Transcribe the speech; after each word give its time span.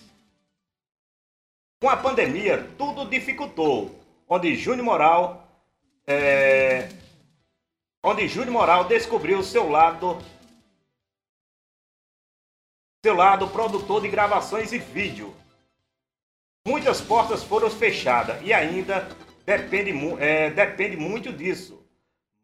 Com 1.81 1.89
a 1.89 1.97
pandemia, 1.97 2.67
tudo 2.79 3.05
dificultou, 3.05 4.01
onde 4.29 4.57
Júnior 4.57 4.85
Moral, 4.85 5.49
é, 6.07 6.89
onde 8.03 8.29
Júnior 8.29 8.53
Moral 8.53 8.85
descobriu 8.85 9.43
seu 9.43 9.69
lado, 9.69 10.19
seu 13.05 13.15
lado 13.15 13.49
produtor 13.49 14.03
de 14.03 14.09
gravações 14.09 14.73
e 14.73 14.79
vídeo. 14.79 15.35
Muitas 16.67 17.01
portas 17.01 17.43
foram 17.43 17.71
fechadas 17.71 18.41
e 18.43 18.53
ainda 18.53 19.09
depende, 19.45 19.93
é, 20.21 20.51
depende 20.51 20.97
muito 20.97 21.33
disso. 21.33 21.83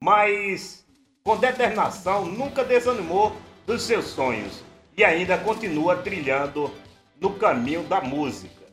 Mas 0.00 0.84
com 1.22 1.36
determinação 1.36 2.27
nunca 2.27 2.64
desanimou 2.64 3.36
dos 3.66 3.83
seus 3.83 4.06
sonhos 4.06 4.62
e 4.96 5.05
ainda 5.05 5.39
continua 5.39 5.96
trilhando 5.96 6.72
no 7.20 7.34
caminho 7.39 7.83
da 7.84 8.00
música 8.00 8.64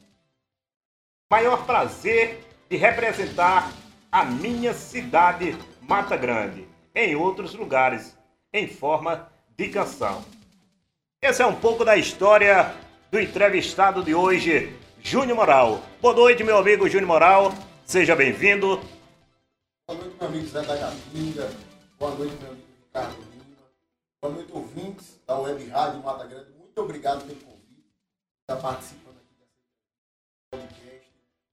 maior 1.31 1.65
prazer 1.65 2.45
de 2.69 2.75
representar 2.75 3.71
a 4.11 4.25
minha 4.25 4.73
cidade 4.73 5.57
Mata 5.81 6.17
Grande 6.17 6.67
em 6.93 7.15
outros 7.15 7.53
lugares, 7.53 8.17
em 8.53 8.67
forma 8.67 9.31
de 9.57 9.69
canção. 9.69 10.23
Esse 11.21 11.41
é 11.41 11.45
um 11.45 11.55
pouco 11.55 11.85
da 11.85 11.95
história 11.95 12.75
do 13.11 13.19
entrevistado 13.19 14.03
de 14.03 14.15
hoje, 14.15 14.75
Júnior 15.01 15.35
Moral. 15.35 15.81
Boa 16.01 16.15
noite, 16.15 16.43
meu 16.43 16.57
amigo 16.57 16.87
Júnior 16.87 17.07
Moral. 17.07 17.53
Seja 17.85 18.15
bem-vindo. 18.15 18.81
Boa 19.87 19.99
noite, 19.99 20.15
meu 20.19 20.27
amigo 20.27 20.47
Zé 20.47 20.61
da 20.61 20.75
Gatinga. 20.75 21.49
Boa 21.99 22.15
noite, 22.15 22.35
meu 22.41 22.51
amigo 22.51 22.67
Ricardo 22.85 23.15
Lima. 23.31 23.45
Boa 24.21 24.33
noite, 24.33 24.51
ouvintes 24.51 25.19
da 25.27 25.37
Web 25.37 25.67
Rádio 25.69 26.03
Mata 26.03 26.25
Grande. 26.25 26.51
Muito 26.57 26.81
obrigado 26.81 27.25
pelo 27.25 27.39
convite. 27.39 27.85
Está 28.41 28.55
participando 28.55 29.01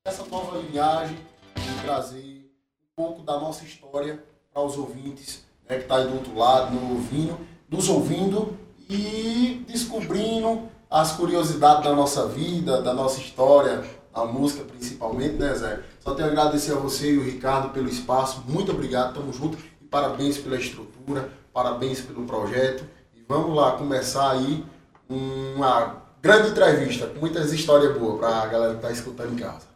essa 0.08 0.24
nova 0.24 0.58
linhagem 0.58 1.16
de 1.54 1.82
trazer 1.82 2.50
um 2.82 2.86
pouco 2.96 3.22
da 3.22 3.38
nossa 3.38 3.62
história 3.62 4.24
para 4.52 4.62
os 4.62 4.76
ouvintes 4.76 5.44
né, 5.68 5.76
que 5.76 5.82
estão 5.82 5.96
tá 5.96 6.02
aí 6.02 6.08
do 6.08 6.14
outro 6.14 6.36
lado, 6.36 6.74
no 6.74 6.94
ouvindo, 6.94 7.38
nos 7.68 7.88
ouvindo 7.88 8.56
e 8.88 9.64
descobrindo 9.68 10.62
as 10.90 11.12
curiosidades 11.12 11.84
da 11.84 11.94
nossa 11.94 12.26
vida, 12.26 12.80
da 12.80 12.94
nossa 12.94 13.20
história, 13.20 13.84
da 14.14 14.24
música 14.24 14.64
principalmente, 14.64 15.34
né, 15.34 15.54
Zé? 15.54 15.80
Só 16.00 16.14
tenho 16.14 16.28
a 16.28 16.32
agradecer 16.32 16.72
a 16.72 16.76
você 16.76 17.12
e 17.12 17.18
o 17.18 17.22
Ricardo 17.22 17.70
pelo 17.70 17.88
espaço. 17.88 18.42
Muito 18.48 18.72
obrigado, 18.72 19.14
tamo 19.14 19.32
junto. 19.32 19.58
E 19.80 19.84
parabéns 19.84 20.38
pela 20.38 20.56
estrutura, 20.56 21.28
parabéns 21.52 22.00
pelo 22.00 22.24
projeto. 22.24 22.84
E 23.14 23.22
vamos 23.28 23.54
lá 23.54 23.72
começar 23.72 24.30
aí 24.30 24.64
uma 25.08 26.02
grande 26.20 26.50
entrevista 26.50 27.06
com 27.06 27.20
muitas 27.20 27.52
histórias 27.52 27.96
boas 27.96 28.18
para 28.18 28.42
a 28.42 28.46
galera 28.46 28.72
que 28.72 28.78
está 28.78 28.90
escutando 28.90 29.34
em 29.34 29.36
casa. 29.36 29.66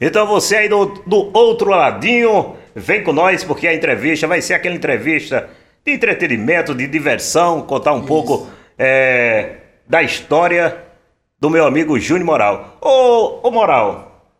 Então 0.00 0.26
você 0.26 0.56
aí 0.56 0.68
do, 0.68 0.86
do 1.06 1.30
outro 1.36 1.70
ladinho, 1.70 2.56
vem 2.76 3.02
com 3.02 3.12
nós 3.12 3.42
porque 3.42 3.66
a 3.66 3.74
entrevista 3.74 4.26
vai 4.26 4.42
ser 4.42 4.52
aquela 4.52 4.74
entrevista 4.74 5.48
de 5.82 5.92
entretenimento, 5.92 6.74
de 6.74 6.86
diversão, 6.86 7.62
contar 7.62 7.94
um 7.94 7.98
Isso. 7.98 8.06
pouco 8.06 8.46
é, 8.78 9.56
da 9.88 10.02
história 10.02 10.84
do 11.40 11.48
meu 11.48 11.66
amigo 11.66 11.98
Júnior 11.98 12.26
Moral. 12.26 12.78
Ô, 12.82 13.48
ô 13.48 13.50
Moral, 13.50 14.30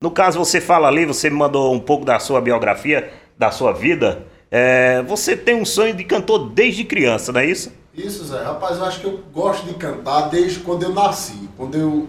no 0.00 0.10
caso 0.10 0.38
você 0.38 0.58
fala 0.60 0.88
ali, 0.88 1.04
você 1.04 1.28
me 1.28 1.36
mandou 1.36 1.74
um 1.74 1.80
pouco 1.80 2.04
da 2.04 2.18
sua 2.18 2.40
biografia, 2.40 3.12
da 3.36 3.50
sua 3.50 3.72
vida. 3.72 4.26
É, 4.50 5.02
você 5.02 5.36
tem 5.36 5.54
um 5.54 5.64
sonho 5.64 5.94
de 5.94 6.04
cantor 6.04 6.50
desde 6.50 6.84
criança, 6.84 7.30
não 7.30 7.40
é 7.40 7.46
isso? 7.46 7.72
Isso, 7.94 8.24
Zé. 8.24 8.42
Rapaz, 8.42 8.78
eu 8.78 8.84
acho 8.84 9.00
que 9.00 9.06
eu 9.06 9.20
gosto 9.32 9.66
de 9.66 9.74
cantar 9.74 10.30
desde 10.30 10.60
quando 10.60 10.82
eu 10.82 10.94
nasci. 10.94 11.48
Quando 11.58 11.76
eu 11.76 12.08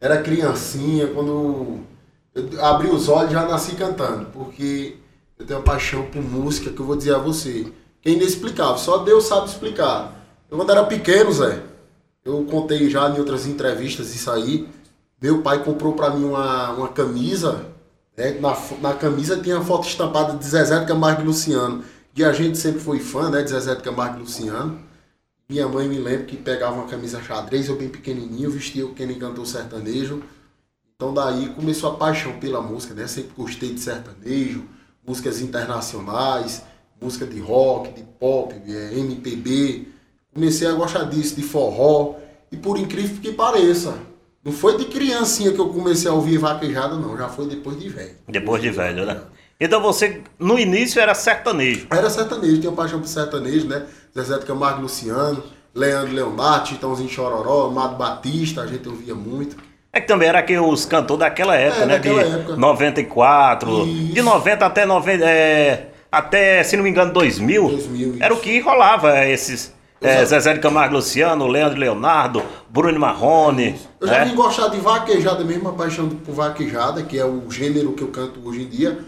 era 0.00 0.22
criancinha, 0.22 1.08
quando 1.08 1.80
eu 2.34 2.60
abri 2.60 2.88
os 2.88 3.08
olhos 3.08 3.30
e 3.30 3.34
já 3.34 3.46
nasci 3.46 3.74
cantando, 3.74 4.26
porque 4.26 4.96
eu 5.38 5.46
tenho 5.46 5.58
uma 5.58 5.64
paixão 5.64 6.06
por 6.06 6.22
música 6.22 6.70
que 6.70 6.80
eu 6.80 6.86
vou 6.86 6.96
dizer 6.96 7.14
a 7.14 7.18
você, 7.18 7.72
é 8.04 8.10
inexplicável, 8.10 8.78
só 8.78 8.98
Deus 8.98 9.24
sabe 9.24 9.48
explicar. 9.48 10.14
Eu 10.50 10.56
quando 10.56 10.70
era 10.70 10.84
pequeno, 10.84 11.32
Zé, 11.32 11.62
eu 12.24 12.44
contei 12.44 12.88
já 12.88 13.08
em 13.10 13.18
outras 13.18 13.46
entrevistas 13.46 14.14
isso 14.14 14.30
aí, 14.30 14.68
meu 15.20 15.42
pai 15.42 15.64
comprou 15.64 15.94
para 15.94 16.10
mim 16.10 16.24
uma, 16.24 16.70
uma 16.72 16.88
camisa, 16.88 17.66
né, 18.16 18.38
na, 18.38 18.56
na 18.80 18.94
camisa 18.94 19.40
tinha 19.40 19.58
a 19.58 19.64
foto 19.64 19.88
estampada 19.88 20.36
de 20.36 20.46
Zezé 20.46 20.78
de 20.80 20.86
Camargo 20.86 21.22
e 21.22 21.24
Luciano, 21.24 21.82
e 22.16 22.22
a 22.22 22.32
gente 22.32 22.58
sempre 22.58 22.80
foi 22.80 23.00
fã 23.00 23.30
né, 23.30 23.42
de 23.42 23.50
Zezé 23.50 23.74
de 23.74 23.82
Camargo 23.82 24.18
e 24.18 24.20
Luciano. 24.20 24.78
Minha 25.48 25.68
mãe 25.68 25.88
me 25.88 25.98
lembra 25.98 26.24
que 26.24 26.36
pegava 26.36 26.76
uma 26.76 26.86
camisa 26.86 27.20
xadrez, 27.20 27.68
eu 27.68 27.76
bem 27.76 27.88
pequenininho, 27.88 28.50
vestia 28.50 28.86
o 28.86 28.94
Kenny 28.94 29.16
cantou 29.16 29.44
sertanejo, 29.44 30.22
então 30.96 31.12
daí 31.12 31.50
começou 31.50 31.90
a 31.90 31.96
paixão 31.96 32.38
pela 32.38 32.62
música, 32.62 32.94
né? 32.94 33.06
Sempre 33.06 33.32
gostei 33.36 33.74
de 33.74 33.80
sertanejo, 33.80 34.64
músicas 35.06 35.40
internacionais, 35.40 36.62
música 37.00 37.26
de 37.26 37.40
rock, 37.40 37.92
de 37.92 38.02
pop, 38.02 38.54
é, 38.54 38.98
MPB. 38.98 39.88
Comecei 40.32 40.66
a 40.66 40.72
gostar 40.72 41.04
disso, 41.04 41.36
de 41.36 41.42
forró. 41.42 42.16
E 42.50 42.56
por 42.56 42.78
incrível 42.78 43.20
que 43.20 43.32
pareça, 43.32 43.98
não 44.44 44.52
foi 44.52 44.76
de 44.76 44.84
criancinha 44.86 45.52
que 45.52 45.58
eu 45.58 45.68
comecei 45.68 46.10
a 46.10 46.14
ouvir 46.14 46.38
vaquejada, 46.38 46.96
não. 46.96 47.16
Já 47.16 47.28
foi 47.28 47.46
depois 47.46 47.78
de 47.78 47.88
velho. 47.88 48.16
Depois 48.28 48.62
de 48.62 48.70
velho, 48.70 49.06
né? 49.06 49.20
Então 49.58 49.80
você, 49.80 50.22
no 50.38 50.58
início, 50.58 51.00
era 51.00 51.14
sertanejo? 51.14 51.86
Era 51.90 52.10
sertanejo, 52.10 52.60
tinha 52.60 52.72
paixão 52.72 53.00
por 53.00 53.08
sertanejo, 53.08 53.68
né? 53.68 53.86
Zezé 54.14 54.38
de 54.38 54.46
Camargo 54.46 54.82
Luciano, 54.82 55.42
Leandro 55.74 56.12
Leonardo, 56.12 56.66
Titãozinho 56.66 57.08
Chororó, 57.08 57.68
Amado 57.68 57.96
Batista, 57.96 58.62
a 58.62 58.66
gente 58.66 58.88
ouvia 58.88 59.14
muito. 59.14 59.56
É 59.94 60.00
que 60.00 60.08
também 60.08 60.28
era 60.28 60.42
que 60.42 60.58
os 60.58 60.84
cantores 60.84 61.20
daquela 61.20 61.54
época, 61.54 61.84
é, 61.84 61.86
né? 61.86 61.94
Daquela 61.94 62.24
de 62.24 62.34
época. 62.34 62.56
94, 62.56 63.86
Isso. 63.86 64.12
de 64.12 64.22
90 64.22 64.66
até 64.66 64.84
90, 64.84 65.24
é, 65.24 65.86
até, 66.10 66.64
se 66.64 66.76
não 66.76 66.82
me 66.82 66.90
engano, 66.90 67.12
2000. 67.12 67.68
2000 67.68 68.16
era 68.20 68.34
o 68.34 68.40
que 68.40 68.58
rolava 68.58 69.16
é, 69.16 69.30
esses. 69.30 69.72
É, 70.00 70.22
Zezé 70.24 70.52
de 70.52 70.60
Camargo 70.60 70.96
Luciano, 70.96 71.46
Leandro 71.46 71.78
Leonardo, 71.78 72.42
Bruno 72.68 72.98
Marrone. 72.98 73.80
Eu 73.98 74.06
já 74.06 74.18
né? 74.18 74.24
vim 74.26 74.34
gostar 74.34 74.68
de 74.68 74.78
vaquejada 74.78 75.42
mesmo, 75.44 75.68
a 75.68 75.72
paixão 75.72 76.08
por 76.08 76.34
vaquejada, 76.34 77.02
que 77.04 77.18
é 77.18 77.24
o 77.24 77.50
gênero 77.50 77.92
que 77.92 78.02
eu 78.02 78.08
canto 78.08 78.38
hoje 78.46 78.62
em 78.62 78.68
dia. 78.68 78.98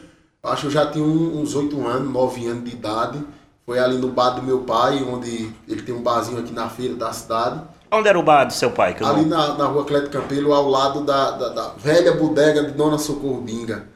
Acho 0.43 0.62
que 0.62 0.67
eu 0.69 0.71
já 0.71 0.87
tinha 0.87 1.05
uns 1.05 1.55
8 1.55 1.87
anos, 1.87 2.12
9 2.12 2.47
anos 2.47 2.65
de 2.65 2.71
idade. 2.71 3.19
Foi 3.67 3.79
ali 3.79 3.99
no 3.99 4.09
bar 4.09 4.31
do 4.31 4.43
meu 4.43 4.61
pai, 4.61 5.03
onde 5.03 5.50
ele 5.69 5.83
tem 5.83 5.94
um 5.94 6.00
barzinho 6.00 6.38
aqui 6.38 6.53
na 6.53 6.69
feira 6.71 6.94
da 6.94 7.12
cidade. 7.12 7.61
Onde 7.91 8.09
era 8.09 8.19
o 8.19 8.23
bar 8.23 8.44
do 8.44 8.53
seu 8.53 8.71
pai? 8.71 8.97
Ali 9.00 9.25
na, 9.25 9.55
na 9.55 9.67
rua 9.67 9.85
Cleto 9.85 10.11
Campelo, 10.11 10.53
ao 10.53 10.69
lado 10.69 11.03
da, 11.03 11.31
da, 11.33 11.49
da, 11.50 11.69
velha 11.77 12.12
bodega 12.12 12.65
de 12.65 12.73
Dona 12.73 12.99
Socorro 12.99 13.41
Binga. 13.41 13.87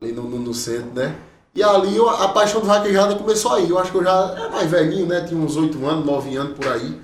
Ali 0.00 0.12
no, 0.12 0.22
no, 0.22 0.38
no, 0.38 0.54
centro, 0.54 0.92
né? 0.94 1.16
E 1.54 1.62
ali 1.62 1.96
eu- 1.96 2.08
a 2.08 2.28
paixão 2.28 2.60
do 2.60 2.66
vaquejada 2.66 3.14
começou 3.16 3.52
aí. 3.52 3.68
Eu 3.68 3.78
acho 3.78 3.90
que 3.90 3.98
eu 3.98 4.04
já 4.04 4.34
era 4.36 4.48
mais 4.50 4.70
velhinho, 4.70 5.06
né? 5.06 5.22
Tinha 5.22 5.40
uns 5.40 5.56
8 5.56 5.84
anos, 5.86 6.04
9 6.04 6.36
anos 6.36 6.56
por 6.56 6.68
aí. 6.68 7.00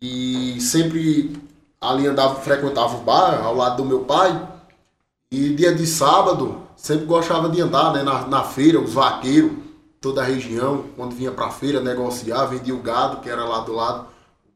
E 0.00 0.60
sempre 0.60 1.40
ali 1.80 2.06
andava, 2.06 2.36
frequentava 2.36 2.96
o 2.96 3.00
bar 3.00 3.40
ao 3.42 3.54
lado 3.54 3.82
do 3.82 3.88
meu 3.88 4.00
pai. 4.00 4.48
E 5.30 5.50
dia 5.54 5.74
de 5.74 5.86
sábado, 5.86 6.62
sempre 6.76 7.04
gostava 7.04 7.48
de 7.48 7.60
andar 7.60 7.92
né, 7.92 8.02
na, 8.02 8.26
na 8.26 8.44
feira, 8.44 8.80
os 8.80 8.94
vaqueiros, 8.94 9.52
toda 10.00 10.22
a 10.22 10.24
região, 10.24 10.84
quando 10.96 11.14
vinha 11.14 11.30
pra 11.32 11.50
feira 11.50 11.80
negociar, 11.80 12.46
vendia 12.46 12.74
o 12.74 12.78
gado, 12.80 13.18
que 13.20 13.28
era 13.28 13.44
lá 13.44 13.60
do 13.60 13.72
lado, 13.72 14.06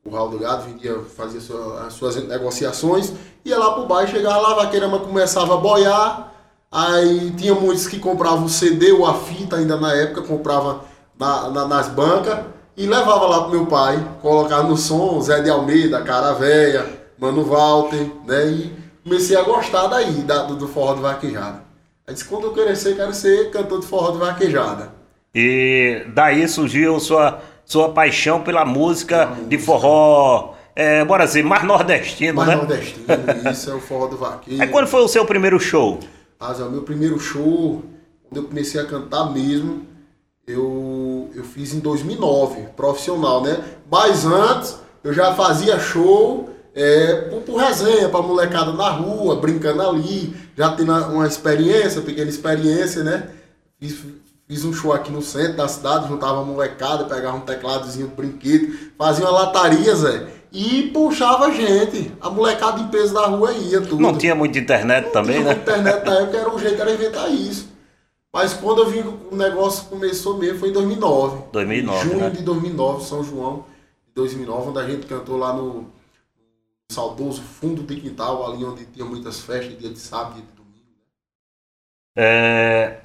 o 0.04 0.10
curral 0.10 0.28
do 0.28 0.38
gado, 0.38 0.64
vendia, 0.64 0.98
fazia 1.16 1.40
sua- 1.40 1.86
as 1.86 1.92
suas 1.94 2.16
negociações, 2.26 3.12
ia 3.44 3.56
lá 3.58 3.72
pro 3.72 3.86
bar 3.86 4.04
e 4.04 4.08
chegava 4.08 4.38
lá, 4.38 4.52
a 4.52 4.54
vaqueirama 4.64 4.98
começava 4.98 5.54
a 5.54 5.58
boiar, 5.58 6.32
aí 6.70 7.30
tinha 7.32 7.54
muitos 7.54 7.86
que 7.86 7.98
compravam 7.98 8.44
o 8.44 8.48
CD 8.48 8.90
ou 8.92 9.06
a 9.06 9.14
fita 9.14 9.56
ainda 9.56 9.76
na 9.76 9.94
época, 9.94 10.22
comprava 10.22 10.84
na- 11.18 11.50
na- 11.50 11.68
nas 11.68 11.88
bancas 11.88 12.40
e 12.76 12.86
levava 12.86 13.26
lá 13.28 13.42
pro 13.42 13.50
meu 13.52 13.66
pai, 13.66 14.04
colocava 14.20 14.64
no 14.64 14.76
som 14.76 15.20
Zé 15.20 15.40
de 15.40 15.50
Almeida, 15.50 16.02
Cara 16.02 16.32
Véia, 16.32 17.00
Mano 17.18 17.44
Walter, 17.44 18.10
né? 18.26 18.46
E 18.46 18.72
comecei 19.04 19.36
a 19.36 19.42
gostar 19.42 19.86
daí, 19.86 20.10
da- 20.22 20.42
do, 20.42 20.56
do 20.56 20.66
forró 20.66 20.94
de 20.94 21.00
vaquejada. 21.02 21.62
Aí 22.06 22.14
disse, 22.14 22.24
quando 22.24 22.44
eu 22.48 22.52
crescer, 22.52 22.96
quero 22.96 23.12
ser 23.14 23.50
cantor 23.52 23.78
de 23.78 23.86
forró 23.86 24.10
de 24.10 24.18
vaquejada. 24.18 24.90
E 25.32 26.04
daí 26.14 26.48
surgiu 26.48 26.98
sua, 26.98 27.40
sua 27.72 27.88
paixão 27.88 28.42
pela 28.42 28.66
música 28.66 29.34
de 29.48 29.56
forró, 29.56 30.52
é, 30.76 31.02
bora 31.06 31.24
dizer, 31.24 31.42
mais 31.42 31.64
nordestino, 31.64 32.34
Mais 32.34 32.48
né? 32.50 32.56
nordestino, 32.56 33.06
isso 33.50 33.70
é 33.70 33.74
o 33.74 33.80
forró 33.80 34.08
do 34.08 34.18
vaqueiro. 34.18 34.62
Aí 34.62 34.68
quando 34.68 34.86
foi 34.86 35.00
o 35.00 35.08
seu 35.08 35.24
primeiro 35.24 35.58
show? 35.58 35.98
É 36.38 36.62
o 36.62 36.70
meu 36.70 36.82
primeiro 36.82 37.18
show, 37.18 37.82
quando 38.28 38.42
eu 38.42 38.48
comecei 38.48 38.78
a 38.78 38.84
cantar 38.84 39.32
mesmo, 39.32 39.86
eu, 40.46 41.30
eu 41.34 41.44
fiz 41.44 41.72
em 41.72 41.78
2009, 41.78 42.60
profissional, 42.76 43.42
né? 43.42 43.64
Mas 43.90 44.26
antes, 44.26 44.78
eu 45.02 45.14
já 45.14 45.32
fazia 45.34 45.78
show 45.78 46.50
é, 46.74 47.28
por, 47.30 47.40
por 47.40 47.56
resenha, 47.56 48.08
pra 48.10 48.20
molecada 48.20 48.72
na 48.72 48.90
rua, 48.90 49.36
brincando 49.36 49.80
ali, 49.80 50.36
já 50.58 50.72
tendo 50.72 50.92
uma 50.92 51.26
experiência, 51.26 52.02
pequena 52.02 52.28
experiência, 52.28 53.02
né? 53.02 53.30
Fiz, 53.80 53.98
fiz 54.52 54.66
um 54.66 54.72
show 54.74 54.92
aqui 54.92 55.10
no 55.10 55.22
centro 55.22 55.56
da 55.56 55.66
cidade, 55.66 56.08
juntava 56.08 56.42
a 56.42 56.44
molecada, 56.44 57.06
pegava 57.06 57.38
um 57.38 57.40
tecladozinho 57.40 58.08
de 58.08 58.14
brinquedo, 58.14 58.92
fazia 58.98 59.24
uma 59.24 59.30
lataria, 59.30 59.94
Zé, 59.94 60.28
e 60.52 60.90
puxava 60.92 61.50
gente. 61.50 62.12
A 62.20 62.28
molecada 62.28 62.78
em 62.78 62.88
peso 62.88 63.14
da 63.14 63.26
rua 63.26 63.50
ia, 63.52 63.80
tudo. 63.80 64.02
Não 64.02 64.18
tinha 64.18 64.34
muita 64.34 64.58
internet 64.58 65.10
também, 65.10 65.40
Tinha 65.40 65.54
né? 65.54 65.60
internet 65.60 66.04
na 66.04 66.20
época, 66.20 66.36
era 66.36 66.54
o 66.54 66.58
jeito 66.58 66.82
era 66.82 66.92
inventar 66.92 67.32
isso. 67.32 67.72
Mas 68.30 68.52
quando 68.52 68.82
eu 68.82 68.90
vi 68.90 68.98
o 69.00 69.34
negócio 69.34 69.86
começou 69.86 70.36
mesmo 70.36 70.58
foi 70.58 70.68
em 70.68 70.72
2009. 70.72 71.44
2009, 71.50 72.08
Junho 72.08 72.20
né? 72.20 72.30
de 72.30 72.42
2009, 72.42 73.04
São 73.04 73.24
João 73.24 73.64
de 74.08 74.14
2009, 74.14 74.68
onde 74.68 74.78
a 74.78 74.86
gente 74.86 75.06
cantou 75.06 75.38
lá 75.38 75.54
no 75.54 75.86
saudoso 76.90 77.40
fundo 77.40 77.82
de 77.82 77.96
quintal, 77.96 78.52
ali 78.52 78.62
onde 78.64 78.84
tinha 78.84 79.06
muitas 79.06 79.40
festas, 79.40 79.78
dia 79.78 79.88
de 79.88 79.98
sábado, 79.98 80.34
dia 80.34 80.44
de 80.44 80.52
domingo. 80.52 80.62
É, 82.16 83.01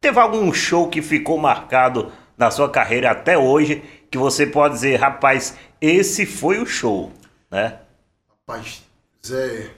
teve 0.00 0.18
algum 0.18 0.52
show 0.52 0.88
que 0.88 1.02
ficou 1.02 1.36
marcado 1.38 2.10
na 2.36 2.50
sua 2.50 2.70
carreira 2.70 3.10
até 3.10 3.36
hoje 3.36 3.82
que 4.10 4.16
você 4.18 4.46
pode 4.46 4.74
dizer, 4.74 4.96
rapaz, 4.96 5.56
esse 5.80 6.24
foi 6.26 6.58
o 6.60 6.66
show, 6.66 7.12
né? 7.50 7.80
Rapaz, 8.28 8.82
Zé, 9.24 9.70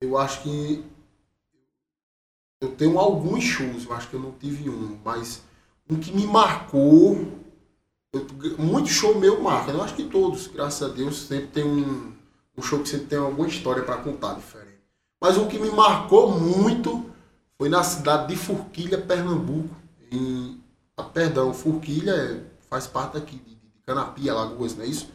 eu 0.00 0.18
acho 0.18 0.42
que 0.42 0.84
eu 2.60 2.74
tenho 2.74 2.98
alguns 2.98 3.44
shows, 3.44 3.84
eu 3.86 3.92
acho 3.94 4.08
que 4.08 4.14
eu 4.14 4.20
não 4.20 4.32
tive 4.32 4.68
um, 4.68 4.98
mas 5.04 5.42
um 5.88 5.96
que 5.98 6.12
me 6.12 6.26
marcou, 6.26 7.16
eu- 8.12 8.26
muito 8.58 8.88
show 8.88 9.18
meu 9.18 9.40
marca, 9.40 9.70
eu 9.70 9.82
acho 9.82 9.94
que 9.94 10.04
todos, 10.04 10.48
graças 10.48 10.82
a 10.90 10.92
Deus, 10.92 11.22
sempre 11.22 11.46
tem 11.46 11.64
um, 11.64 12.12
um 12.58 12.62
show 12.62 12.80
que 12.80 12.88
sempre 12.88 13.06
tem 13.06 13.18
alguma 13.18 13.48
história 13.48 13.82
para 13.84 13.96
contar 13.98 14.34
diferente. 14.34 14.80
Mas 15.20 15.38
um 15.38 15.48
que 15.48 15.58
me 15.58 15.70
marcou 15.70 16.30
muito 16.38 17.10
foi 17.60 17.68
na 17.68 17.82
cidade 17.82 18.28
de 18.28 18.36
Forquilha, 18.36 18.96
Pernambuco, 18.96 19.76
em, 20.10 20.58
ah, 20.96 21.02
perdão, 21.02 21.52
Forquilha 21.52 22.12
é- 22.12 22.42
faz 22.70 22.86
parte 22.86 23.18
aqui 23.18 23.36
de, 23.36 23.54
de 23.54 23.82
Canapia, 23.84 24.32
Alagoas, 24.32 24.74
não 24.74 24.82
é 24.82 24.86
isso? 24.86 25.10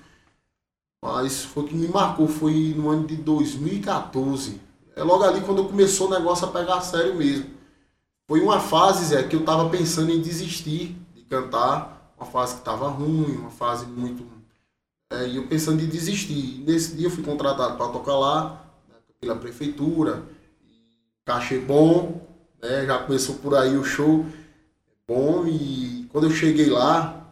Mas 1.03 1.43
foi 1.43 1.65
que 1.67 1.73
me 1.73 1.87
marcou, 1.87 2.27
foi 2.27 2.75
no 2.77 2.87
ano 2.91 3.07
de 3.07 3.15
2014. 3.15 4.61
É 4.95 5.01
logo 5.03 5.23
ali 5.23 5.41
quando 5.41 5.65
começou 5.65 6.05
o 6.05 6.11
negócio 6.11 6.45
a 6.47 6.51
pegar 6.51 6.75
a 6.75 6.81
sério 6.81 7.15
mesmo. 7.15 7.49
Foi 8.27 8.39
uma 8.41 8.59
fase, 8.59 9.05
Zé, 9.05 9.23
que 9.23 9.35
eu 9.35 9.43
tava 9.43 9.67
pensando 9.71 10.11
em 10.11 10.21
desistir 10.21 10.95
de 11.15 11.23
cantar. 11.23 12.13
Uma 12.15 12.27
fase 12.27 12.57
que 12.57 12.61
tava 12.61 12.87
ruim, 12.89 13.37
uma 13.37 13.49
fase 13.49 13.87
muito. 13.87 14.23
é, 15.11 15.35
eu 15.35 15.47
pensando 15.47 15.81
em 15.81 15.87
desistir. 15.89 16.63
Nesse 16.63 16.95
dia 16.95 17.07
eu 17.07 17.11
fui 17.11 17.23
contratado 17.23 17.75
para 17.75 17.91
tocar 17.91 18.15
lá, 18.19 18.65
né, 18.87 18.95
pela 19.19 19.35
prefeitura. 19.35 20.23
Cachê 21.25 21.57
bom, 21.59 22.21
né, 22.65 22.85
já 22.85 22.97
começou 22.97 23.35
por 23.35 23.55
aí 23.55 23.77
o 23.77 23.83
show. 23.83 24.25
Bom, 25.07 25.45
e 25.45 26.07
quando 26.11 26.25
eu 26.25 26.31
cheguei 26.31 26.69
lá, 26.69 27.25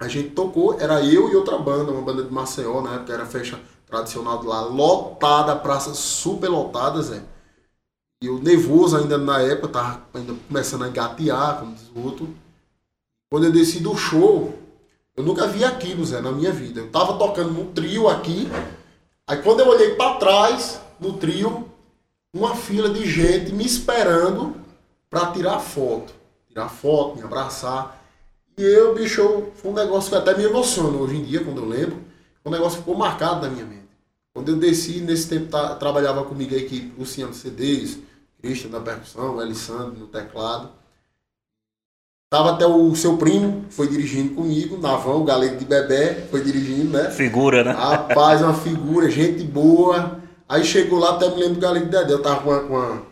a 0.00 0.08
gente 0.08 0.30
tocou, 0.30 0.80
era 0.80 1.04
eu 1.04 1.30
e 1.30 1.36
outra 1.36 1.56
banda, 1.58 1.92
uma 1.92 2.02
banda 2.02 2.24
de 2.24 2.32
Maceió, 2.32 2.80
na 2.82 2.94
época 2.94 3.12
era 3.12 3.26
festa 3.26 3.60
tradicional 3.86 4.38
de 4.38 4.46
lá, 4.46 4.62
lotada, 4.62 5.54
praça 5.56 5.94
super 5.94 6.48
lotada, 6.48 7.00
Zé. 7.02 7.22
E 8.22 8.26
eu 8.26 8.38
nervoso 8.38 8.96
ainda 8.96 9.16
na 9.16 9.40
época, 9.40 9.68
tava 9.68 10.02
ainda 10.14 10.34
começando 10.46 10.84
a 10.84 10.88
engatear, 10.88 11.60
como 11.60 11.74
diz 11.74 11.90
o 11.94 12.04
outro. 12.04 12.34
Quando 13.30 13.44
eu 13.44 13.52
desci 13.52 13.80
do 13.80 13.96
show, 13.96 14.58
eu 15.16 15.22
nunca 15.22 15.46
vi 15.46 15.64
aquilo, 15.64 16.04
Zé, 16.04 16.20
na 16.20 16.32
minha 16.32 16.52
vida. 16.52 16.80
Eu 16.80 16.90
tava 16.90 17.16
tocando 17.16 17.52
num 17.52 17.72
trio 17.72 18.08
aqui, 18.08 18.48
aí 19.26 19.40
quando 19.42 19.60
eu 19.60 19.68
olhei 19.68 19.94
para 19.94 20.16
trás, 20.16 20.80
no 20.98 21.14
trio, 21.14 21.69
uma 22.32 22.54
fila 22.54 22.90
de 22.90 23.04
gente 23.08 23.52
me 23.52 23.64
esperando 23.64 24.56
para 25.08 25.32
tirar 25.32 25.58
foto. 25.60 26.12
Tirar 26.48 26.68
foto, 26.68 27.16
me 27.16 27.22
abraçar. 27.22 28.00
E 28.56 28.62
eu, 28.62 28.94
bicho, 28.94 29.48
foi 29.54 29.70
um 29.70 29.74
negócio 29.74 30.10
que 30.10 30.16
até 30.16 30.36
me 30.36 30.44
emociona 30.44 30.96
hoje 30.98 31.16
em 31.16 31.24
dia, 31.24 31.42
quando 31.44 31.58
eu 31.62 31.68
lembro. 31.68 31.98
O 32.44 32.50
negócio 32.50 32.78
ficou 32.78 32.96
marcado 32.96 33.42
na 33.46 33.52
minha 33.52 33.64
mente. 33.64 33.80
Quando 34.34 34.50
eu 34.50 34.56
desci, 34.56 35.00
nesse 35.00 35.28
tempo 35.28 35.46
tá- 35.50 35.74
trabalhava 35.74 36.24
comigo 36.24 36.54
a 36.54 36.58
equipe, 36.58 36.92
Luciano 36.98 37.34
CDs, 37.34 37.98
Christian 38.40 38.70
na 38.70 38.80
percussão, 38.80 39.40
Elisandro 39.42 39.98
no 39.98 40.06
teclado. 40.06 40.70
Tava 42.32 42.52
até 42.52 42.64
o 42.64 42.94
seu 42.94 43.16
primo, 43.16 43.64
foi 43.70 43.88
dirigindo 43.88 44.34
comigo, 44.36 44.78
Navão, 44.78 45.20
o 45.20 45.24
galego 45.24 45.56
de 45.56 45.64
Bebé, 45.64 46.26
foi 46.30 46.42
dirigindo, 46.42 46.96
né? 46.96 47.10
Figura, 47.10 47.64
né? 47.64 47.72
Rapaz, 47.72 48.40
uma 48.40 48.54
figura, 48.54 49.10
gente 49.10 49.42
boa. 49.42 50.19
Aí 50.50 50.64
chegou 50.64 50.98
lá, 50.98 51.10
até 51.10 51.28
me 51.28 51.36
lembro 51.36 51.60
de 51.60 51.86
Dedé. 51.86 52.12
Eu 52.12 52.20
tava 52.20 52.40
com 52.40 52.50
uma, 52.50 52.60
com 52.60 52.74
uma, 52.74 53.02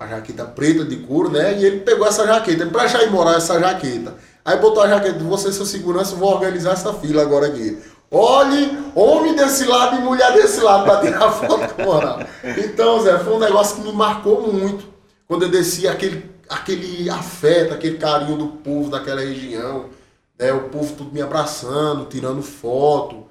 uma 0.00 0.08
jaqueta 0.08 0.46
preta 0.46 0.86
de 0.86 0.96
couro, 0.96 1.30
né? 1.30 1.58
E 1.58 1.66
ele 1.66 1.80
pegou 1.80 2.06
essa 2.06 2.26
jaqueta. 2.26 2.64
Pra 2.64 2.86
ir 2.86 3.10
morar 3.10 3.36
essa 3.36 3.60
jaqueta. 3.60 4.14
Aí 4.42 4.56
botou 4.56 4.82
a 4.82 4.88
jaqueta, 4.88 5.18
você, 5.18 5.52
seu 5.52 5.66
segurança, 5.66 6.16
vou 6.16 6.32
organizar 6.32 6.72
essa 6.72 6.94
fila 6.94 7.20
agora 7.20 7.48
aqui. 7.48 7.78
Olhe, 8.10 8.90
homem 8.94 9.36
desse 9.36 9.64
lado 9.64 9.96
e 9.96 10.00
mulher 10.00 10.32
desse 10.32 10.62
lado 10.62 10.84
pra 10.84 11.00
tirar 11.00 11.30
foto. 11.32 12.26
Então, 12.56 13.02
Zé, 13.02 13.18
foi 13.18 13.34
um 13.34 13.38
negócio 13.38 13.76
que 13.76 13.82
me 13.82 13.92
marcou 13.92 14.50
muito. 14.50 14.86
Quando 15.28 15.42
eu 15.42 15.50
desci, 15.50 15.86
aquele, 15.86 16.24
aquele 16.48 17.10
afeto, 17.10 17.74
aquele 17.74 17.98
carinho 17.98 18.38
do 18.38 18.46
povo 18.48 18.90
daquela 18.90 19.20
região. 19.20 19.90
Né? 20.38 20.50
O 20.54 20.70
povo 20.70 20.94
tudo 20.96 21.12
me 21.12 21.20
abraçando, 21.20 22.06
tirando 22.06 22.42
foto. 22.42 23.26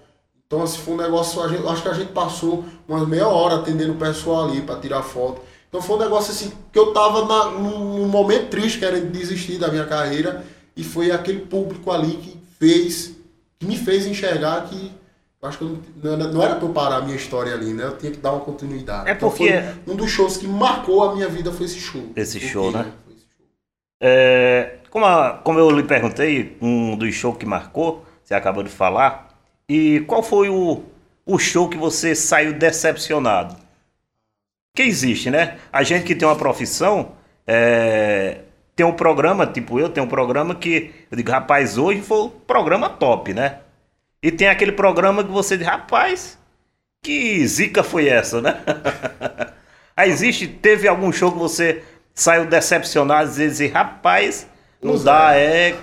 Então, 0.52 0.64
assim, 0.64 0.80
foi 0.80 0.96
um 0.96 0.98
negócio, 0.98 1.42
a 1.42 1.48
gente, 1.48 1.66
acho 1.66 1.82
que 1.82 1.88
a 1.88 1.94
gente 1.94 2.12
passou 2.12 2.66
umas 2.86 3.08
meia 3.08 3.26
hora 3.26 3.56
atendendo 3.56 3.94
o 3.94 3.96
pessoal 3.96 4.50
ali 4.50 4.62
para 4.62 4.78
tirar 4.82 5.02
foto. 5.02 5.42
Então 5.70 5.82
foi 5.82 5.96
um 5.96 6.00
negócio 6.00 6.34
assim, 6.34 6.52
que 6.74 6.78
eu 6.78 6.92
tava 6.92 7.24
na, 7.26 7.52
num, 7.52 8.06
momento 8.06 8.50
triste, 8.50 8.78
querendo 8.78 9.10
desistir 9.14 9.58
da 9.58 9.70
minha 9.70 9.86
carreira, 9.86 10.44
e 10.76 10.84
foi 10.84 11.10
aquele 11.10 11.40
público 11.46 11.90
ali 11.90 12.18
que 12.18 12.38
fez, 12.60 13.16
que 13.58 13.66
me 13.66 13.78
fez 13.78 14.06
enxergar 14.06 14.66
que 14.66 14.92
acho 15.42 15.58
que 15.58 15.64
eu 15.64 15.70
não, 15.70 15.78
não 16.04 16.14
era- 16.26 16.34
não 16.34 16.44
era 16.44 16.56
pra 16.56 16.68
eu 16.68 16.74
parar 16.74 16.98
a 16.98 17.02
minha 17.02 17.16
história 17.16 17.54
ali, 17.54 17.72
né? 17.72 17.86
Eu 17.86 17.96
tinha 17.98 18.12
que 18.12 18.18
dar 18.18 18.34
uma 18.34 18.42
continuidade. 18.42 19.10
É 19.10 19.14
Então, 19.14 19.30
porque- 19.30 19.54
foi 19.86 19.94
um 19.94 19.96
dos 19.96 20.12
shows 20.12 20.36
que 20.36 20.48
marcou 20.50 21.02
a 21.10 21.16
minha 21.16 21.30
vida 21.30 21.50
foi 21.54 21.66
esse 21.66 21.80
show. 21.80 22.04
Esse 22.14 22.42
Foi 22.42 22.50
show, 22.50 22.72
né? 22.72 22.92
Foi 23.06 23.14
esse 23.14 23.22
show. 23.26 23.46
É, 24.02 24.80
como, 24.90 25.06
a- 25.06 25.40
como 25.46 25.58
eu 25.60 25.72
lhe 25.72 25.84
perguntei, 25.84 26.58
um 26.62 26.98
dos 26.98 27.16
shows 27.16 27.38
que 27.38 27.46
marcou, 27.46 28.04
você 28.22 28.34
acabou 28.34 28.64
de 28.64 28.70
falar, 28.70 29.31
e 29.74 30.02
qual 30.02 30.22
foi 30.22 30.50
o, 30.50 30.84
o 31.26 31.40
show 31.40 31.70
que 31.70 31.78
você 31.78 32.14
saiu 32.14 32.52
decepcionado? 32.52 33.56
Que 34.76 34.84
existe, 34.84 35.30
né? 35.30 35.60
A 35.72 35.82
gente 35.82 36.04
que 36.04 36.14
tem 36.14 36.28
uma 36.28 36.36
profissão, 36.36 37.14
é, 37.48 38.42
tem 38.76 38.86
um 38.86 38.92
programa, 38.92 39.48
tipo 39.48 39.80
eu, 39.80 39.88
tem 39.88 40.04
um 40.04 40.10
programa 40.10 40.56
que 40.56 40.94
eu 41.10 41.16
digo, 41.16 41.32
rapaz, 41.32 41.78
hoje 41.78 42.02
foi 42.02 42.18
o 42.18 42.30
programa 42.30 42.90
top, 42.90 43.34
né? 43.34 43.60
E 44.22 44.30
tem 44.30 44.50
aquele 44.50 44.74
programa 44.74 45.24
que 45.24 45.32
você 45.32 45.58
diz, 45.58 45.66
rapaz, 45.66 46.38
que 47.02 47.48
zica 47.48 47.82
foi 47.82 48.10
essa, 48.10 48.42
né? 48.42 48.62
Aí 49.96 50.10
existe, 50.10 50.48
teve 50.50 50.86
algum 50.86 51.14
show 51.14 51.32
que 51.32 51.40
você 51.40 51.82
saiu 52.14 52.46
decepcionado 52.46 53.30
e 53.30 53.48
dizer, 53.48 53.72
rapaz, 53.72 54.46
Não 54.84 55.02
dá, 55.02 55.34
é. 55.34 55.78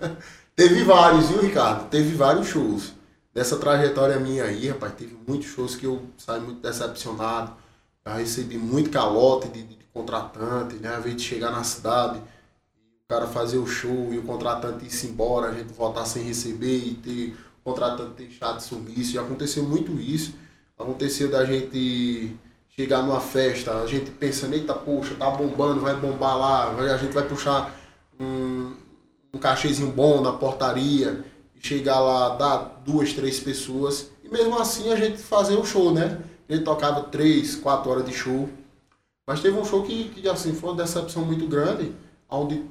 teve 0.54 0.84
vários, 0.84 1.30
viu, 1.30 1.40
Ricardo? 1.40 1.88
Teve 1.88 2.14
vários 2.14 2.46
shows. 2.46 2.99
Dessa 3.32 3.56
trajetória 3.58 4.18
minha 4.18 4.44
aí, 4.44 4.68
rapaz, 4.68 4.92
teve 4.94 5.16
muitos 5.26 5.46
shows 5.48 5.76
que 5.76 5.86
eu 5.86 6.02
saí 6.18 6.40
muito 6.40 6.60
decepcionado. 6.60 7.52
Já 8.04 8.14
recebi 8.14 8.58
muito 8.58 8.90
calote 8.90 9.48
de, 9.48 9.62
de, 9.62 9.76
de 9.76 9.84
contratante, 9.92 10.74
né? 10.76 10.96
Às 10.96 11.04
vezes 11.04 11.22
de 11.22 11.28
chegar 11.28 11.52
na 11.52 11.62
cidade, 11.62 12.18
o 12.18 13.08
cara 13.08 13.28
fazer 13.28 13.58
o 13.58 13.66
show 13.66 14.12
e 14.12 14.18
o 14.18 14.22
contratante 14.22 14.84
ir-se 14.84 15.06
embora, 15.06 15.48
a 15.48 15.54
gente 15.54 15.72
voltar 15.72 16.04
sem 16.06 16.24
receber 16.24 16.78
e 16.78 16.94
ter 16.94 17.36
o 17.60 17.70
contratante 17.70 18.14
deixar 18.16 18.56
de 18.56 18.64
sumiço. 18.64 19.12
Já 19.12 19.22
aconteceu 19.22 19.62
muito 19.62 19.92
isso. 20.00 20.34
Aconteceu 20.76 21.30
da 21.30 21.44
gente 21.44 22.36
chegar 22.70 23.02
numa 23.02 23.20
festa, 23.20 23.80
a 23.80 23.86
gente 23.86 24.10
pensando, 24.10 24.54
eita, 24.54 24.74
poxa, 24.74 25.14
tá 25.14 25.30
bombando, 25.30 25.80
vai 25.80 25.94
bombar 25.94 26.36
lá, 26.36 26.70
a 26.70 26.96
gente 26.96 27.12
vai 27.12 27.28
puxar 27.28 27.72
um, 28.18 28.72
um 29.34 29.38
cachezinho 29.38 29.92
bom 29.92 30.20
na 30.22 30.32
portaria, 30.32 31.24
chegar 31.60 32.00
lá, 32.00 32.36
dar 32.36 32.82
duas, 32.84 33.12
três 33.12 33.38
pessoas, 33.38 34.10
e 34.24 34.28
mesmo 34.28 34.58
assim 34.58 34.92
a 34.92 34.96
gente 34.96 35.18
fazer 35.18 35.54
o 35.54 35.64
show, 35.64 35.92
né? 35.92 36.18
Ele 36.48 36.62
tocava 36.62 37.02
três, 37.04 37.54
quatro 37.54 37.90
horas 37.90 38.04
de 38.04 38.12
show. 38.12 38.48
Mas 39.26 39.40
teve 39.40 39.56
um 39.56 39.64
show 39.64 39.82
que, 39.82 40.08
que 40.08 40.28
assim, 40.28 40.52
foi 40.52 40.70
uma 40.70 40.82
decepção 40.82 41.24
muito 41.24 41.46
grande, 41.46 41.92
onde 42.28 42.64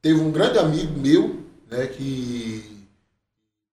teve 0.00 0.20
um 0.20 0.30
grande 0.30 0.58
amigo 0.58 0.98
meu, 0.98 1.40
né, 1.70 1.86
que 1.86 2.76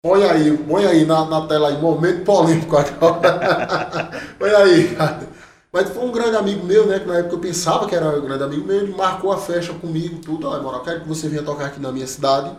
Põe 0.07 0.23
aí, 0.23 0.57
põe 0.57 0.87
aí 0.87 1.05
na, 1.05 1.25
na 1.25 1.49
tela 1.49 1.69
aí, 1.69 1.79
momento 1.79 2.25
polêmico 2.25 2.77
agora. 2.77 4.09
põe 4.39 4.51
aí, 4.51 4.95
cara. 4.95 5.29
Mas 5.73 5.89
foi 5.89 6.05
um 6.05 6.13
grande 6.13 6.37
amigo 6.37 6.65
meu, 6.65 6.87
né? 6.87 7.01
Que 7.01 7.07
na 7.07 7.19
época 7.19 7.35
eu 7.35 7.41
pensava 7.41 7.89
que 7.89 7.95
era 7.97 8.17
um 8.17 8.21
grande 8.21 8.45
amigo 8.45 8.65
meu, 8.65 8.77
ele 8.77 8.95
marcou 8.95 9.33
a 9.33 9.37
festa 9.37 9.75
comigo, 9.75 10.21
tudo. 10.21 10.47
Olha, 10.47 10.63
moral, 10.63 10.85
quero 10.85 11.01
que 11.01 11.09
você 11.09 11.29
venha 11.29 11.43
tocar 11.43 11.67
aqui 11.67 11.81
na 11.81 11.91
minha 11.91 12.07
cidade. 12.07 12.57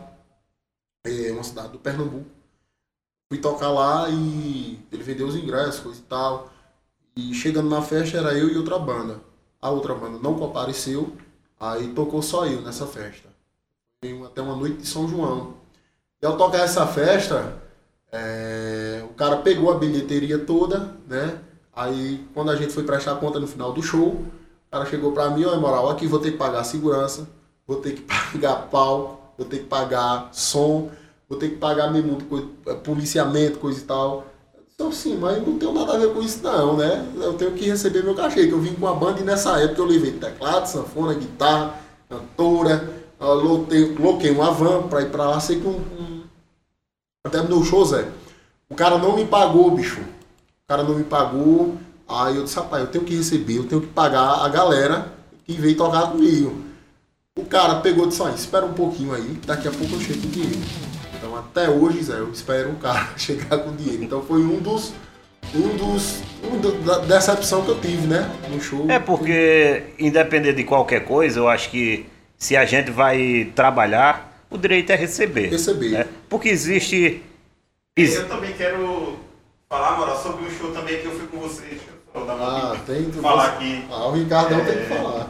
Uma 1.37 1.43
cidade 1.43 1.69
do 1.69 1.79
Pernambuco. 1.79 2.25
Fui 3.29 3.39
tocar 3.39 3.69
lá 3.69 4.09
e 4.09 4.79
ele 4.91 5.03
vendeu 5.03 5.27
os 5.27 5.35
ingressos, 5.35 5.79
coisa 5.79 5.99
e 5.99 6.03
tal. 6.03 6.49
E 7.15 7.33
chegando 7.33 7.69
na 7.69 7.81
festa 7.81 8.17
era 8.17 8.33
eu 8.33 8.49
e 8.49 8.57
outra 8.57 8.79
banda. 8.79 9.19
A 9.61 9.69
outra 9.69 9.93
banda 9.93 10.19
não 10.19 10.35
compareceu, 10.35 11.15
aí 11.59 11.89
tocou 11.93 12.21
só 12.21 12.45
eu 12.45 12.61
nessa 12.61 12.85
festa. 12.85 13.27
Até 14.25 14.41
uma 14.41 14.55
noite 14.55 14.77
de 14.77 14.87
São 14.87 15.07
João. 15.07 15.55
E 16.21 16.25
ao 16.25 16.37
tocar 16.37 16.59
essa 16.59 16.85
festa, 16.87 17.61
é, 18.11 19.03
o 19.09 19.13
cara 19.13 19.37
pegou 19.37 19.71
a 19.71 19.77
bilheteria 19.77 20.39
toda, 20.39 20.95
né? 21.07 21.41
Aí 21.75 22.27
quando 22.33 22.51
a 22.51 22.55
gente 22.55 22.73
foi 22.73 22.83
prestar 22.83 23.15
conta 23.15 23.39
no 23.39 23.47
final 23.47 23.73
do 23.73 23.83
show, 23.83 24.09
o 24.09 24.31
cara 24.71 24.85
chegou 24.85 25.11
pra 25.11 25.29
mim, 25.29 25.45
ó, 25.45 25.55
moral, 25.57 25.89
aqui 25.89 26.07
vou 26.07 26.19
ter 26.19 26.31
que 26.31 26.37
pagar 26.37 26.63
segurança, 26.63 27.27
vou 27.65 27.81
ter 27.81 27.93
que 27.93 28.01
pagar 28.31 28.69
pau, 28.69 29.33
vou 29.37 29.45
ter 29.45 29.59
que 29.59 29.65
pagar 29.65 30.29
som, 30.31 30.89
vou 31.29 31.37
ter 31.37 31.49
que 31.49 31.55
pagar 31.57 31.91
mesmo 31.91 32.17
é, 32.65 32.73
policiamento, 32.73 33.59
coisa 33.59 33.79
e 33.79 33.83
tal. 33.83 34.25
Então 34.73 34.91
sim, 34.91 35.17
mas 35.17 35.45
não 35.45 35.57
tenho 35.57 35.73
nada 35.73 35.95
a 35.95 35.97
ver 35.97 36.13
com 36.13 36.21
isso 36.21 36.43
não, 36.43 36.77
né? 36.77 37.05
Eu 37.15 37.33
tenho 37.33 37.53
que 37.53 37.65
receber 37.65 38.03
meu 38.03 38.13
cachê, 38.13 38.47
que 38.47 38.53
eu 38.53 38.59
vim 38.59 38.75
com 38.75 38.87
a 38.87 38.93
banda 38.93 39.19
e 39.19 39.23
nessa 39.23 39.59
época 39.59 39.81
eu 39.81 39.85
levei 39.85 40.11
teclado, 40.11 40.67
sanfona, 40.67 41.15
guitarra, 41.15 41.79
cantora, 42.07 42.93
loquei, 43.19 43.95
loquei 43.95 44.31
uma 44.31 44.51
van 44.51 44.83
pra 44.83 45.01
ir 45.01 45.09
pra 45.09 45.29
lá, 45.31 45.39
sei 45.39 45.59
que 45.59 45.67
um, 45.67 45.71
um... 45.71 46.23
até 47.25 47.41
no 47.41 47.63
show, 47.65 47.83
Zé. 47.85 48.07
O 48.69 48.75
cara 48.75 48.99
não 48.99 49.15
me 49.15 49.25
pagou, 49.25 49.71
bicho 49.71 50.01
o 50.67 50.69
cara 50.69 50.83
não 50.83 50.95
me 50.95 51.03
pagou. 51.05 51.77
Aí 52.09 52.35
eu 52.35 52.43
disse, 52.43 52.57
rapaz, 52.57 52.83
eu 52.83 52.91
tenho 52.91 53.05
que 53.05 53.15
receber, 53.15 53.57
eu 53.57 53.65
tenho 53.65 53.81
que 53.81 53.87
pagar 53.87 54.45
a 54.45 54.49
galera 54.49 55.13
que 55.45 55.53
veio 55.53 55.77
tocar 55.77 56.11
comigo. 56.11 56.61
O 57.37 57.45
cara 57.45 57.79
pegou 57.79 58.05
e 58.05 58.09
disse, 58.09 58.21
espera 58.35 58.65
um 58.65 58.73
pouquinho 58.73 59.13
aí, 59.13 59.39
daqui 59.45 59.69
a 59.69 59.71
pouco 59.71 59.95
eu 59.95 60.01
chego 60.01 60.21
com 60.21 60.27
dinheiro. 60.27 60.59
Então 61.37 61.63
até 61.63 61.69
hoje, 61.69 62.03
Zé, 62.03 62.13
eu 62.19 62.31
espero 62.31 62.71
o 62.71 62.75
cara 62.75 63.09
chegar 63.17 63.59
com 63.59 63.69
o 63.69 63.75
dinheiro. 63.75 64.03
Então 64.03 64.23
foi 64.23 64.41
um 64.41 64.59
dos. 64.59 64.93
Um 65.53 65.77
dos. 65.77 66.21
Um 66.43 66.59
do, 66.59 66.71
da 66.81 66.99
decepção 66.99 67.63
que 67.63 67.69
eu 67.69 67.79
tive, 67.79 68.07
né? 68.07 68.29
No 68.49 68.59
show. 68.59 68.89
É 68.89 68.99
porque, 68.99 69.83
independente 69.99 70.57
de 70.57 70.63
qualquer 70.63 71.05
coisa, 71.05 71.39
eu 71.39 71.47
acho 71.47 71.69
que 71.69 72.05
se 72.37 72.55
a 72.55 72.65
gente 72.65 72.91
vai 72.91 73.51
trabalhar, 73.55 74.45
o 74.49 74.57
direito 74.57 74.91
é 74.91 74.95
receber. 74.95 75.49
Receber. 75.49 75.91
Né? 75.91 76.05
Porque 76.29 76.49
existe. 76.49 77.23
Eu 77.95 78.27
também 78.27 78.53
quero 78.53 79.17
falar 79.69 79.93
agora 79.93 80.15
sobre 80.15 80.45
um 80.45 80.51
show 80.51 80.71
também 80.71 80.99
que 81.01 81.05
eu 81.05 81.11
fui 81.11 81.27
com 81.27 81.39
vocês. 81.39 81.81
Ah, 82.15 82.75
tem 82.85 83.11
que 83.11 83.19
falar 83.19 83.45
aqui. 83.45 83.85
Ah, 83.91 84.07
o 84.07 84.11
Ricardão 84.11 84.59
é... 84.59 84.65
tem 84.65 84.77
que 84.77 84.85
falar. 84.85 85.29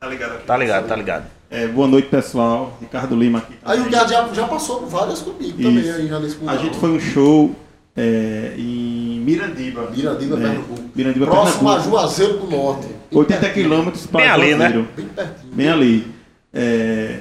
Tá 0.00 0.06
ligado 0.06 0.36
aqui? 0.36 0.46
Tá 0.46 0.56
ligado, 0.56 0.88
tá 0.88 0.96
ligado. 0.96 1.39
É, 1.50 1.66
boa 1.66 1.88
noite, 1.88 2.06
pessoal. 2.08 2.78
Ricardo 2.80 3.16
Lima 3.16 3.38
aqui. 3.38 3.54
Também. 3.54 3.74
Aí 3.74 3.80
o 3.80 3.84
Ricardo 3.84 4.08
já, 4.08 4.28
já 4.32 4.46
passou 4.46 4.78
por 4.78 4.88
várias 4.88 5.20
comigo 5.20 5.60
Isso. 5.60 5.68
também 5.68 5.90
aí 5.90 6.06
já 6.06 6.20
nesse 6.20 6.38
A 6.46 6.56
gente 6.56 6.78
foi 6.78 6.90
um 6.90 7.00
show 7.00 7.56
é, 7.96 8.54
em 8.56 9.20
Mirandiba. 9.20 9.90
Mirandiba, 9.90 10.36
é, 10.36 10.40
Pernambuco. 10.40 10.90
Mirandiba, 10.94 11.26
Próximo 11.26 11.68
Pernambuco. 11.68 11.96
a 11.96 12.00
Juazeiro 12.02 12.38
do 12.38 12.46
Norte. 12.46 12.86
80 13.10 13.50
quilômetros 13.50 14.06
para 14.06 14.20
Bem 14.20 14.30
ali, 14.30 14.54
né? 14.54 14.86
Bem 14.96 15.06
pertinho. 15.08 15.52
Bem 15.52 15.68
ali. 15.68 16.14
É... 16.54 17.20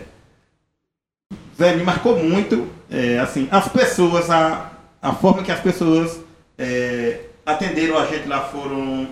Zé, 1.58 1.76
me 1.76 1.84
marcou 1.84 2.16
muito, 2.24 2.68
é, 2.90 3.18
assim, 3.20 3.48
as 3.50 3.68
pessoas, 3.68 4.30
a, 4.30 4.72
a 5.02 5.12
forma 5.12 5.42
que 5.42 5.52
as 5.52 5.60
pessoas 5.60 6.20
é, 6.56 7.22
atenderam 7.44 7.98
a 7.98 8.06
gente 8.06 8.28
lá 8.28 8.42
foram 8.42 9.10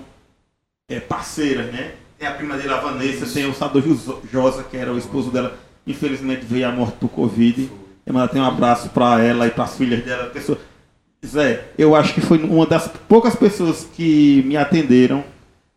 é, 0.88 1.00
parceiras, 1.00 1.74
né? 1.74 1.94
Tem 2.18 2.28
a 2.28 2.32
prima 2.32 2.58
dele, 2.58 2.74
a 2.74 2.80
Vanessa, 2.80 3.26
tem 3.28 3.46
o 3.46 3.54
Sador 3.54 3.84
Josa, 4.32 4.64
que 4.64 4.76
era 4.76 4.92
o 4.92 4.98
esposo 4.98 5.30
dela, 5.30 5.58
infelizmente 5.86 6.46
veio 6.46 6.68
a 6.68 6.72
morte 6.72 6.98
por 6.98 7.10
Covid. 7.10 7.70
Eu 8.06 8.28
tem 8.30 8.42
um 8.42 8.46
abraço 8.46 8.90
para 8.90 9.22
ela 9.22 9.46
e 9.48 9.52
para 9.52 9.66
as 9.66 9.78
filhas 9.78 10.04
dela. 10.04 10.30
Pessoa... 10.30 10.58
Zé, 11.26 11.66
eu 11.78 11.96
acho 11.96 12.14
que 12.14 12.22
foi 12.22 12.38
uma 12.38 12.66
das 12.66 12.88
poucas 13.08 13.36
pessoas 13.36 13.88
que 13.94 14.44
me 14.46 14.56
atenderam 14.56 15.24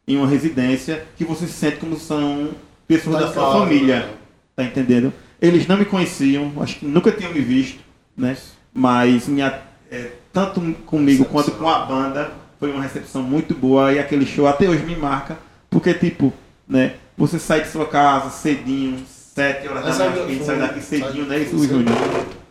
em 0.06 0.16
uma 0.16 0.26
residência 0.26 1.04
que 1.16 1.24
você 1.24 1.46
se 1.46 1.54
sente 1.54 1.78
como 1.78 1.96
são 1.98 2.50
pessoas 2.86 3.16
tá 3.16 3.22
da 3.22 3.32
sua 3.32 3.42
claro, 3.42 3.60
família. 3.60 4.00
Né? 4.00 4.10
Tá 4.54 4.64
entendendo? 4.64 5.12
Eles 5.40 5.66
não 5.66 5.76
me 5.76 5.84
conheciam, 5.84 6.52
acho 6.60 6.78
que 6.78 6.86
nunca 6.86 7.10
tinham 7.10 7.32
me 7.32 7.40
visto, 7.40 7.80
né? 8.16 8.36
Mas 8.72 9.26
me 9.26 9.40
é, 9.40 10.12
tanto 10.32 10.60
comigo 10.86 11.24
recepção. 11.24 11.26
quanto 11.26 11.50
com 11.52 11.68
a 11.68 11.84
banda, 11.84 12.30
foi 12.58 12.70
uma 12.70 12.82
recepção 12.82 13.22
muito 13.22 13.54
boa 13.54 13.92
e 13.92 13.98
aquele 13.98 14.26
show 14.26 14.46
até 14.46 14.68
hoje 14.68 14.84
me 14.84 14.94
marca, 14.94 15.38
porque 15.70 15.94
tipo, 15.94 16.32
né, 16.68 16.96
você 17.16 17.38
sai 17.38 17.62
de 17.62 17.68
sua 17.68 17.86
casa 17.86 18.30
cedinho, 18.30 19.02
sete 19.06 19.68
horas 19.68 19.96
da 19.96 20.10
manhã, 20.10 20.24
a 20.24 20.28
gente 20.28 20.44
sai 20.44 20.58
daqui 20.58 20.80
cedinho, 20.82 21.26
né, 21.26 21.38
isso, 21.38 21.56
Júnior? 21.66 21.96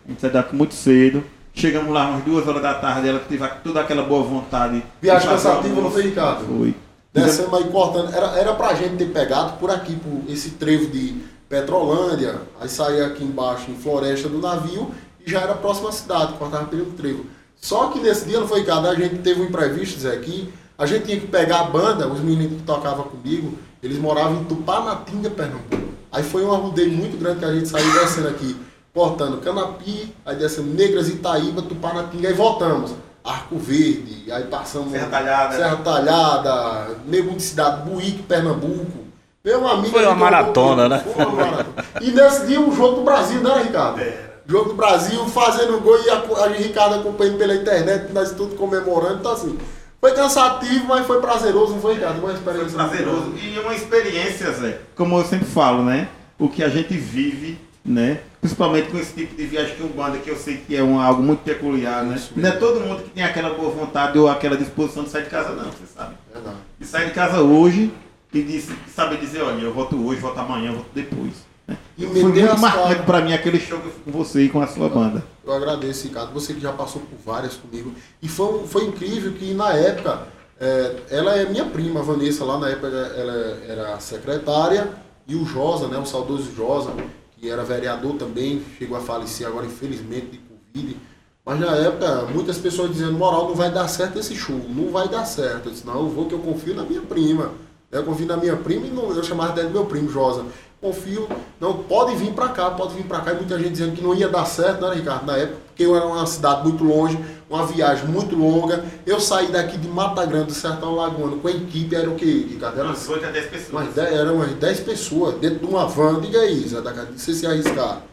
A 0.06 0.10
gente 0.10 0.22
sai 0.22 0.30
daqui 0.30 0.56
muito 0.56 0.74
cedo. 0.74 1.24
Chegamos 1.54 1.94
lá 1.94 2.10
umas 2.10 2.24
duas 2.24 2.48
horas 2.48 2.62
da 2.62 2.76
tarde, 2.76 3.10
ela 3.10 3.20
teve 3.20 3.46
toda 3.64 3.82
aquela 3.82 4.04
boa 4.04 4.24
vontade. 4.24 4.82
Viagem 5.02 5.30
cansativa, 5.30 5.82
não 5.82 5.92
foi, 5.92 6.04
Ricardo? 6.04 6.46
Foi. 6.46 6.74
Descendo 7.12 7.56
aí 7.56 7.66
cortando. 7.66 8.14
Era, 8.14 8.28
era 8.40 8.54
pra 8.54 8.74
gente 8.74 8.96
ter 8.96 9.12
pegado 9.12 9.58
por 9.58 9.70
aqui, 9.70 9.96
por 9.96 10.32
esse 10.32 10.52
trevo 10.52 10.88
de 10.88 11.16
Petrolândia, 11.50 12.42
aí 12.62 12.70
saía 12.70 13.08
aqui 13.08 13.24
embaixo 13.24 13.72
em 13.72 13.76
Floresta 13.76 14.30
do 14.30 14.40
navio 14.40 14.92
e 15.26 15.30
já 15.30 15.42
era 15.42 15.54
a 15.54 15.58
próxima 15.58 15.92
cidade, 15.92 16.34
cortava 16.34 16.66
pelo 16.66 16.86
trevo. 16.92 17.26
Só 17.60 17.88
que 17.88 18.00
nesse 18.00 18.26
dia 18.26 18.40
não 18.40 18.48
foi 18.48 18.64
cada, 18.64 18.90
a 18.90 18.96
gente 18.96 19.18
teve 19.18 19.42
um 19.42 19.46
imprevisto, 19.46 20.00
Zé, 20.00 20.14
aqui. 20.14 20.54
A 20.80 20.86
gente 20.86 21.08
tinha 21.08 21.20
que 21.20 21.28
pegar 21.28 21.60
a 21.60 21.64
banda, 21.66 22.08
os 22.08 22.22
meninos 22.22 22.56
que 22.56 22.64
tocavam 22.64 23.04
comigo, 23.04 23.54
eles 23.84 24.00
moravam 24.00 24.40
em 24.40 24.46
Tupanatinga, 24.46 25.30
Pernambuco. 25.30 25.90
Aí 26.10 26.24
foi 26.24 26.46
um 26.46 26.54
arrudeio 26.54 26.90
muito 26.90 27.20
grande 27.20 27.40
que 27.40 27.46
a 27.46 27.54
gente 27.54 27.68
saiu 27.68 27.92
descendo 28.00 28.30
aqui, 28.30 28.56
cortando 28.94 29.42
Canapi, 29.42 30.16
aí 30.26 30.38
descendo 30.38 30.74
Negras, 30.74 31.10
Itaíba, 31.10 31.62
Tupanatinga, 31.64 32.30
aí 32.30 32.34
voltamos. 32.34 32.94
Arco 33.26 33.58
Verde, 33.58 34.32
aí 34.32 34.46
passamos. 34.46 34.94
Serra 34.94 35.08
Talhada. 35.08 35.56
Serra 35.58 35.76
Talhada, 35.76 36.96
meio 37.06 37.30
de 37.30 37.44
cidade, 37.44 37.90
Buíque, 37.90 38.24
Pernambuco. 38.24 39.00
Meu 39.44 39.68
amigo. 39.68 39.92
Foi 39.92 40.06
uma 40.06 40.16
maratona, 40.16 40.88
né? 40.88 41.04
Foi 41.14 41.26
uma 41.26 41.36
maratona. 41.36 41.86
E 42.00 42.10
nesse 42.10 42.48
dia 42.48 42.62
o 42.62 42.74
jogo 42.74 43.00
do 43.00 43.04
Brasil, 43.04 43.42
né, 43.42 43.64
Ricardo? 43.64 44.00
É. 44.00 44.30
Jogo 44.48 44.70
do 44.70 44.76
Brasil, 44.76 45.26
fazendo 45.28 45.82
gol 45.82 46.00
e 46.02 46.10
a, 46.10 46.24
a 46.46 46.48
Ricardo 46.48 46.96
acompanhando 46.96 47.38
pela 47.38 47.54
internet, 47.54 48.14
nós 48.14 48.32
tudo 48.32 48.56
comemorando, 48.56 49.20
então 49.20 49.34
assim. 49.34 49.58
Foi 50.00 50.14
cansativo, 50.14 50.86
mas 50.88 51.06
foi 51.06 51.20
prazeroso, 51.20 51.74
não 51.74 51.82
foi, 51.82 51.96
Ricardo? 51.96 52.20
Uma 52.20 52.32
experiência. 52.32 52.70
Foi 52.70 52.88
prazeroso. 52.88 53.34
E 53.36 53.60
uma 53.60 53.76
experiência, 53.76 54.52
Zé, 54.54 54.82
como 54.96 55.18
eu 55.18 55.26
sempre 55.26 55.46
falo, 55.46 55.84
né? 55.84 56.08
O 56.38 56.48
que 56.48 56.64
a 56.64 56.70
gente 56.70 56.94
vive, 56.94 57.60
né? 57.84 58.22
Principalmente 58.40 58.90
com 58.90 58.98
esse 58.98 59.14
tipo 59.14 59.36
de 59.36 59.46
viagem 59.46 59.76
que 59.76 59.84
o 59.84 59.88
banda, 59.88 60.18
que 60.18 60.30
eu 60.30 60.38
sei 60.38 60.58
que 60.58 60.74
é 60.74 60.82
um, 60.82 61.02
algo 61.02 61.22
muito 61.22 61.40
peculiar, 61.40 62.06
né? 62.06 62.18
Não 62.34 62.48
é 62.48 62.52
todo 62.54 62.80
mundo 62.80 63.04
que 63.04 63.10
tem 63.10 63.24
aquela 63.24 63.50
boa 63.50 63.70
vontade 63.72 64.18
ou 64.18 64.30
aquela 64.30 64.56
disposição 64.56 65.04
de 65.04 65.10
sair 65.10 65.24
de 65.24 65.30
casa, 65.30 65.54
não, 65.54 65.66
você 65.66 65.86
sabe. 65.94 66.16
É 66.34 66.40
não. 66.40 66.56
E 66.80 66.86
sair 66.86 67.08
de 67.08 67.12
casa 67.12 67.42
hoje 67.42 67.92
e 68.34 68.42
diz, 68.42 68.70
sabe 68.96 69.18
dizer, 69.18 69.42
olha, 69.42 69.62
eu 69.62 69.74
volto 69.74 70.02
hoje, 70.02 70.22
volto 70.22 70.38
amanhã, 70.40 70.72
volto 70.72 70.88
depois. 70.96 71.49
E 71.98 72.06
Foi 72.06 72.24
muito 72.24 72.60
marcante 72.60 73.04
para 73.04 73.22
mim 73.22 73.34
aquele 73.34 73.60
show 73.60 73.80
que 73.80 73.88
eu 73.88 73.92
fui 73.92 74.02
com 74.06 74.12
você 74.12 74.44
e 74.44 74.50
com 74.50 74.62
a 74.62 74.68
sua 74.68 74.90
banda. 74.90 75.24
Eu 75.46 75.54
agradeço, 75.54 76.08
Ricardo. 76.08 76.34
Você 76.34 76.54
que 76.54 76.60
já 76.60 76.72
passou 76.72 77.02
por 77.02 77.18
várias 77.26 77.56
comigo. 77.56 77.92
E 78.22 78.28
foi, 78.28 78.66
foi 78.68 78.86
incrível 78.86 79.34
que 79.34 79.54
na 79.54 79.74
época, 79.74 80.28
é, 80.60 80.96
ela 81.10 81.36
é 81.36 81.46
minha 81.50 81.66
prima, 81.66 82.00
a 82.00 82.04
Vanessa, 82.04 82.46
lá 82.46 82.58
na 82.60 82.70
época 82.70 82.88
ela 82.88 83.62
era 83.68 84.00
secretária, 84.00 84.90
e 85.28 85.36
o 85.36 85.46
Josa, 85.46 85.88
né, 85.88 85.98
o 85.98 86.06
saudoso 86.06 86.52
Josa, 86.56 86.92
que 87.38 87.50
era 87.50 87.64
vereador 87.64 88.16
também, 88.16 88.64
chegou 88.78 88.98
a 88.98 89.02
falecer 89.02 89.48
agora, 89.48 89.66
infelizmente, 89.66 90.28
de 90.28 90.40
Covid. 90.40 90.98
Mas 91.46 91.60
na 91.60 91.76
época, 91.76 92.28
muitas 92.34 92.58
pessoas 92.58 92.92
dizendo, 92.92 93.14
moral, 93.14 93.48
não 93.48 93.56
vai 93.56 93.72
dar 93.72 93.88
certo 93.88 94.20
esse 94.20 94.36
show, 94.36 94.60
não 94.70 94.92
vai 94.92 95.08
dar 95.08 95.26
certo. 95.26 95.68
Eu 95.68 95.72
disse, 95.72 95.86
não, 95.86 95.96
eu 95.96 96.10
vou 96.10 96.26
que 96.26 96.34
eu 96.34 96.40
confio 96.40 96.76
na 96.76 96.84
minha 96.84 97.02
prima. 97.02 97.54
Eu 97.92 98.04
confio 98.04 98.28
na 98.28 98.38
minha 98.38 98.56
prima 98.56 98.86
e 98.86 98.92
não, 98.92 99.12
eu 99.12 99.24
chamava 99.24 99.54
dela 99.54 99.68
de 99.68 99.74
meu 99.74 99.86
primo, 99.86 100.12
Josa. 100.12 100.46
Confio, 100.82 101.28
não, 101.60 101.84
pode 101.84 102.16
vir 102.16 102.32
pra 102.32 102.48
cá, 102.50 102.72
pode 102.72 102.94
vir 102.94 103.04
pra 103.04 103.20
cá. 103.20 103.34
E 103.34 103.36
muita 103.36 103.58
gente 103.58 103.72
dizendo 103.72 103.96
que 103.96 104.02
não 104.02 104.16
ia 104.16 104.30
dar 104.30 104.46
certo, 104.46 104.82
né, 104.88 104.96
Ricardo? 104.96 105.26
Na 105.26 105.36
época, 105.36 105.58
porque 105.68 105.84
eu 105.84 105.94
era 105.94 106.06
uma 106.06 106.26
cidade 106.26 106.64
muito 106.64 106.86
longe, 106.86 107.20
uma 107.50 107.66
viagem 107.66 108.06
muito 108.06 108.34
longa. 108.34 108.86
Eu 109.06 109.20
saí 109.20 109.48
daqui 109.52 109.78
de 109.78 109.90
Mata 109.90 110.26
Grande, 110.26 110.46
do 110.46 110.54
Sertão 110.54 110.96
Lagoano, 110.96 111.38
com 111.40 111.50
a 111.50 111.52
equipe, 111.52 111.94
era 111.94 112.10
o 112.10 112.16
quê, 112.16 112.46
Ricardo? 112.50 112.80
Era 112.80 112.88
Umas 112.88 113.10
8 113.10 113.26
a 113.26 113.30
10 113.30 113.46
pessoas. 113.48 113.70
umas 113.72 113.94
10, 113.94 114.14
eram 114.14 114.36
umas 114.36 114.52
10 114.54 114.80
pessoas 114.80 115.36
dentro 115.36 115.60
de 115.60 115.66
uma 115.66 115.86
van, 115.86 116.22
diga 116.22 116.40
aí, 116.40 116.66
Zé 116.66 116.80
da 116.80 116.94
Casa, 116.94 117.10
você 117.14 117.34
se 117.34 117.46
arriscar. 117.46 118.04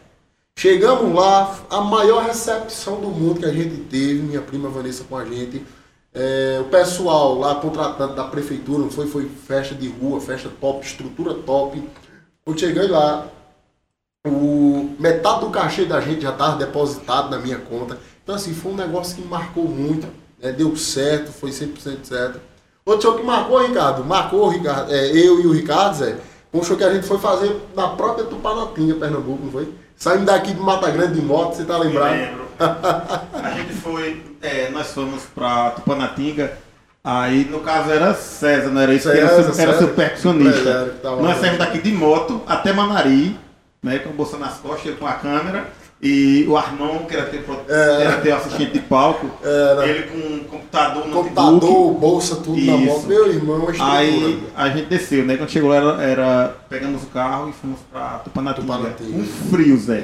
Chegamos 0.59 1.15
lá, 1.15 1.57
a 1.69 1.79
maior 1.81 2.23
recepção 2.23 2.99
do 2.99 3.07
mundo 3.07 3.39
que 3.39 3.45
a 3.45 3.53
gente 3.53 3.77
teve, 3.83 4.15
minha 4.23 4.41
prima 4.41 4.67
Vanessa 4.67 5.05
com 5.07 5.15
a 5.15 5.23
gente. 5.23 5.63
É, 6.13 6.57
o 6.59 6.65
pessoal 6.65 7.37
lá 7.37 7.55
contratante 7.55 8.15
da 8.15 8.23
prefeitura, 8.23 8.79
não 8.79 8.89
foi, 8.89 9.05
foi 9.07 9.29
festa 9.47 9.75
de 9.75 9.87
rua, 9.87 10.19
festa 10.19 10.49
top, 10.59 10.85
estrutura 10.85 11.33
top. 11.33 11.81
Eu 12.47 12.57
cheguei 12.57 12.87
lá, 12.87 13.27
o, 14.25 14.95
metade 14.97 15.41
do 15.41 15.49
cachê 15.49 15.83
da 15.85 15.99
gente 15.99 16.21
já 16.21 16.31
estava 16.31 16.55
depositado 16.57 17.29
na 17.29 17.39
minha 17.39 17.57
conta. 17.57 17.97
Então, 18.23 18.35
assim, 18.35 18.53
foi 18.53 18.71
um 18.71 18.75
negócio 18.75 19.15
que 19.15 19.21
me 19.21 19.27
marcou 19.27 19.65
muito. 19.65 20.07
né? 20.41 20.51
Deu 20.53 20.75
certo, 20.77 21.31
foi 21.31 21.51
100% 21.51 22.05
certo. 22.05 22.39
Outro 22.85 23.01
show 23.09 23.17
que 23.17 23.23
marcou, 23.23 23.65
Ricardo, 23.65 24.03
marcou, 24.05 24.47
Ricardo, 24.47 24.93
é, 24.93 25.07
eu 25.11 25.41
e 25.41 25.47
o 25.47 25.51
Ricardo, 25.51 25.97
Zé, 25.97 26.15
um 26.53 26.63
show 26.63 26.77
que 26.77 26.85
a 26.85 26.93
gente 26.93 27.05
foi 27.05 27.17
fazer 27.17 27.53
na 27.75 27.89
própria 27.89 28.25
Tupanatinga, 28.25 28.95
Pernambuco, 28.95 29.43
não 29.43 29.51
foi? 29.51 29.73
Saímos 29.97 30.25
daqui 30.25 30.53
de 30.53 30.59
Mata 30.61 30.89
Grande 30.89 31.19
de 31.19 31.25
moto, 31.25 31.55
você 31.55 31.65
tá 31.65 31.77
lembrado? 31.77 32.11
lembro. 32.11 32.47
A 32.59 33.51
gente 33.57 33.73
foi, 33.73 34.23
é, 34.41 34.69
nós 34.69 34.87
fomos 34.87 35.23
pra 35.35 35.71
Tupanatinga, 35.71 36.57
aí 37.09 37.45
no 37.45 37.59
caso 37.61 37.91
era 37.91 38.13
César, 38.13 38.69
não 38.69 38.81
era 38.81 38.93
isso? 38.93 39.09
que 39.09 39.17
era, 39.17 39.29
César, 39.29 39.53
seu- 39.53 39.63
era 39.63 39.71
seu 39.73 39.81
César, 39.87 39.93
percussionista. 39.95 40.95
tava 41.01 41.21
Nós 41.21 41.37
saímos 41.37 41.57
daqui 41.59 41.79
de 41.79 41.91
moto 41.91 42.41
até 42.47 42.73
Manari, 42.73 43.37
né, 43.81 43.99
com 43.99 44.09
a 44.09 44.13
bolsa 44.13 44.37
nas 44.37 44.55
costas, 44.55 44.95
com 44.97 45.07
a 45.07 45.13
câmera, 45.13 45.65
e 46.01 46.45
o 46.47 46.55
Arnon, 46.55 46.99
que 47.07 47.15
era 47.15 47.25
teu, 47.25 47.41
pro- 47.41 47.59
É. 47.67 48.03
era 48.03 48.17
teu 48.21 48.35
assistente 48.35 48.71
de 48.73 48.79
palco, 48.81 49.27
Era. 49.43 49.87
ele 49.87 50.03
com 50.03 50.17
um 50.35 50.39
computador, 50.43 51.07
notebook, 51.07 51.29
Computador, 51.35 51.93
bolsa, 51.95 52.35
tudo 52.35 52.51
na 52.61 52.73
Isso. 52.75 52.85
moto. 52.85 53.07
Meu 53.07 53.27
irmão, 53.33 53.57
estrutura. 53.61 53.93
Aí 53.97 54.43
a 54.55 54.69
gente 54.69 54.85
desceu, 54.85 55.25
né? 55.25 55.37
Quando 55.37 55.49
chegou 55.49 55.69
lá, 55.71 55.75
era, 55.77 56.03
era- 56.03 56.55
pegamos 56.69 57.01
o 57.03 57.07
carro 57.07 57.49
e 57.49 57.53
fomos 57.53 57.79
pra 57.91 58.19
Tupanatinga. 58.23 58.61
Tupanatinga. 58.67 59.17
Um 59.17 59.25
frio, 59.49 59.77
Zé. 59.77 60.03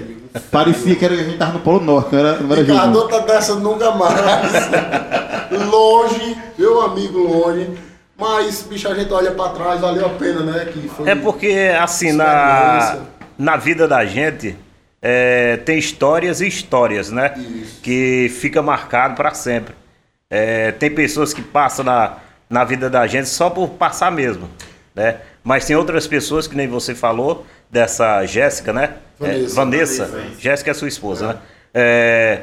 Parecia 0.52 0.96
que 0.96 1.06
era, 1.06 1.14
a 1.14 1.18
gente 1.18 1.38
tava 1.38 1.54
no 1.54 1.60
Polo 1.60 1.80
Norte, 1.80 2.12
não 2.12 2.20
era, 2.20 2.40
não 2.40 2.52
era 2.52 2.62
Ricardo, 2.64 2.86
jogo. 2.94 2.98
outra 3.00 3.20
dessa 3.22 3.56
nunca 3.56 3.92
mais. 3.92 4.14
longe, 5.72 6.38
meu 6.58 6.82
amigo, 6.82 7.20
longe. 7.20 7.70
Mas, 8.18 8.64
bicho, 8.68 8.88
a 8.88 8.94
gente 8.96 9.12
olha 9.12 9.32
pra 9.32 9.50
trás, 9.50 9.82
valeu 9.82 10.06
a 10.06 10.10
pena, 10.10 10.40
né? 10.42 10.66
Que 10.72 10.88
foi 10.88 11.10
É 11.10 11.16
porque, 11.16 11.72
assim, 11.80 12.12
na, 12.14 12.98
na 13.38 13.58
vida 13.58 13.88
da 13.88 14.06
gente, 14.06 14.56
é, 15.06 15.58
tem 15.58 15.78
histórias 15.78 16.40
e 16.40 16.48
histórias, 16.48 17.12
né? 17.12 17.34
Isso. 17.38 17.82
Que 17.82 18.32
fica 18.40 18.62
marcado 18.62 19.16
para 19.16 19.34
sempre. 19.34 19.76
É, 20.30 20.72
tem 20.72 20.90
pessoas 20.90 21.34
que 21.34 21.42
passam 21.42 21.84
na, 21.84 22.20
na 22.50 22.64
vida 22.64 22.90
da 22.90 23.06
gente 23.06 23.28
só 23.28 23.50
por 23.50 23.72
passar 23.72 24.10
mesmo, 24.10 24.50
né? 24.96 25.18
Mas 25.44 25.66
tem 25.66 25.76
outras 25.76 26.08
pessoas, 26.08 26.48
que 26.48 26.56
nem 26.56 26.70
você 26.70 26.96
falou, 26.96 27.46
dessa 27.70 28.26
Jéssica, 28.26 28.72
né? 28.72 28.96
É, 29.20 29.26
Vanessa. 29.26 29.56
Vanessa. 29.56 30.06
Vanessa, 30.06 30.40
Jéssica 30.40 30.72
é 30.72 30.74
sua 30.74 30.88
esposa, 30.88 31.28
né? 31.28 31.40
É, 31.74 32.42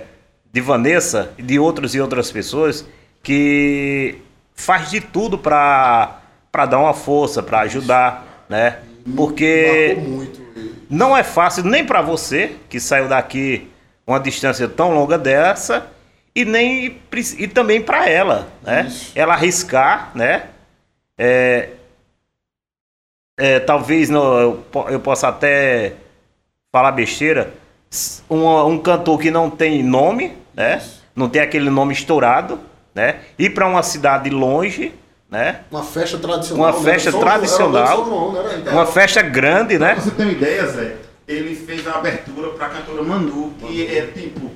de 0.52 0.60
Vanessa 0.60 1.32
e 1.38 1.42
de 1.42 1.58
outras 1.58 1.94
e 1.94 2.00
outras 2.00 2.30
pessoas 2.30 2.84
que 3.22 4.18
faz 4.54 4.90
de 4.90 5.00
tudo 5.00 5.38
para 5.38 6.18
para 6.52 6.66
dar 6.66 6.78
uma 6.80 6.92
força, 6.92 7.42
para 7.42 7.60
ajudar, 7.60 8.44
né? 8.48 8.80
Porque 9.16 9.94
Marcou 9.96 10.10
muito. 10.10 10.39
Não 10.90 11.16
é 11.16 11.22
fácil 11.22 11.64
nem 11.64 11.84
para 11.86 12.02
você 12.02 12.56
que 12.68 12.80
saiu 12.80 13.08
daqui 13.08 13.68
uma 14.06 14.18
distância 14.18 14.68
tão 14.68 14.92
longa 14.92 15.16
dessa 15.16 15.86
e 16.34 16.44
nem 16.44 17.00
e 17.38 17.48
também 17.48 17.80
para 17.80 18.08
ela, 18.08 18.48
né? 18.62 18.86
Isso. 18.88 19.12
Ela 19.14 19.34
arriscar, 19.34 20.10
né? 20.14 20.48
É, 21.16 21.70
é, 23.38 23.60
talvez 23.60 24.08
no- 24.10 24.38
eu, 24.40 24.64
po- 24.70 24.88
eu 24.88 25.00
possa 25.00 25.28
até 25.28 25.94
falar 26.72 26.92
besteira. 26.92 27.52
Um, 28.28 28.46
um 28.66 28.78
cantor 28.78 29.18
que 29.18 29.30
não 29.30 29.50
tem 29.50 29.82
nome, 29.82 30.36
né? 30.54 30.80
Não 31.14 31.28
tem 31.28 31.42
aquele 31.42 31.70
nome 31.70 31.92
estourado, 31.92 32.60
né? 32.94 33.20
Ir 33.38 33.50
para 33.50 33.66
uma 33.66 33.82
cidade 33.82 34.30
longe, 34.30 34.94
né? 35.30 35.60
Uma 35.70 35.82
festa 35.84 36.18
tradicional. 36.18 36.70
Uma 36.72 36.78
né? 36.80 36.84
festa 36.92 37.10
São 37.10 37.20
era 37.20 37.30
tradicional. 37.30 38.04
João, 38.04 38.32
né? 38.32 38.70
Uma 38.72 38.86
festa 38.86 39.22
grande, 39.22 39.76
Pra 39.78 39.88
né? 39.88 39.94
você 39.94 40.10
ter 40.10 40.22
uma 40.24 40.32
ideia, 40.32 40.66
Zé, 40.66 40.96
ele 41.28 41.54
fez 41.54 41.86
a 41.86 41.92
abertura 41.94 42.50
pra 42.50 42.68
cantora 42.68 43.02
Manu, 43.02 43.52
que 43.60 43.86
é 43.86 44.06
tipo. 44.06 44.50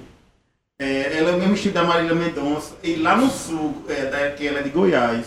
é, 0.79 1.17
ela 1.19 1.31
é 1.31 1.35
o 1.35 1.39
mesmo 1.39 1.55
estilo 1.55 1.75
da 1.75 1.85
Marília 1.85 2.15
Mendonça. 2.15 2.75
E 2.83 2.97
lá 2.97 3.17
no 3.17 3.31
sul, 3.31 3.85
é, 3.89 4.07
da, 4.07 4.31
que 4.33 4.47
ela 4.47 4.59
é 4.59 4.63
de 4.63 4.71
Goiás, 4.71 5.27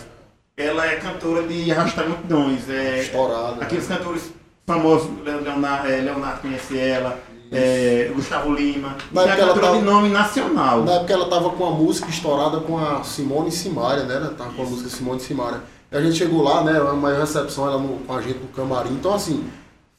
ela 0.56 0.86
é 0.86 0.96
cantora 0.96 1.42
de 1.46 1.70
arrastar 1.72 2.06
multidões. 2.06 2.68
É, 2.68 3.00
Estourada. 3.00 3.62
Aqueles 3.62 3.86
cantores 3.86 4.30
famosos, 4.66 5.08
Leonardo, 5.24 5.88
Leonardo 5.88 6.40
conhece 6.42 6.78
ela, 6.78 7.18
é, 7.52 8.10
Gustavo 8.14 8.52
Lima. 8.54 8.96
Na 9.12 9.22
é 9.22 9.24
época 9.26 9.42
ela 9.42 9.54
tava- 9.58 9.76
de 9.78 9.82
nome 9.84 10.08
nacional. 10.08 10.82
Na 10.84 10.92
época 10.94 11.12
ela 11.12 11.28
tava 11.28 11.50
com 11.50 11.66
a 11.66 11.70
música 11.70 12.08
estourada 12.10 12.60
com 12.60 12.78
a 12.78 13.02
Simone 13.04 13.50
Simaria, 13.50 14.04
né? 14.04 14.16
Ela 14.16 14.30
tava 14.36 14.50
com 14.52 14.62
a 14.62 14.66
música 14.66 14.88
Simone 14.90 15.20
Simaria. 15.20 15.60
E 15.90 15.96
a 15.96 16.00
gente 16.02 16.16
chegou 16.16 16.42
lá, 16.42 16.62
né? 16.62 16.78
Uma 16.80 17.14
recepção 17.14 17.66
ela 17.66 17.78
no- 17.78 17.98
com 18.00 18.12
a 18.14 18.20
gente 18.20 18.38
no 18.38 18.48
camarim. 18.48 18.90
Então, 18.92 19.14
assim, 19.14 19.44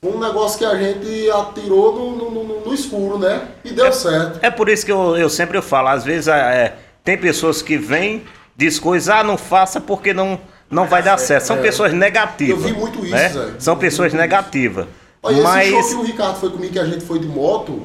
foi 0.01 0.11
um 0.11 0.19
negócio 0.19 0.59
que 0.59 0.65
a 0.65 0.75
gente 0.75 1.29
atirou 1.31 1.95
no, 1.95 2.15
no- 2.31 2.43
no- 2.43 2.59
no 2.65 2.73
escuro, 2.73 3.17
né? 3.17 3.47
E 3.65 3.71
deu 3.71 3.91
certo. 3.91 4.39
É 4.41 4.51
por 4.51 4.69
isso 4.69 4.85
que 4.85 4.91
eu, 4.91 5.17
eu 5.17 5.29
sempre 5.29 5.61
falo, 5.61 5.87
às 5.87 6.03
vezes 6.03 6.27
é, 6.27 6.75
tem 7.03 7.17
pessoas 7.17 7.61
que 7.61 7.77
vêm, 7.77 8.23
diz 8.55 8.79
coisas, 8.79 9.09
ah, 9.09 9.23
não 9.23 9.37
faça 9.37 9.81
porque 9.81 10.13
não, 10.13 10.39
não 10.69 10.85
vai 10.85 11.01
dar 11.01 11.17
certo. 11.17 11.45
São 11.45 11.57
É. 11.57 11.61
pessoas 11.61 11.91
negativas. 11.93 12.61
Eu 12.63 12.67
vi 12.67 12.79
muito 12.79 12.99
isso, 13.03 13.15
né? 13.15 13.29
Zé. 13.29 13.49
São 13.57 13.73
Eu 13.73 13.79
pessoas 13.79 14.13
muito 14.13 14.23
isso. 14.23 14.87
Olha, 15.21 15.33
esse 15.33 15.43
Mas 15.43 15.69
show 15.69 15.87
que 15.87 15.95
o 15.95 16.03
Ricardo 16.03 16.37
foi 16.37 16.49
comigo, 16.49 16.73
que 16.73 16.79
a 16.79 16.85
gente 16.85 17.03
foi 17.03 17.19
de 17.19 17.27
moto, 17.27 17.83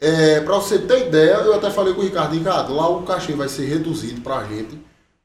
é, 0.00 0.40
pra 0.40 0.56
você 0.56 0.78
ter 0.78 1.08
ideia, 1.08 1.34
eu 1.34 1.54
até 1.54 1.70
falei 1.70 1.94
com 1.94 2.00
o 2.00 2.04
Ricardo, 2.04 2.34
Ricardo, 2.34 2.74
lá 2.74 2.88
o 2.88 3.02
cachê 3.02 3.32
vai 3.32 3.48
ser 3.48 3.66
reduzido 3.66 4.20
pra 4.20 4.44
gente. 4.44 4.78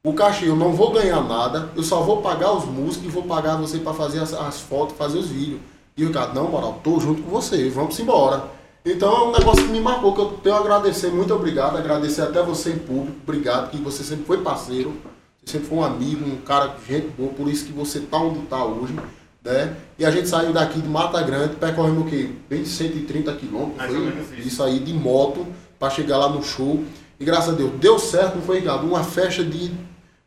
O 0.04 0.14
cachê 0.14 0.48
eu 0.48 0.56
não 0.56 0.74
vou 0.74 0.92
ganhar 0.92 1.22
nada, 1.22 1.70
eu 1.76 1.84
só 1.84 2.02
vou 2.02 2.22
pagar 2.22 2.54
os 2.54 2.66
músicos 2.66 3.08
e 3.08 3.12
vou 3.12 3.24
pagar 3.24 3.58
você 3.58 3.78
pra 3.78 3.94
fazer 3.94 4.20
as, 4.20 4.34
as 4.34 4.60
fotos, 4.60 4.98
fazer 4.98 5.20
os 5.20 5.28
vídeos. 5.28 5.60
E 5.96 6.04
o 6.04 6.08
Ricardo, 6.08 6.34
não, 6.34 6.50
moral, 6.50 6.80
tô 6.84 7.00
junto 7.00 7.22
com 7.22 7.30
você, 7.30 7.70
vamos 7.70 8.00
embora. 8.00 8.44
Então 8.84 9.14
é 9.14 9.24
um 9.26 9.32
negócio 9.32 9.64
que 9.64 9.72
me 9.72 9.80
marcou, 9.80 10.16
que 10.16 10.22
eu 10.22 10.30
tenho 10.42 10.56
a 10.56 10.60
agradecer, 10.60 11.12
muito 11.12 11.34
obrigado, 11.36 11.78
agradecer 11.78 12.24
até 12.24 12.42
você 12.42 12.72
em 12.72 12.80
público, 12.80 13.18
obrigado, 13.22 13.70
que 13.70 13.78
você 13.78 14.04
sempre 14.04 14.26
foi 14.26 14.40
parceiro, 14.40 14.94
você 15.38 15.52
sempre 15.52 15.68
foi 15.68 15.78
um 15.78 15.84
amigo, 15.84 16.26
um 16.26 16.38
cara, 16.38 16.76
gente 16.88 17.08
boa, 17.10 17.32
por 17.32 17.48
isso 17.48 17.66
que 17.66 17.72
você 17.72 18.00
tá 18.00 18.18
onde 18.18 18.40
tá 18.48 18.66
hoje, 18.66 18.96
né? 19.44 19.76
E 19.98 20.06
a 20.06 20.12
gente 20.12 20.28
saiu 20.28 20.54
daqui 20.54 20.80
de 20.80 20.88
Mata 20.88 21.22
Grande, 21.22 21.56
percorremos 21.56 22.06
o 22.06 22.10
quê? 22.10 22.30
Bem 22.50 22.64
130 22.66 23.34
quilômetros, 23.34 23.90
isso. 24.38 24.48
Isso 24.48 24.64
aí 24.64 24.80
de 24.80 24.94
moto, 24.94 25.46
pra 25.80 25.90
chegar 25.90 26.18
lá 26.18 26.30
no 26.30 26.44
show. 26.44 26.84
E 27.20 27.26
graças 27.26 27.54
a 27.54 27.58
Deus, 27.58 27.72
deu 27.80 28.00
certo, 28.00 28.36
não 28.36 28.42
foi, 28.42 28.60
Ricardo? 28.60 28.86
Uma 28.86 29.04
festa 29.04 29.44
de, 29.44 29.72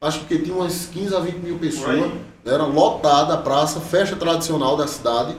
acho 0.01 0.21
que 0.27 0.39
tinha 0.39 0.55
umas 0.55 0.87
15 0.87 1.15
a 1.15 1.21
20 1.21 1.35
mil 1.37 1.59
pessoas, 1.59 2.03
aí. 2.03 2.21
era 2.45 2.65
lotada 2.65 3.35
a 3.35 3.37
praça, 3.37 3.81
festa 3.81 4.17
tradicional 4.17 4.77
da 4.77 4.87
cidade. 4.87 5.37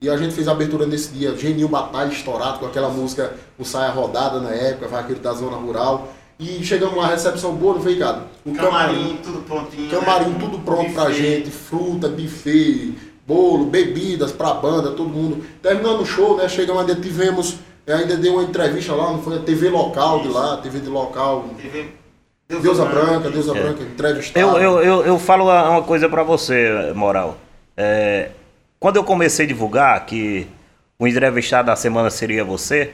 E 0.00 0.10
a 0.10 0.16
gente 0.16 0.34
fez 0.34 0.48
a 0.48 0.52
abertura 0.52 0.84
nesse 0.84 1.12
dia, 1.12 1.36
Genil 1.36 1.68
Batalha 1.68 2.12
estourado, 2.12 2.58
com 2.58 2.66
aquela 2.66 2.88
música, 2.88 3.34
o 3.56 3.64
Saia 3.64 3.90
Rodada 3.90 4.40
na 4.40 4.50
época, 4.50 4.88
vaqueiro 4.88 5.20
da 5.20 5.32
zona 5.32 5.56
rural. 5.56 6.12
E 6.40 6.64
chegamos 6.64 6.96
lá, 6.96 7.06
recepção 7.06 7.54
boa, 7.54 7.74
não 7.74 7.82
foi, 7.82 7.92
Ricardo? 7.92 8.24
O 8.44 8.52
Camarim, 8.52 9.18
tudo 9.22 9.42
prontinho. 9.42 9.88
Camarim 9.88 10.30
né? 10.30 10.38
tudo 10.40 10.58
pronto 10.58 10.92
pra 10.92 11.04
Buffet. 11.04 11.22
gente, 11.22 11.50
fruta, 11.52 12.08
buffet, 12.08 12.94
bolo, 13.26 13.66
bebidas 13.66 14.32
pra 14.32 14.54
banda, 14.54 14.90
todo 14.90 15.08
mundo. 15.08 15.44
Terminando 15.62 16.00
o 16.00 16.06
show, 16.06 16.36
né? 16.36 16.48
Chegamos 16.48 16.82
ainda, 16.82 16.94
tivemos, 16.94 17.56
ainda 17.86 18.16
deu 18.16 18.34
uma 18.34 18.44
entrevista 18.44 18.94
lá, 18.94 19.12
não 19.12 19.22
foi 19.22 19.36
a 19.36 19.40
TV 19.40 19.68
local 19.68 20.20
de 20.20 20.28
lá, 20.28 20.56
TV 20.58 20.80
de 20.80 20.88
local. 20.88 21.44
TV 21.60 21.88
Deusa 22.60 22.84
Branca, 22.84 23.30
Deusa 23.30 23.54
Branca, 23.54 23.82
entrevistado. 23.82 24.58
eu, 24.58 24.58
eu, 24.58 24.82
eu, 24.82 25.06
eu 25.06 25.18
falo 25.18 25.44
uma 25.44 25.82
coisa 25.82 26.08
pra 26.08 26.22
você, 26.22 26.92
Moral. 26.94 27.38
É, 27.76 28.30
quando 28.78 28.96
eu 28.96 29.04
comecei 29.04 29.46
a 29.46 29.48
divulgar 29.48 30.04
que 30.04 30.46
o 30.98 31.06
entrevistado 31.06 31.66
da 31.66 31.76
semana 31.76 32.10
seria 32.10 32.44
você, 32.44 32.92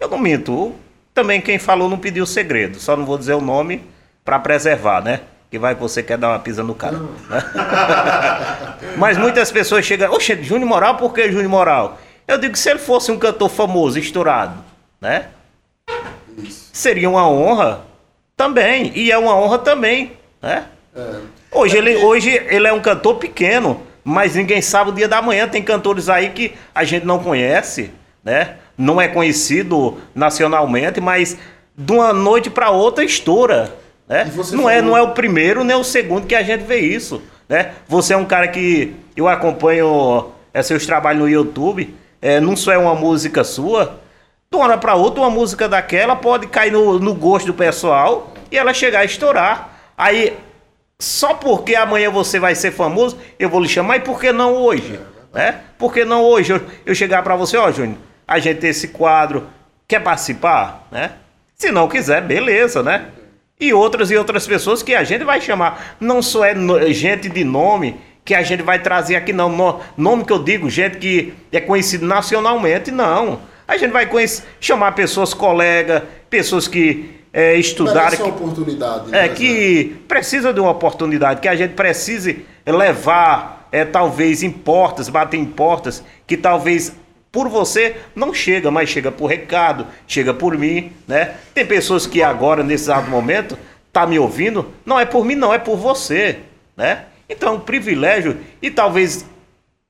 eu 0.00 0.08
não 0.08 0.18
minto. 0.18 0.72
Também 1.12 1.40
quem 1.40 1.58
falou 1.58 1.88
não 1.88 1.98
pediu 1.98 2.26
segredo. 2.26 2.78
Só 2.78 2.96
não 2.96 3.06
vou 3.06 3.16
dizer 3.16 3.34
o 3.34 3.40
nome 3.40 3.82
pra 4.24 4.38
preservar, 4.38 5.02
né? 5.02 5.20
Que 5.56 5.58
vai 5.58 5.74
que 5.74 5.80
você 5.80 6.02
quer 6.02 6.18
dar 6.18 6.28
uma 6.28 6.38
pisa 6.38 6.62
no 6.62 6.74
cara. 6.74 7.00
Mas 8.98 9.16
muitas 9.16 9.50
pessoas 9.50 9.86
chegam, 9.86 10.12
oxe, 10.12 10.36
Júnior 10.42 10.68
Moral, 10.68 10.96
por 10.98 11.14
que 11.14 11.32
Júnior 11.32 11.48
Moral? 11.48 11.98
Eu 12.28 12.36
digo 12.36 12.52
que 12.52 12.58
se 12.58 12.68
ele 12.68 12.78
fosse 12.78 13.10
um 13.10 13.18
cantor 13.18 13.48
famoso, 13.48 13.98
estourado, 13.98 14.62
né? 15.00 15.28
Isso. 16.36 16.68
Seria 16.74 17.08
uma 17.08 17.26
honra 17.26 17.80
também. 18.36 18.92
E 18.94 19.10
é 19.10 19.16
uma 19.16 19.34
honra 19.34 19.58
também, 19.58 20.12
né? 20.42 20.66
É. 20.94 21.14
Hoje, 21.50 21.76
É 21.76 21.78
ele, 21.78 21.96
hoje 22.04 22.30
ele 22.50 22.66
é 22.68 22.72
um 22.74 22.80
cantor 22.82 23.14
pequeno, 23.14 23.80
mas 24.04 24.34
ninguém 24.34 24.60
sabe 24.60 24.90
o 24.90 24.92
dia 24.92 25.08
da 25.08 25.22
manhã. 25.22 25.48
Tem 25.48 25.62
cantores 25.62 26.10
aí 26.10 26.28
que 26.32 26.52
a 26.74 26.84
gente 26.84 27.06
não 27.06 27.18
conhece, 27.18 27.90
né? 28.22 28.56
Não 28.76 29.00
é 29.00 29.08
conhecido 29.08 29.96
nacionalmente, 30.14 31.00
mas 31.00 31.38
de 31.74 31.92
uma 31.94 32.12
noite 32.12 32.50
para 32.50 32.68
outra 32.68 33.02
estoura, 33.02 33.74
né? 34.08 34.30
Não 34.52 34.68
é, 34.68 34.76
falou- 34.76 34.90
não 34.90 34.96
é 34.96 35.02
o 35.02 35.12
primeiro 35.12 35.64
nem 35.64 35.76
o 35.76 35.84
segundo 35.84 36.26
que 36.26 36.34
a 36.34 36.42
gente 36.42 36.64
vê 36.64 36.78
isso, 36.78 37.22
né? 37.48 37.72
Você 37.88 38.14
é 38.14 38.16
um 38.16 38.24
cara 38.24 38.48
que 38.48 38.94
eu 39.16 39.28
acompanho 39.28 40.30
é, 40.52 40.62
seus 40.62 40.86
trabalhos 40.86 41.20
no 41.22 41.28
YouTube, 41.28 41.94
é, 42.20 42.40
não 42.40 42.56
só 42.56 42.72
é 42.72 42.78
uma 42.78 42.94
música 42.94 43.44
sua, 43.44 44.00
de 44.50 44.56
uma 44.56 44.64
hora 44.64 44.78
para 44.78 44.94
outra 44.94 45.20
uma 45.20 45.30
música 45.30 45.68
daquela 45.68 46.16
pode 46.16 46.46
cair 46.46 46.72
no, 46.72 46.98
no 46.98 47.14
gosto 47.14 47.46
do 47.46 47.54
pessoal 47.54 48.32
e 48.50 48.56
ela 48.56 48.72
chegar 48.72 49.00
a 49.00 49.04
estourar. 49.04 49.92
Aí 49.98 50.36
só 50.98 51.34
porque 51.34 51.74
amanhã 51.74 52.10
você 52.10 52.38
vai 52.38 52.54
ser 52.54 52.70
famoso, 52.70 53.18
eu 53.38 53.48
vou 53.50 53.60
lhe 53.60 53.68
chamar, 53.68 53.96
e 53.96 54.00
por 54.00 54.18
que 54.20 54.32
não 54.32 54.54
hoje? 54.54 54.98
né? 55.34 55.60
Por 55.78 55.92
que 55.92 56.04
não 56.04 56.22
hoje 56.24 56.54
eu, 56.54 56.62
eu 56.86 56.94
chegar 56.94 57.22
para 57.22 57.36
você, 57.36 57.58
ó, 57.58 57.70
Júnior, 57.70 57.98
a 58.26 58.38
gente 58.38 58.58
tem 58.60 58.70
esse 58.70 58.88
quadro, 58.88 59.46
quer 59.86 60.00
participar? 60.00 60.88
Né? 60.90 61.12
Se 61.54 61.70
não 61.70 61.86
quiser, 61.88 62.22
beleza, 62.22 62.82
né? 62.82 63.06
E 63.58 63.72
outras 63.72 64.10
e 64.10 64.16
outras 64.16 64.46
pessoas 64.46 64.82
que 64.82 64.94
a 64.94 65.02
gente 65.02 65.24
vai 65.24 65.40
chamar. 65.40 65.96
Não 65.98 66.20
só 66.20 66.44
é 66.44 66.54
gente 66.92 67.28
de 67.28 67.42
nome 67.42 67.96
que 68.24 68.34
a 68.34 68.42
gente 68.42 68.62
vai 68.62 68.78
trazer 68.78 69.16
aqui, 69.16 69.32
não. 69.32 69.48
No- 69.48 69.80
nome 69.96 70.24
que 70.24 70.32
eu 70.32 70.42
digo, 70.42 70.68
gente 70.68 70.98
que 70.98 71.32
é 71.50 71.60
conhecido 71.60 72.04
nacionalmente, 72.04 72.90
não. 72.90 73.40
A 73.66 73.76
gente 73.78 73.92
vai 73.92 74.06
conhecer, 74.06 74.44
chamar 74.60 74.92
pessoas 74.92 75.32
colegas, 75.32 76.02
pessoas 76.28 76.68
que 76.68 77.16
é, 77.32 77.54
estudaram. 77.56 78.16
Que- 78.16 78.22
oportunidade. 78.22 79.08
é 79.08 79.22
né, 79.22 79.28
que 79.28 79.96
precisa 80.06 80.52
de 80.52 80.60
uma 80.60 80.70
oportunidade, 80.70 81.40
que 81.40 81.48
a 81.48 81.56
gente 81.56 81.72
precise 81.74 82.44
levar, 82.66 83.68
é, 83.72 83.84
talvez 83.84 84.42
em 84.42 84.50
portas, 84.50 85.08
bater 85.08 85.38
em 85.38 85.44
portas, 85.46 86.04
que 86.26 86.36
talvez 86.36 86.92
por 87.30 87.48
você 87.48 87.96
não 88.14 88.32
chega, 88.32 88.70
mas 88.70 88.88
chega 88.88 89.12
por 89.12 89.26
recado, 89.26 89.86
chega 90.06 90.32
por 90.32 90.56
mim, 90.56 90.92
né? 91.06 91.34
Tem 91.52 91.66
pessoas 91.66 92.06
que 92.06 92.22
agora, 92.22 92.62
nesse 92.62 92.84
exato 92.84 93.10
momento, 93.10 93.58
tá 93.92 94.06
me 94.06 94.18
ouvindo, 94.18 94.72
não 94.84 94.98
é 94.98 95.04
por 95.04 95.24
mim, 95.24 95.34
não, 95.34 95.52
é 95.52 95.58
por 95.58 95.76
você, 95.76 96.38
né? 96.76 97.04
Então, 97.28 97.50
é 97.50 97.52
um 97.56 97.60
privilégio 97.60 98.38
e 98.62 98.70
talvez 98.70 99.26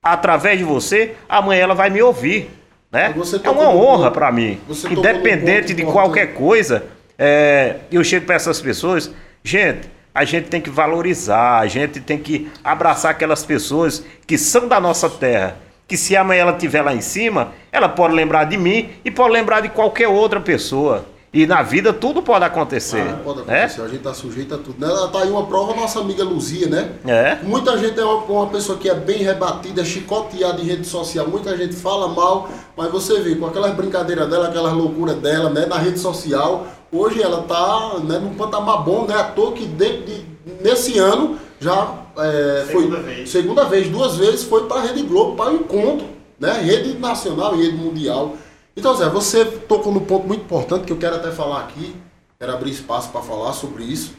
através 0.01 0.57
de 0.57 0.63
você, 0.63 1.15
amanhã 1.27 1.63
ela 1.63 1.73
vai 1.73 1.89
me 1.89 2.01
ouvir, 2.01 2.49
né? 2.91 3.13
Você 3.15 3.39
É 3.43 3.49
uma 3.49 3.69
honra 3.69 4.11
para 4.11 4.31
mim. 4.31 4.59
Independente 4.89 5.73
de 5.73 5.83
qualquer 5.83 6.33
coisa, 6.33 6.85
é, 7.17 7.77
eu 7.91 8.03
chego 8.03 8.25
para 8.25 8.35
essas 8.35 8.61
pessoas, 8.61 9.11
gente, 9.43 9.89
a 10.13 10.23
gente 10.23 10.47
tem 10.49 10.61
que 10.61 10.69
valorizar, 10.69 11.59
a 11.59 11.67
gente 11.67 11.99
tem 11.99 12.17
que 12.17 12.49
abraçar 12.63 13.11
aquelas 13.11 13.45
pessoas 13.45 14.03
que 14.25 14.37
são 14.37 14.67
da 14.67 14.79
nossa 14.79 15.09
terra. 15.09 15.57
Que 15.87 15.95
se 15.95 16.15
amanhã 16.15 16.41
ela 16.41 16.51
estiver 16.51 16.81
lá 16.81 16.93
em 16.93 17.01
cima, 17.01 17.53
ela 17.71 17.87
pode 17.87 18.13
lembrar 18.13 18.43
de 18.43 18.57
mim 18.57 18.89
e 19.05 19.09
pode 19.09 19.31
lembrar 19.31 19.61
de 19.61 19.69
qualquer 19.69 20.07
outra 20.07 20.39
pessoa. 20.41 21.05
E 21.33 21.45
na 21.45 21.61
vida 21.61 21.93
tudo 21.93 22.21
pode 22.21 22.43
acontecer. 22.45 23.01
Ah, 23.01 23.19
pode 23.23 23.41
né? 23.45 23.63
acontecer, 23.63 23.81
a 23.81 23.87
gente 23.87 24.01
tá 24.01 24.13
sujeito 24.13 24.55
a 24.55 24.57
tudo. 24.57 24.75
né? 24.79 24.87
Tá 25.11 25.19
aí 25.19 25.29
uma 25.29 25.45
prova, 25.45 25.75
nossa 25.75 25.99
amiga 25.99 26.23
Luzia, 26.23 26.67
né? 26.67 26.89
É. 27.05 27.37
Muita 27.43 27.77
gente 27.77 27.99
é 27.99 28.03
uma, 28.03 28.23
uma 28.23 28.47
pessoa 28.47 28.77
que 28.77 28.89
é 28.89 28.95
bem 28.95 29.17
rebatida, 29.19 29.83
chicoteada 29.83 30.59
em 30.59 30.65
rede 30.65 30.87
social. 30.87 31.27
Muita 31.27 31.55
gente 31.55 31.75
fala 31.75 32.07
mal, 32.07 32.49
mas 32.75 32.89
você 32.91 33.19
vê, 33.19 33.35
com 33.35 33.45
aquelas 33.45 33.75
brincadeiras 33.75 34.29
dela, 34.29 34.47
aquelas 34.47 34.73
loucuras 34.73 35.17
dela, 35.17 35.49
né? 35.49 35.65
Na 35.65 35.77
rede 35.77 35.99
social, 35.99 36.65
hoje 36.91 37.21
ela 37.21 37.43
tá 37.43 37.99
né, 38.03 38.17
num 38.19 38.33
patamar 38.33 38.83
bom, 38.83 39.05
né? 39.05 39.15
À 39.15 39.25
toa 39.25 39.51
que 39.51 39.65
dentro 39.65 40.05
de, 40.05 40.25
nesse 40.63 40.97
ano 40.97 41.37
já 41.59 42.03
é, 42.17 42.65
Segunda 42.67 42.95
foi 42.97 43.03
vez. 43.03 43.29
segunda 43.29 43.63
vez, 43.65 43.89
duas 43.89 44.17
vezes 44.17 44.43
foi 44.43 44.67
para 44.67 44.77
a 44.77 44.83
Rede 44.83 45.03
Globo, 45.03 45.35
para 45.35 45.51
o 45.51 45.55
encontro, 45.55 46.07
né? 46.39 46.53
Rede 46.61 46.97
nacional 46.97 47.55
e 47.55 47.63
rede 47.63 47.77
mundial. 47.77 48.35
Então, 48.75 48.93
Zé, 48.95 49.09
você 49.09 49.43
tocou 49.43 49.91
num 49.91 50.01
ponto 50.01 50.27
muito 50.27 50.41
importante 50.41 50.85
que 50.85 50.93
eu 50.93 50.97
quero 50.97 51.15
até 51.15 51.31
falar 51.31 51.61
aqui, 51.61 51.95
quero 52.39 52.53
abrir 52.53 52.71
espaço 52.71 53.09
para 53.09 53.21
falar 53.21 53.53
sobre 53.53 53.83
isso. 53.83 54.13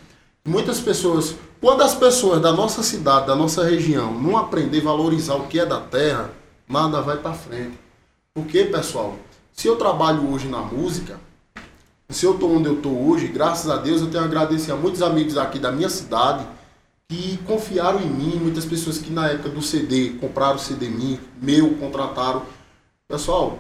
Muitas 0.45 0.81
pessoas, 0.81 1.37
quando 1.61 1.83
as 1.83 1.95
pessoas 1.95 2.41
da 2.41 2.53
nossa 2.53 2.83
cidade, 2.83 3.27
da 3.27 3.37
nossa 3.37 3.63
região, 3.65 4.13
não 4.13 4.37
aprender 4.37 4.81
a 4.81 4.85
valorizar 4.85 5.37
o 5.37 5.47
que 5.47 5.61
é 5.61 5.67
da 5.67 5.79
terra, 5.81 6.31
nada 6.69 7.01
vai 7.01 7.19
para 7.19 7.35
frente. 7.35 7.79
Porque, 8.35 8.65
pessoal, 8.65 9.15
se 9.53 9.69
eu 9.69 9.77
trabalho 9.77 10.33
hoje 10.33 10.49
na 10.49 10.59
música, 10.59 11.21
se 12.09 12.25
eu 12.25 12.35
estou 12.35 12.57
onde 12.57 12.69
eu 12.69 12.75
estou 12.75 13.09
hoje, 13.09 13.29
graças 13.29 13.71
a 13.71 13.77
Deus, 13.77 14.01
eu 14.01 14.11
tenho 14.11 14.25
a 14.25 14.27
agradecer 14.27 14.73
a 14.73 14.77
muitos 14.77 15.03
amigos 15.03 15.37
aqui 15.37 15.59
da 15.59 15.71
minha 15.71 15.89
cidade 15.89 16.45
que 17.11 17.39
confiaram 17.47 18.01
em 18.01 18.07
mim, 18.07 18.39
muitas 18.39 18.67
pessoas 18.67 18.99
que 18.99 19.11
na 19.11 19.29
época 19.29 19.49
do 19.49 19.63
CD 19.63 20.11
compraram 20.21 20.57
o 20.57 20.59
CD 20.59 20.91
mi- 20.91 21.19
meu, 21.41 21.71
contrataram. 21.77 22.43
Pessoal, 23.09 23.59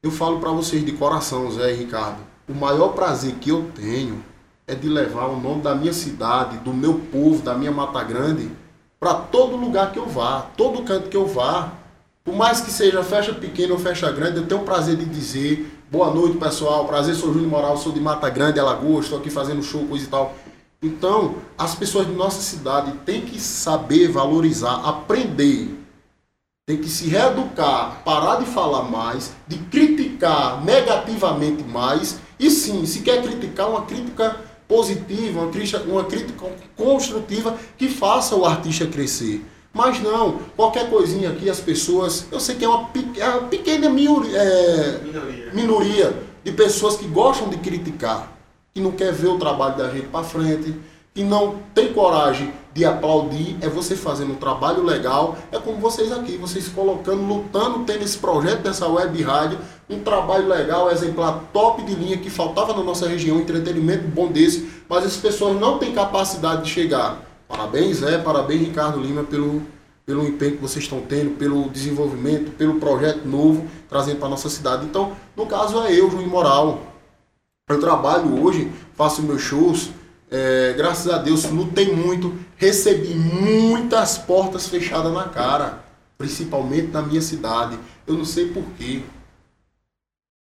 eu 0.00 0.12
falo 0.12 0.38
para 0.38 0.50
vocês 0.52 0.84
de 0.86 0.92
coração, 0.92 1.50
Zé 1.50 1.72
e 1.72 1.76
Ricardo, 1.76 2.18
o 2.48 2.54
maior 2.54 2.90
prazer 2.90 3.34
que 3.40 3.50
eu 3.50 3.68
tenho 3.74 4.22
é 4.64 4.76
de 4.76 4.88
levar 4.88 5.26
o 5.26 5.40
nome 5.40 5.60
da 5.60 5.74
minha 5.74 5.92
cidade, 5.92 6.58
do 6.58 6.72
meu 6.72 6.94
povo, 7.10 7.42
da 7.42 7.54
minha 7.54 7.72
Mata 7.72 8.00
Grande, 8.04 8.48
para 9.00 9.14
todo 9.14 9.56
lugar 9.56 9.90
que 9.90 9.98
eu 9.98 10.06
vá, 10.06 10.42
todo 10.56 10.84
canto 10.84 11.08
que 11.08 11.16
eu 11.16 11.26
vá. 11.26 11.72
Por 12.22 12.34
mais 12.36 12.60
que 12.60 12.70
seja 12.70 13.02
festa 13.02 13.34
pequena 13.34 13.72
ou 13.72 13.78
festa 13.78 14.10
grande, 14.12 14.36
eu 14.38 14.46
tenho 14.46 14.60
o 14.62 14.64
prazer 14.64 14.96
de 14.96 15.04
dizer 15.04 15.68
boa 15.90 16.10
noite, 16.14 16.38
pessoal. 16.38 16.86
Prazer, 16.86 17.14
sou 17.14 17.32
Júnior 17.32 17.50
Moral, 17.50 17.76
sou 17.76 17.92
de 17.92 18.00
Mata 18.00 18.30
Grande, 18.30 18.58
Alagoas, 18.60 19.04
estou 19.06 19.18
aqui 19.18 19.28
fazendo 19.30 19.62
show, 19.64 19.84
coisa 19.86 20.04
e 20.04 20.08
tal. 20.08 20.34
Então, 20.84 21.36
as 21.56 21.74
pessoas 21.74 22.06
de 22.06 22.12
nossa 22.12 22.42
cidade 22.42 22.92
têm 23.06 23.22
que 23.22 23.40
saber 23.40 24.08
valorizar, 24.08 24.86
aprender. 24.86 25.74
Tem 26.66 26.76
que 26.76 26.90
se 26.90 27.08
reeducar, 27.08 28.02
parar 28.04 28.36
de 28.36 28.44
falar 28.44 28.82
mais, 28.82 29.32
de 29.48 29.56
criticar 29.56 30.62
negativamente 30.62 31.62
mais. 31.62 32.18
E 32.38 32.50
sim, 32.50 32.84
se 32.84 33.00
quer 33.00 33.22
criticar, 33.22 33.70
uma 33.70 33.86
crítica 33.86 34.36
positiva, 34.68 35.40
uma 35.40 35.50
crítica, 35.50 35.80
uma 35.82 36.04
crítica 36.04 36.46
construtiva 36.76 37.56
que 37.78 37.88
faça 37.88 38.36
o 38.36 38.44
artista 38.44 38.86
crescer. 38.86 39.42
Mas 39.72 40.00
não, 40.00 40.38
qualquer 40.54 40.90
coisinha 40.90 41.30
aqui 41.30 41.48
as 41.48 41.60
pessoas. 41.60 42.26
Eu 42.30 42.38
sei 42.38 42.56
que 42.56 42.64
é 42.64 42.68
uma, 42.68 42.90
é 43.16 43.28
uma 43.28 43.48
pequena 43.48 43.86
é, 43.86 43.90
Minoria. 43.90 45.50
minoria 45.54 46.22
de 46.44 46.52
pessoas 46.52 46.96
que 46.96 47.06
gostam 47.06 47.48
de 47.48 47.56
criticar, 47.56 48.33
que 48.74 48.80
não 48.80 48.90
quer 48.90 49.12
ver 49.12 49.28
o 49.28 49.38
trabalho 49.38 49.76
da 49.76 49.88
gente 49.88 50.08
para 50.08 50.24
frente, 50.24 50.74
que 51.14 51.22
não 51.22 51.60
tem 51.72 51.92
coragem 51.92 52.52
de 52.74 52.84
aplaudir, 52.84 53.56
é 53.60 53.68
você 53.68 53.94
fazendo 53.94 54.32
um 54.32 54.36
trabalho 54.36 54.82
legal, 54.82 55.38
é 55.52 55.60
como 55.60 55.78
vocês 55.78 56.10
aqui, 56.10 56.36
vocês 56.36 56.66
colocando, 56.66 57.22
lutando, 57.22 57.84
tendo 57.84 58.02
esse 58.02 58.18
projeto 58.18 58.62
dessa 58.62 58.88
web 58.88 59.22
rádio, 59.22 59.60
um 59.88 60.00
trabalho 60.00 60.48
legal, 60.48 60.90
exemplar 60.90 61.44
top 61.52 61.84
de 61.84 61.94
linha 61.94 62.18
que 62.18 62.28
faltava 62.28 62.74
na 62.74 62.82
nossa 62.82 63.08
região, 63.08 63.38
entretenimento 63.38 64.08
bom 64.08 64.26
desse, 64.26 64.68
mas 64.88 65.04
as 65.04 65.16
pessoas 65.16 65.56
não 65.60 65.78
têm 65.78 65.92
capacidade 65.92 66.64
de 66.64 66.70
chegar. 66.70 67.22
Parabéns, 67.46 67.98
Zé, 67.98 68.18
parabéns, 68.18 68.62
Ricardo 68.62 68.98
Lima, 68.98 69.22
pelo, 69.22 69.62
pelo 70.04 70.26
empenho 70.26 70.56
que 70.56 70.62
vocês 70.62 70.84
estão 70.84 71.00
tendo, 71.00 71.36
pelo 71.36 71.68
desenvolvimento, 71.68 72.50
pelo 72.56 72.80
projeto 72.80 73.24
novo 73.24 73.64
trazendo 73.88 74.18
para 74.18 74.30
nossa 74.30 74.48
cidade. 74.48 74.84
Então, 74.84 75.12
no 75.36 75.46
caso 75.46 75.80
é 75.84 75.92
eu, 75.92 76.10
Juiz 76.10 76.26
Moral. 76.26 76.93
Eu 77.66 77.80
trabalho 77.80 78.44
hoje, 78.44 78.70
faço 78.92 79.22
meus 79.22 79.40
shows, 79.40 79.88
é, 80.30 80.74
graças 80.76 81.10
a 81.10 81.16
Deus 81.16 81.44
lutei 81.44 81.96
muito, 81.96 82.34
recebi 82.58 83.14
muitas 83.14 84.18
portas 84.18 84.66
fechadas 84.66 85.10
na 85.10 85.30
cara, 85.30 85.82
principalmente 86.18 86.88
na 86.88 87.00
minha 87.00 87.22
cidade. 87.22 87.78
Eu 88.06 88.18
não 88.18 88.24
sei 88.26 88.50
porquê. 88.50 89.00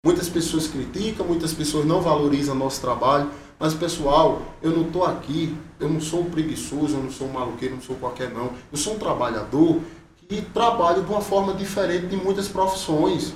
Muitas 0.02 0.30
pessoas 0.30 0.66
criticam, 0.66 1.26
muitas 1.26 1.52
pessoas 1.52 1.84
não 1.84 2.00
valorizam 2.00 2.54
nosso 2.54 2.80
trabalho, 2.80 3.30
mas 3.58 3.74
pessoal, 3.74 4.40
eu 4.62 4.70
não 4.70 4.86
estou 4.86 5.04
aqui, 5.04 5.54
eu 5.78 5.90
não 5.90 6.00
sou 6.00 6.22
um 6.22 6.30
preguiçoso, 6.30 6.96
eu 6.96 7.02
não 7.02 7.10
sou 7.10 7.28
um 7.28 7.32
maluqueiro, 7.32 7.74
não 7.74 7.82
sou 7.82 7.96
qualquer 7.96 8.30
não. 8.30 8.50
Eu 8.72 8.78
sou 8.78 8.94
um 8.94 8.98
trabalhador 8.98 9.78
que 10.26 10.40
trabalha 10.40 11.02
de 11.02 11.10
uma 11.10 11.20
forma 11.20 11.52
diferente 11.52 12.06
de 12.06 12.16
muitas 12.16 12.48
profissões. 12.48 13.34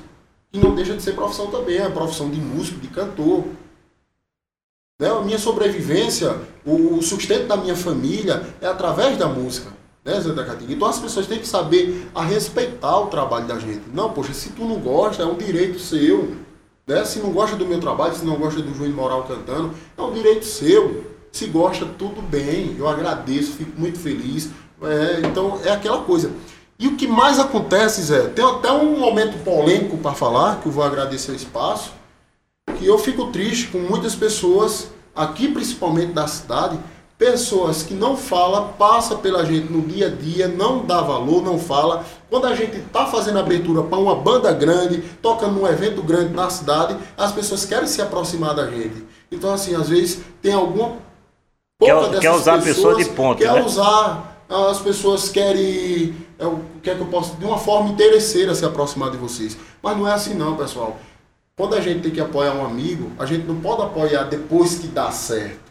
E 0.54 0.58
não 0.58 0.74
deixa 0.74 0.96
de 0.96 1.02
ser 1.02 1.12
profissão 1.12 1.48
também, 1.50 1.76
é 1.76 1.84
a 1.84 1.90
profissão 1.90 2.30
de 2.30 2.40
músico, 2.40 2.80
de 2.80 2.88
cantor. 2.88 3.44
Né? 4.96 5.10
A 5.10 5.20
minha 5.22 5.38
sobrevivência, 5.38 6.36
o 6.64 7.02
sustento 7.02 7.48
da 7.48 7.56
minha 7.56 7.74
família 7.74 8.46
é 8.60 8.66
através 8.66 9.18
da 9.18 9.26
música. 9.26 9.72
Né, 10.04 10.20
Zé 10.20 10.32
da 10.32 10.44
Catinga? 10.44 10.72
Então 10.72 10.86
as 10.86 11.00
pessoas 11.00 11.26
têm 11.26 11.38
que 11.40 11.48
saber 11.48 12.08
a 12.14 12.22
respeitar 12.22 13.00
o 13.00 13.06
trabalho 13.06 13.46
da 13.46 13.58
gente. 13.58 13.82
Não, 13.92 14.10
poxa, 14.10 14.32
se 14.32 14.50
tu 14.50 14.64
não 14.64 14.76
gosta, 14.76 15.22
é 15.22 15.26
um 15.26 15.34
direito 15.34 15.80
seu. 15.80 16.36
Né? 16.86 17.04
Se 17.04 17.18
não 17.18 17.32
gosta 17.32 17.56
do 17.56 17.66
meu 17.66 17.80
trabalho, 17.80 18.14
se 18.14 18.24
não 18.24 18.36
gosta 18.36 18.60
do 18.60 18.72
Júnior 18.72 18.94
Moral 18.94 19.24
cantando, 19.24 19.74
é 19.96 20.02
um 20.02 20.12
direito 20.12 20.44
seu. 20.44 21.12
Se 21.32 21.46
gosta, 21.46 21.86
tudo 21.98 22.22
bem. 22.22 22.76
Eu 22.78 22.86
agradeço, 22.86 23.54
fico 23.54 23.72
muito 23.80 23.98
feliz. 23.98 24.50
É, 24.80 25.26
então 25.26 25.58
é 25.64 25.70
aquela 25.70 26.02
coisa. 26.02 26.30
E 26.78 26.86
o 26.86 26.96
que 26.96 27.08
mais 27.08 27.40
acontece, 27.40 28.02
Zé, 28.02 28.28
tem 28.28 28.44
até 28.44 28.70
um 28.70 28.98
momento 29.00 29.42
polêmico 29.42 29.96
para 29.96 30.12
falar, 30.12 30.60
que 30.60 30.66
eu 30.66 30.72
vou 30.72 30.84
agradecer 30.84 31.32
o 31.32 31.34
espaço, 31.34 31.92
que 32.84 32.86
eu 32.86 32.98
fico 32.98 33.26
triste 33.28 33.68
com 33.68 33.78
muitas 33.78 34.14
pessoas, 34.14 34.88
aqui 35.14 35.48
principalmente 35.48 36.12
da 36.12 36.26
cidade, 36.26 36.78
pessoas 37.16 37.82
que 37.82 37.94
não 37.94 38.16
falam, 38.16 38.74
passa 38.78 39.16
pela 39.16 39.44
gente 39.44 39.72
no 39.72 39.80
dia 39.80 40.08
a 40.08 40.10
dia, 40.10 40.48
não 40.48 40.84
dá 40.84 41.00
valor, 41.00 41.42
não 41.42 41.58
fala. 41.58 42.04
Quando 42.28 42.46
a 42.46 42.54
gente 42.54 42.76
está 42.76 43.06
fazendo 43.06 43.38
abertura 43.38 43.82
para 43.82 43.98
uma 43.98 44.16
banda 44.16 44.52
grande, 44.52 45.02
tocando 45.22 45.54
num 45.54 45.66
evento 45.66 46.02
grande 46.02 46.34
na 46.34 46.50
cidade, 46.50 46.96
as 47.16 47.32
pessoas 47.32 47.64
querem 47.64 47.86
se 47.86 48.02
aproximar 48.02 48.54
da 48.54 48.68
gente. 48.68 49.04
Então, 49.30 49.52
assim, 49.52 49.74
às 49.74 49.88
vezes 49.88 50.20
tem 50.42 50.52
alguma 50.52 50.96
quer, 51.80 52.20
quer 52.20 52.30
usar 52.32 52.56
a 52.56 52.62
pessoa 52.62 52.96
de 52.96 53.04
ponto, 53.06 53.38
quer 53.38 53.52
né? 53.52 53.62
usar, 53.62 54.44
as 54.48 54.80
pessoas 54.80 55.28
querem, 55.28 56.14
é, 56.38 56.44
quer 56.82 56.96
que 56.96 57.00
eu 57.00 57.06
possa, 57.06 57.34
de 57.36 57.44
uma 57.44 57.58
forma 57.58 57.90
interesseira 57.90 58.54
se 58.54 58.64
aproximar 58.64 59.10
de 59.10 59.16
vocês. 59.16 59.56
Mas 59.82 59.96
não 59.96 60.06
é 60.06 60.12
assim 60.12 60.34
não, 60.34 60.56
pessoal. 60.56 60.98
Quando 61.56 61.74
a 61.76 61.80
gente 61.80 62.00
tem 62.00 62.10
que 62.10 62.20
apoiar 62.20 62.52
um 62.54 62.64
amigo, 62.66 63.12
a 63.18 63.24
gente 63.26 63.46
não 63.46 63.56
pode 63.60 63.82
apoiar 63.82 64.24
depois 64.24 64.74
que 64.76 64.88
dá 64.88 65.10
certo. 65.12 65.62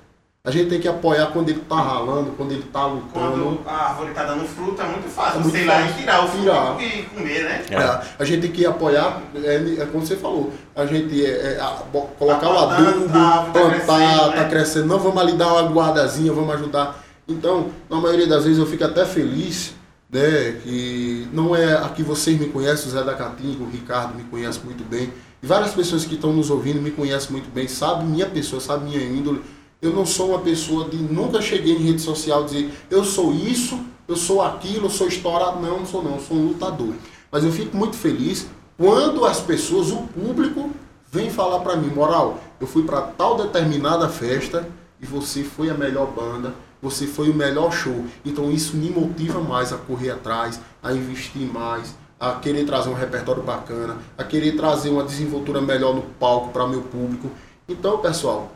A 0.46 0.52
gente 0.52 0.69
tem 0.69 0.80
que 0.80 0.88
apoiar 0.89 1.28
quando 1.28 1.50
ele 1.50 1.62
tá 1.62 1.76
ralando, 1.76 2.32
quando 2.38 2.52
ele 2.52 2.63
tá 2.63 2.86
lutando. 2.86 3.12
Quando 3.13 3.60
a 3.65 3.72
árvore 3.89 4.13
tá 4.13 4.24
dando 4.26 4.46
fruto, 4.46 4.82
é 4.82 4.86
muito 4.86 5.08
fácil. 5.10 5.39
É 5.39 5.43
muito 5.43 5.54
você 5.56 5.63
ir 5.63 5.65
lá 5.65 5.74
fácil. 5.76 5.89
e 5.91 6.00
tirar 6.00 6.24
o 6.24 6.28
fruto 6.28 6.43
Tirar. 6.43 6.82
e 6.82 7.04
comer, 7.04 7.43
né? 7.43 7.65
É. 7.69 7.76
É, 7.76 8.02
a 8.19 8.26
gente 8.26 8.41
tem 8.41 8.52
que 8.52 8.65
apoiar, 8.65 9.22
é, 9.41 9.56
é 9.82 9.86
como 9.89 10.06
você 10.06 10.17
falou, 10.17 10.52
a 10.76 10.86
gente 10.86 11.26
é, 11.26 11.30
é, 11.56 11.60
a- 11.62 11.82
colocar 12.19 12.39
Tá 12.41 12.50
o 12.50 12.58
adubo, 12.69 13.08
tá, 13.10 13.13
tá 13.13 13.52
plantar, 13.52 13.69
crescendo, 13.69 14.19
tá 14.32 14.36
né? 14.36 14.50
crescendo, 14.50 14.86
não 14.88 15.00
vamos 15.00 15.22
ali 15.22 15.32
dar 15.34 15.48
uma 15.54 15.69
guardazinha, 15.72 16.34
vamos 16.34 16.54
ajudar. 16.56 17.02
Então, 17.26 17.69
na 17.89 17.98
maioria 18.02 18.28
das 18.28 18.43
vezes 18.43 18.60
eu 18.60 18.65
fico 18.65 18.84
até 18.84 19.06
feliz, 19.06 19.74
né, 20.10 20.58
que 20.62 21.26
não 21.32 21.56
é 21.56 21.74
aqui 21.78 22.04
vocês 22.04 22.38
me 22.38 22.48
conhecem, 22.48 22.88
o 22.88 22.91
Zé 22.91 23.02
da 23.02 23.13
Catinga, 23.13 23.63
o 23.63 23.69
Ricardo 23.69 24.13
me 24.13 24.24
conhece 24.26 24.60
muito 24.65 24.84
bem, 24.84 25.10
várias 25.47 25.73
pessoas 25.73 26.06
que 26.06 26.15
estão 26.15 26.32
nos 26.32 26.49
ouvindo 26.49 26.82
me 26.82 26.91
conhecem 26.91 27.32
muito 27.32 27.53
bem, 27.53 27.67
sabem 27.67 28.08
minha 28.08 28.25
pessoa, 28.25 28.62
sabem 28.62 28.89
minha 28.89 29.03
índole. 29.03 29.41
Eu 29.82 29.91
não 29.91 30.06
sou 30.06 30.29
uma 30.29 30.39
pessoa 30.39 30.88
de 30.88 30.97
nunca 30.97 31.41
cheguei 31.41 31.73
em 31.73 31.84
rede 31.84 32.01
social 32.01 32.45
dizer 32.45 32.71
eu 32.89 33.03
sou 33.03 33.34
isso, 33.34 33.79
eu 34.08 34.15
sou 34.15 34.41
aquilo, 34.41 34.86
eu 34.86 34.89
sou 34.89 35.08
estourado. 35.08 35.60
Não, 35.60 35.79
não 35.79 35.86
sou 35.86 36.01
não, 36.01 36.15
eu 36.15 36.21
sou 36.21 36.38
um 36.38 36.47
lutador. 36.47 36.93
Mas 37.32 37.43
eu 37.43 37.51
fico 37.51 37.75
muito 37.75 37.95
feliz 37.95 38.47
quando 38.77 39.25
as 39.25 39.39
pessoas, 39.39 39.91
o 39.91 39.97
público, 39.97 40.69
vem 41.12 41.29
falar 41.29 41.60
para 41.60 41.75
mim, 41.75 41.88
moral, 41.88 42.41
eu 42.60 42.65
fui 42.65 42.84
para 42.84 43.01
tal 43.01 43.38
determinada 43.38 44.10
festa 44.10 44.67
e 44.99 45.06
você 45.06 45.43
foi 45.43 45.69
a 45.69 45.73
melhor 45.73 46.08
banda, 46.08 46.56
você 46.82 47.06
foi 47.06 47.29
o 47.29 47.34
melhor 47.34 47.71
show. 47.71 48.06
Então 48.25 48.51
isso 48.51 48.75
me 48.75 48.89
motiva 48.89 49.39
mais 49.39 49.71
a 49.71 49.77
correr 49.77 50.10
atrás, 50.10 50.60
a 50.82 50.91
investir 50.91 51.41
mais, 51.43 51.95
a 52.29 52.39
querer 52.39 52.65
trazer 52.65 52.89
um 52.89 52.93
repertório 52.93 53.43
bacana, 53.43 53.97
a 54.17 54.23
querer 54.23 54.55
trazer 54.55 54.89
uma 54.89 55.03
desenvoltura 55.03 55.59
melhor 55.62 55.93
no 55.93 56.01
palco 56.03 56.49
para 56.49 56.65
meu 56.67 56.81
público. 56.81 57.29
Então, 57.67 57.97
pessoal, 57.97 58.51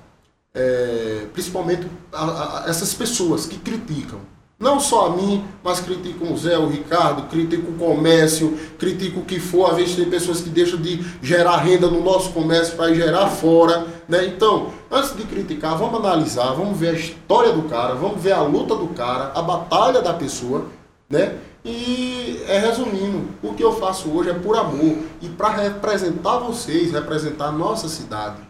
é, 0.55 1.25
principalmente 1.33 1.85
a- 2.13 2.63
a- 2.65 2.69
essas 2.69 2.93
pessoas 2.93 3.45
que 3.45 3.57
criticam. 3.57 4.19
Não 4.59 4.79
só 4.79 5.07
a 5.07 5.09
mim, 5.11 5.43
mas 5.63 5.79
criticam 5.81 6.33
o 6.33 6.37
Zé, 6.37 6.57
o 6.57 6.67
Ricardo, 6.67 7.29
criticam 7.29 7.69
o 7.71 7.77
comércio, 7.77 8.57
criticam 8.79 9.21
o 9.21 9.25
que 9.25 9.39
for. 9.39 9.69
Às 9.69 9.75
vezes 9.77 9.95
tem 9.95 10.09
pessoas 10.09 10.41
que 10.41 10.49
deixam 10.49 10.79
de 10.81 10.99
gerar 11.21 11.57
renda 11.57 11.87
no 11.87 12.01
nosso 12.03 12.31
comércio 12.31 12.75
para 12.75 12.91
gerar 12.93 13.27
fora. 13.27 13.85
Né? 14.09 14.25
Então, 14.25 14.71
antes 14.89 15.15
de 15.15 15.23
criticar, 15.25 15.77
vamos 15.77 15.99
analisar, 16.03 16.53
vamos 16.53 16.75
ver 16.79 16.89
a 16.89 16.93
história 16.93 17.51
do 17.53 17.63
cara, 17.69 17.93
vamos 17.93 18.19
ver 18.19 18.31
a 18.31 18.41
luta 18.41 18.75
do 18.75 18.87
cara, 18.87 19.31
a 19.35 19.41
batalha 19.43 20.01
da 20.01 20.13
pessoa. 20.13 20.65
Né? 21.07 21.35
E 21.67 22.41
é 22.47 22.59
resumindo, 22.59 23.27
o 23.43 23.53
que 23.53 23.61
eu 23.61 23.73
faço 23.73 24.09
hoje 24.09 24.29
é 24.29 24.33
por 24.33 24.55
amor 24.55 24.99
e 25.21 25.27
para 25.27 25.49
representar 25.49 26.37
vocês, 26.37 26.93
representar 26.93 27.47
a 27.47 27.51
nossa 27.51 27.89
cidade. 27.89 28.41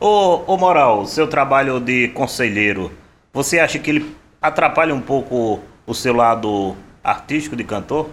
Ô, 0.00 0.44
ô 0.46 0.56
Moral, 0.56 1.06
seu 1.06 1.26
trabalho 1.26 1.80
de 1.80 2.06
conselheiro, 2.10 2.92
você 3.32 3.58
acha 3.58 3.80
que 3.80 3.90
ele 3.90 4.16
atrapalha 4.40 4.94
um 4.94 5.00
pouco 5.00 5.58
o 5.84 5.92
seu 5.92 6.14
lado 6.14 6.76
artístico 7.02 7.56
de 7.56 7.64
cantor? 7.64 8.08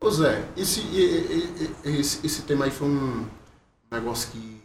Ô 0.00 0.10
Zé, 0.10 0.42
esse, 0.56 0.80
esse, 1.84 2.26
esse 2.26 2.42
tema 2.42 2.64
aí 2.64 2.70
foi 2.70 2.88
um 2.88 3.26
negócio 3.92 4.30
que, 4.30 4.62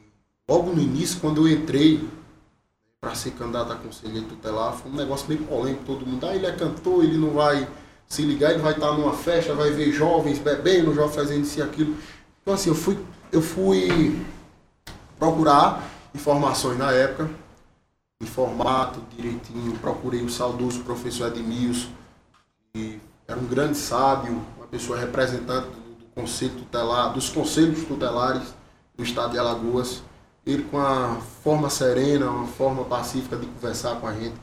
logo 0.50 0.72
no 0.72 0.82
início, 0.82 1.20
quando 1.20 1.46
eu 1.46 1.54
entrei 1.54 2.08
para 3.02 3.16
ser 3.16 3.32
candidato 3.32 3.74
a 3.74 3.76
conselheiro 3.76 4.28
tutelar, 4.28 4.72
foi 4.72 4.90
um 4.90 4.96
negócio 4.96 5.28
bem 5.28 5.38
polêmico, 5.40 5.84
todo 5.86 6.06
mundo, 6.06 6.26
ah, 6.26 6.34
ele 6.34 6.46
é 6.46 6.54
cantor, 6.54 7.04
ele 7.04 7.18
não 7.18 7.32
vai 7.32 7.68
se 8.08 8.22
ligar, 8.22 8.52
ele 8.52 8.62
vai 8.62 8.74
estar 8.74 8.92
numa 8.94 9.14
festa, 9.14 9.54
vai 9.54 9.72
ver 9.72 9.92
jovens 9.92 10.40
bebendo, 10.40 10.94
jovens 10.94 11.16
fazendo 11.16 11.44
isso 11.44 11.60
e 11.60 11.62
aquilo. 11.62 11.96
Então 12.42 12.54
assim, 12.54 12.70
eu 12.70 12.76
fui, 12.76 12.98
eu 13.32 13.42
fui 13.42 14.24
procurar 15.18 15.90
informações 16.14 16.78
na 16.78 16.92
época, 16.92 17.30
em 18.22 18.26
formato 18.26 19.02
direitinho, 19.16 19.78
procurei 19.80 20.22
o 20.22 20.30
saudoso 20.30 20.82
professor 20.84 21.28
Edmilson, 21.28 21.90
que 22.74 23.00
era 23.28 23.40
um 23.40 23.46
grande 23.46 23.78
sábio, 23.78 24.42
uma 24.58 24.68
pessoa 24.68 24.98
representante 24.98 25.68
do, 25.68 25.96
do 25.96 26.06
conselho 26.14 26.54
tutelar, 26.56 27.14
dos 27.14 27.30
conselhos 27.30 27.84
tutelares 27.86 28.54
do 28.96 29.04
estado 29.04 29.32
de 29.32 29.40
Alagoas. 29.40 30.04
Ele 30.46 30.64
com 30.64 30.78
uma 30.78 31.22
forma 31.42 31.70
serena, 31.70 32.30
uma 32.30 32.48
forma 32.48 32.84
pacífica 32.84 33.38
de 33.38 33.46
conversar 33.46 34.00
com 34.00 34.08
a 34.08 34.14
gente. 34.14 34.36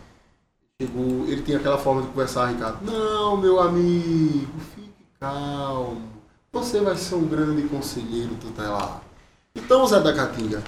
Chegou, 0.81 1.27
ele 1.29 1.43
tinha 1.43 1.59
aquela 1.59 1.77
forma 1.77 2.01
de 2.01 2.09
conversar, 2.09 2.47
Ricardo. 2.47 2.79
Não, 2.83 3.37
meu 3.37 3.61
amigo, 3.61 4.49
fique 4.75 5.05
calmo. 5.21 6.01
Você 6.51 6.81
vai 6.81 6.97
ser 6.97 7.17
um 7.17 7.27
grande 7.27 7.65
conselheiro 7.65 8.31
tutelar. 8.41 9.03
Então, 9.55 9.87
Zé 9.87 10.01
da 10.01 10.15
Catinga, 10.15 10.63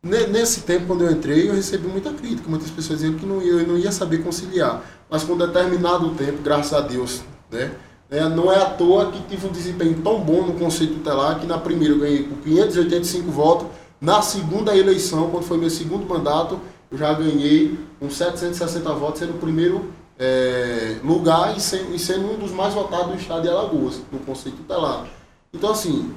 ne- 0.00 0.28
nesse 0.28 0.60
tempo, 0.60 0.86
quando 0.86 1.02
eu 1.02 1.10
entrei, 1.10 1.48
eu 1.50 1.54
recebi 1.54 1.88
muita 1.88 2.12
crítica. 2.12 2.48
Muitas 2.48 2.70
pessoas 2.70 3.00
diziam 3.00 3.18
que 3.18 3.26
não, 3.26 3.42
eu 3.42 3.66
não 3.66 3.76
ia 3.76 3.90
saber 3.90 4.22
conciliar. 4.22 4.84
Mas 5.10 5.24
com 5.24 5.36
determinado 5.36 6.10
tempo, 6.14 6.40
graças 6.42 6.72
a 6.72 6.80
Deus, 6.80 7.20
né? 7.50 7.72
né, 8.08 8.28
Não 8.28 8.52
é 8.52 8.62
à 8.62 8.66
toa 8.70 9.10
que 9.10 9.20
tive 9.24 9.48
um 9.48 9.50
desempenho 9.50 10.00
tão 10.00 10.20
bom 10.20 10.42
no 10.46 10.52
Conselho 10.60 10.94
Tutelar 10.94 11.40
que 11.40 11.46
na 11.46 11.58
primeira 11.58 11.94
eu 11.94 11.98
ganhei 11.98 12.22
por 12.22 12.38
585 12.38 13.32
votos. 13.32 13.66
Na 14.00 14.22
segunda 14.22 14.76
eleição, 14.76 15.28
quando 15.28 15.42
foi 15.42 15.58
meu 15.58 15.70
segundo 15.70 16.08
mandato, 16.08 16.60
eu 16.90 16.96
já 16.96 17.12
ganhei 17.12 17.76
com 18.00 18.10
760 18.10 18.92
votos, 18.94 19.20
sendo 19.20 19.34
o 19.34 19.38
primeiro 19.38 19.92
eh, 20.18 20.96
lugar 21.04 21.56
e 21.56 21.60
sendo, 21.60 21.94
e 21.94 21.98
sendo 21.98 22.32
um 22.32 22.36
dos 22.38 22.50
mais 22.50 22.74
votados 22.74 23.08
do 23.08 23.14
estado 23.16 23.42
de 23.42 23.48
Alagoas, 23.48 24.00
no 24.10 24.18
Conselho 24.20 24.56
Tutelar. 24.56 25.06
Então, 25.52 25.70
assim, 25.70 26.12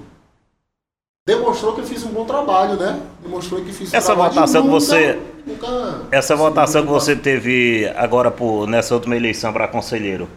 demonstrou 1.28 1.74
que 1.74 1.82
eu 1.82 1.86
fiz 1.86 2.04
um 2.04 2.10
bom 2.12 2.26
trabalho, 2.26 2.76
né? 2.80 3.00
Demonstrou 3.22 3.62
que 3.63 3.72
fiz 3.72 3.93
um 3.93 3.98
Essa 3.98 4.08
trabalho 4.13 4.34
votação 4.34 4.62
que 4.62 4.67
nunca- 4.67 4.80
você- 4.80 5.19
nunca- 5.46 6.02
Essa 6.12 6.36
votação 6.36 6.82
que 6.84 6.89
você 6.89 7.15
teve 7.15 7.88
agora 7.96 8.30
por, 8.32 8.67
nessa 8.67 8.93
última 8.93 9.15
eleição 9.15 9.52
para 9.54 9.67
conselheiro, 9.67 10.30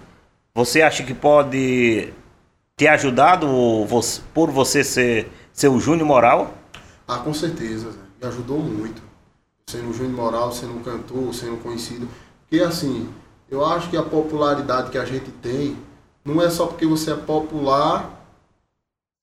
você 0.55 0.83
acha 0.83 1.03
que 1.03 1.15
pode 1.15 2.13
ter 2.77 2.89
ajudado 2.89 3.47
você- 3.87 4.21
por 4.35 4.51
você 4.51 4.83
ser, 4.85 5.31
ser 5.53 5.69
o 5.69 5.79
Júnior 5.81 6.07
Moral? 6.07 6.55
Ah, 7.09 7.19
com 7.19 7.33
certeza, 7.35 7.91
me 8.21 8.29
ajudou 8.29 8.59
muito. 8.59 9.03
Sendo 9.69 9.93
Júnior 9.93 10.15
Moral, 10.15 10.53
sendo 10.53 10.75
um 10.75 10.83
cantor, 10.83 11.35
sendo 11.35 11.61
conhecido. 11.61 12.09
Porque 12.43 12.63
assim, 12.63 13.09
eu 13.51 13.65
acho 13.67 13.91
que 13.91 13.97
a 13.97 14.03
popularidade 14.03 14.91
que 14.91 14.99
a 14.99 15.05
gente 15.05 15.29
tem 15.43 15.77
não 16.25 16.41
é 16.41 16.49
só 16.49 16.67
porque 16.67 16.87
você 16.87 17.11
é 17.11 17.17
popular. 17.17 18.31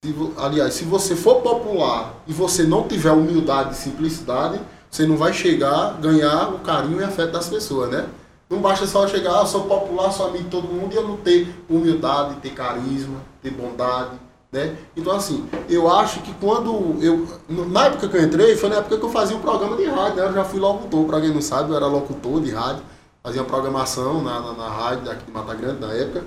se 0.03 0.13
aliás, 0.36 0.73
se 0.73 0.84
você 0.84 1.15
for 1.15 1.41
popular 1.41 2.13
e 2.27 2.34
você 2.34 2.63
não 2.63 2.86
tiver 2.86 3.12
humildade 3.12 3.73
e 3.73 3.77
simplicidade, 3.77 4.60
você 4.91 5.08
não 5.08 5.15
vai 5.15 5.32
chegar, 5.32 5.97
ganhar 6.01 6.53
o 6.53 6.60
carinho 6.60 6.99
e 6.99 7.03
afeto 7.06 7.32
das 7.32 7.47
pessoas, 7.47 7.89
né? 7.89 8.10
Não 8.49 8.60
basta 8.60 8.86
só 8.86 9.08
chegar, 9.08 9.41
ah, 9.41 9.45
sou 9.45 9.63
popular, 9.63 10.12
sou 10.12 10.27
amigo 10.27 10.43
de 10.43 10.49
todo 10.49 10.67
mundo 10.67 10.93
e 10.93 10.97
eu 10.97 11.08
não 11.08 11.15
ter 11.15 11.56
humildade, 11.69 12.36
ter 12.41 12.51
carisma, 12.51 13.21
ter 13.41 13.49
bondade, 13.49 14.19
né? 14.53 14.77
Então 14.95 15.13
assim, 15.13 15.45
eu 15.67 15.89
acho 15.91 16.21
que 16.21 16.33
quando 16.35 16.97
eu 17.01 17.27
na 17.49 17.87
época 17.87 18.07
que 18.07 18.15
eu 18.15 18.23
entrei, 18.23 18.55
foi 18.55 18.69
na 18.69 18.75
época 18.77 18.97
que 18.97 19.03
eu 19.03 19.09
fazia 19.09 19.35
um 19.35 19.41
programa 19.41 19.75
de 19.75 19.85
rádio, 19.85 20.15
né? 20.17 20.27
Eu 20.27 20.33
já 20.33 20.45
fui 20.45 20.59
locutor, 20.59 21.05
para 21.05 21.19
quem 21.19 21.33
não 21.33 21.41
sabe, 21.41 21.71
eu 21.71 21.75
era 21.75 21.87
locutor 21.87 22.39
de 22.39 22.51
rádio, 22.51 22.83
fazia 23.23 23.43
programação 23.43 24.21
na, 24.21 24.39
na, 24.39 24.53
na 24.53 24.69
rádio 24.69 25.05
daqui 25.05 25.25
de 25.25 25.31
Mata 25.31 25.53
Grande 25.55 25.81
na 25.81 25.91
época. 25.91 26.23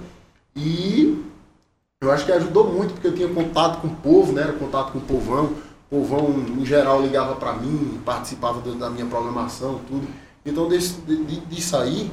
E 0.55 1.23
eu 2.01 2.11
acho 2.11 2.25
que 2.27 2.33
ajudou 2.33 2.71
muito, 2.73 2.93
porque 2.95 3.07
eu 3.09 3.15
tinha 3.15 3.29
contato 3.29 3.81
com 3.81 3.89
o 3.89 3.97
povo, 3.97 4.33
né? 4.33 4.43
Era 4.43 4.53
contato 4.55 4.93
com 4.93 4.99
o 4.99 5.03
povão. 5.03 5.51
O 5.91 6.01
povão, 6.01 6.31
em 6.59 6.65
geral, 6.65 7.01
ligava 7.01 7.37
para 7.37 7.53
mim, 7.53 8.01
participava 8.05 8.61
da 8.73 8.91
minha 8.91 9.07
programação, 9.07 9.81
tudo. 9.87 10.07
Então, 10.45 10.69
desse, 10.69 10.95
de, 11.03 11.25
de- 11.25 11.41
disso 11.47 11.77
aí, 11.77 12.11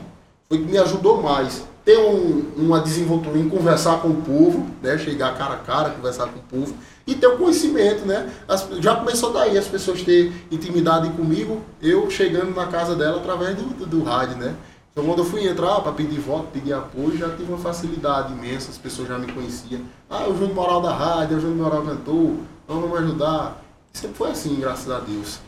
foi 0.48 0.60
que 0.60 0.66
me 0.66 0.78
ajudou 0.78 1.22
mais. 1.24 1.64
Ter 1.86 1.98
um- 1.98 2.46
uma 2.56 2.80
desenvoltura 2.80 3.38
em 3.38 3.50
conversar 3.50 4.00
com 4.02 4.08
o 4.10 4.22
povo, 4.22 4.68
né? 4.82 4.98
Chegar 4.98 5.38
cara 5.38 5.56
a 5.56 5.58
cara, 5.58 5.90
conversar 5.90 6.28
com 6.28 6.40
o 6.40 6.44
povo. 6.44 6.74
E 7.06 7.14
ter 7.16 7.28
o 7.28 7.38
conhecimento, 7.38 8.06
né? 8.06 8.30
As- 8.48 8.68
já 8.80 8.96
começou 8.96 9.34
daí, 9.34 9.58
as 9.58 9.68
pessoas 9.68 10.02
ter 10.02 10.32
intimidade 10.50 11.10
comigo, 11.10 11.62
eu 11.82 12.10
chegando 12.10 12.56
na 12.56 12.68
casa 12.68 12.96
dela 12.96 13.18
através 13.18 13.56
do, 13.58 13.64
do, 13.64 13.86
do 13.86 14.04
rádio, 14.04 14.38
né? 14.38 14.56
Então 14.94 15.04
quando 15.06 15.20
eu 15.20 15.26
fui 15.26 15.46
entrar 15.46 15.82
para 15.82 15.92
pedir 15.92 16.20
voto, 16.20 16.48
pedir 16.54 16.72
apoio, 16.72 17.18
já 17.18 17.28
tive 17.30 17.52
uma 17.52 17.58
facilidade 17.58 18.32
imensa, 18.32 18.70
as 18.72 18.78
pessoas 18.78 19.08
já 19.10 19.18
me 19.18 19.30
conheciam. 19.32 19.82
Ah, 20.10 20.28
o 20.30 20.38
Júnior 20.38 20.54
Moral 20.56 20.82
da 20.82 20.94
rádio, 20.94 21.38
o 21.38 21.42
Júnior 21.42 21.58
Moral 21.70 21.82
cantor, 21.84 22.36
vamos 22.68 23.00
ajudar. 23.00 23.62
Sempre 23.92 24.16
foi 24.18 24.30
assim, 24.32 24.56
graças 24.60 24.90
a 24.90 25.00
Deus. 25.00 25.40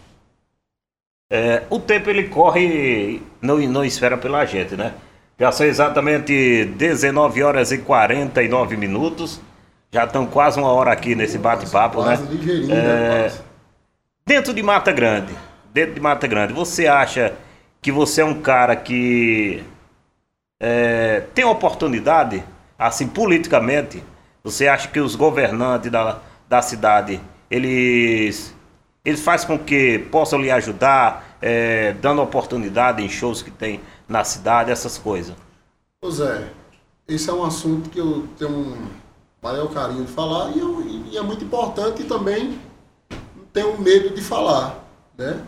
É, 1.31 1.63
o 1.69 1.79
tempo 1.79 2.09
ele 2.09 2.27
corre, 2.27 3.21
não, 3.41 3.57
não 3.59 3.85
espera 3.85 4.17
pela 4.17 4.45
gente, 4.45 4.75
né? 4.75 4.93
Já 5.37 5.51
são 5.51 5.65
exatamente 5.65 6.65
19 6.77 7.43
horas 7.43 7.71
e 7.71 7.79
49 7.79 8.77
minutos. 8.77 9.41
Já 9.91 10.05
estão 10.05 10.25
quase 10.25 10.59
uma 10.59 10.71
hora 10.71 10.91
aqui 10.91 11.13
nesse 11.15 11.37
bate-papo, 11.37 12.03
né? 12.03 12.17
Né? 12.17 12.75
É, 12.75 13.31
dentro 14.25 14.53
de 14.53 14.63
Mata 14.63 14.91
Grande, 14.91 15.33
dentro 15.73 15.95
de 15.95 16.01
Mata 16.01 16.25
Grande, 16.27 16.53
você 16.53 16.87
acha 16.87 17.33
que 17.81 17.91
você 17.91 18.21
é 18.21 18.25
um 18.25 18.41
cara 18.41 18.75
que 18.75 19.63
é, 20.59 21.23
tem 21.33 21.45
oportunidade, 21.45 22.43
assim, 22.79 23.07
politicamente? 23.07 24.03
Você 24.43 24.67
acha 24.67 24.87
que 24.87 24.99
os 24.99 25.15
governantes 25.15 25.91
da, 25.91 26.19
da 26.47 26.61
cidade, 26.61 27.19
eles 27.49 28.55
eles 29.03 29.21
fazem 29.21 29.47
com 29.47 29.59
que 29.59 29.99
possam 30.11 30.41
lhe 30.41 30.49
ajudar, 30.49 31.37
é, 31.39 31.93
dando 32.01 32.23
oportunidade 32.23 33.03
em 33.03 33.07
shows 33.07 33.43
que 33.43 33.51
tem 33.51 33.79
na 34.07 34.23
cidade, 34.23 34.71
essas 34.71 34.97
coisas. 34.97 35.35
Zé, 36.09 36.51
esse 37.07 37.29
é 37.29 37.33
um 37.33 37.43
assunto 37.43 37.89
que 37.89 37.99
eu 37.99 38.27
tenho 38.37 38.51
um 38.51 38.87
maior 39.41 39.67
carinho 39.73 40.05
de 40.05 40.11
falar 40.11 40.51
e, 40.55 40.59
eu, 40.59 40.81
e 40.81 41.17
é 41.17 41.21
muito 41.21 41.43
importante 41.43 42.01
e 42.01 42.05
também 42.05 42.59
tenho 43.53 43.79
medo 43.79 44.13
de 44.13 44.21
falar, 44.21 44.83
né? 45.17 45.43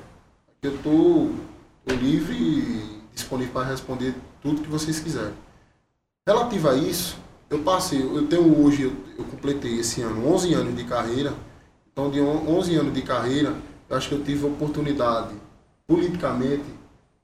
Eu 0.62 0.76
estou 0.76 1.32
livre 1.88 2.36
e 2.36 3.02
disponível 3.14 3.54
para 3.54 3.68
responder 3.68 4.16
tudo 4.42 4.62
que 4.62 4.70
vocês 4.70 5.00
quiserem. 5.00 5.34
Relativo 6.28 6.70
a 6.70 6.76
isso, 6.76 7.18
eu 7.50 7.60
passei, 7.60 8.02
eu 8.02 8.28
tenho 8.28 8.64
hoje, 8.64 8.84
eu, 8.84 8.94
eu 9.18 9.26
completei 9.26 9.80
esse 9.80 10.02
ano 10.02 10.28
11 10.34 10.54
anos 10.54 10.76
de 10.76 10.84
carreira, 10.84 11.34
então, 11.98 12.12
de 12.12 12.22
11 12.22 12.76
anos 12.76 12.94
de 12.94 13.02
carreira, 13.02 13.56
eu 13.90 13.98
acho 13.98 14.10
que 14.10 14.14
eu 14.14 14.24
tive 14.24 14.46
oportunidade, 14.46 15.34
politicamente, 15.88 16.66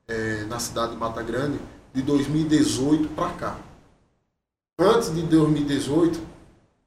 é, 0.08 0.44
na 0.46 0.60
cidade 0.60 0.94
de 0.94 0.98
Mata 0.98 1.22
Grande, 1.22 1.60
de 1.94 2.02
2018 2.02 3.10
para 3.10 3.30
cá. 3.30 3.58
Antes 4.80 5.14
de 5.14 5.22
2018, 5.24 6.20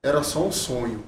era 0.02 0.22
só 0.22 0.46
um 0.46 0.52
sonho. 0.52 1.02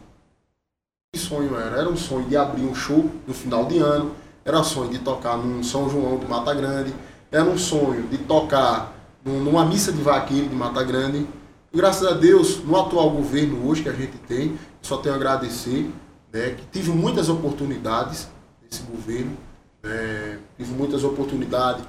Que 1.13 1.19
sonho 1.19 1.57
era? 1.57 1.77
Era 1.77 1.89
um 1.89 1.97
sonho 1.97 2.29
de 2.29 2.37
abrir 2.37 2.63
um 2.63 2.75
show 2.75 3.11
no 3.27 3.35
final 3.35 3.67
de 3.67 3.79
ano, 3.79 4.15
era 4.45 4.59
um 4.59 4.65
sonho 4.65 4.91
de 4.91 4.99
tocar 4.99 5.37
num 5.37 5.63
São 5.63 5.89
João 5.91 6.19
de 6.19 6.27
Mata 6.27 6.55
Grande, 6.55 6.95
era 7.31 7.45
um 7.45 7.59
sonho 7.59 8.07
de 8.09 8.19
tocar 8.19 8.95
numa 9.25 9.65
missa 9.65 9.93
de 9.93 10.01
vaqueiro 10.01 10.49
de 10.49 10.55
Mata 10.55 10.83
Grande. 10.83 11.27
E, 11.73 11.77
graças 11.77 12.07
a 12.07 12.13
Deus, 12.13 12.65
no 12.65 12.79
atual 12.79 13.11
governo 13.11 13.69
hoje 13.69 13.83
que 13.83 13.89
a 13.89 13.93
gente 13.93 14.17
tem, 14.19 14.59
só 14.81 14.97
tenho 14.99 15.15
a 15.15 15.19
agradecer 15.19 15.91
né, 16.33 16.51
que 16.51 16.65
tive 16.73 16.91
muitas 16.91 17.29
oportunidades 17.29 18.29
nesse 18.63 18.83
governo, 18.83 19.37
né, 19.83 20.39
tive 20.57 20.73
muitas 20.73 21.05
oportunidades, 21.05 21.85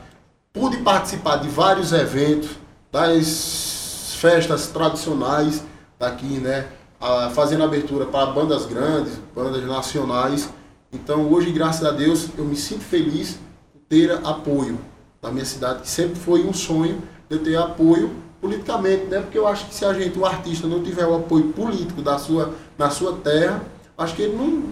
pude 0.54 0.78
participar 0.78 1.38
de 1.38 1.48
vários 1.48 1.92
eventos, 1.92 2.52
das 2.92 4.16
festas 4.20 4.68
tradicionais 4.68 5.64
daqui, 5.98 6.40
né, 6.40 6.68
a, 7.00 7.30
fazendo 7.30 7.64
abertura 7.64 8.06
para 8.06 8.28
bandas 8.28 8.66
grandes, 8.66 9.14
bandas 9.36 9.64
nacionais. 9.66 10.50
Então 10.92 11.32
hoje, 11.32 11.52
graças 11.52 11.86
a 11.86 11.92
Deus, 11.92 12.30
eu 12.38 12.46
me 12.46 12.56
sinto 12.56 12.84
feliz 12.84 13.40
por 13.72 13.82
ter 13.88 14.12
apoio 14.26 14.80
da 15.22 15.32
minha 15.32 15.46
cidade, 15.46 15.82
que 15.82 15.90
sempre 15.90 16.20
foi 16.20 16.46
um 16.46 16.54
sonho 16.54 17.02
de 17.30 17.36
eu 17.36 17.44
ter 17.44 17.56
apoio 17.58 18.12
politicamente, 18.42 19.06
né? 19.06 19.20
Porque 19.20 19.38
eu 19.38 19.46
acho 19.46 19.68
que 19.68 19.76
se 19.76 19.84
a 19.86 19.94
gente, 19.94 20.18
o 20.18 20.26
artista, 20.26 20.66
não 20.66 20.82
tiver 20.82 21.06
o 21.06 21.16
apoio 21.16 21.52
político 21.52 22.02
da 22.02 22.18
sua, 22.18 22.56
na 22.78 22.90
sua 22.90 23.18
terra, 23.18 23.62
acho 23.98 24.16
que 24.16 24.22
ele 24.24 24.36
não. 24.36 24.64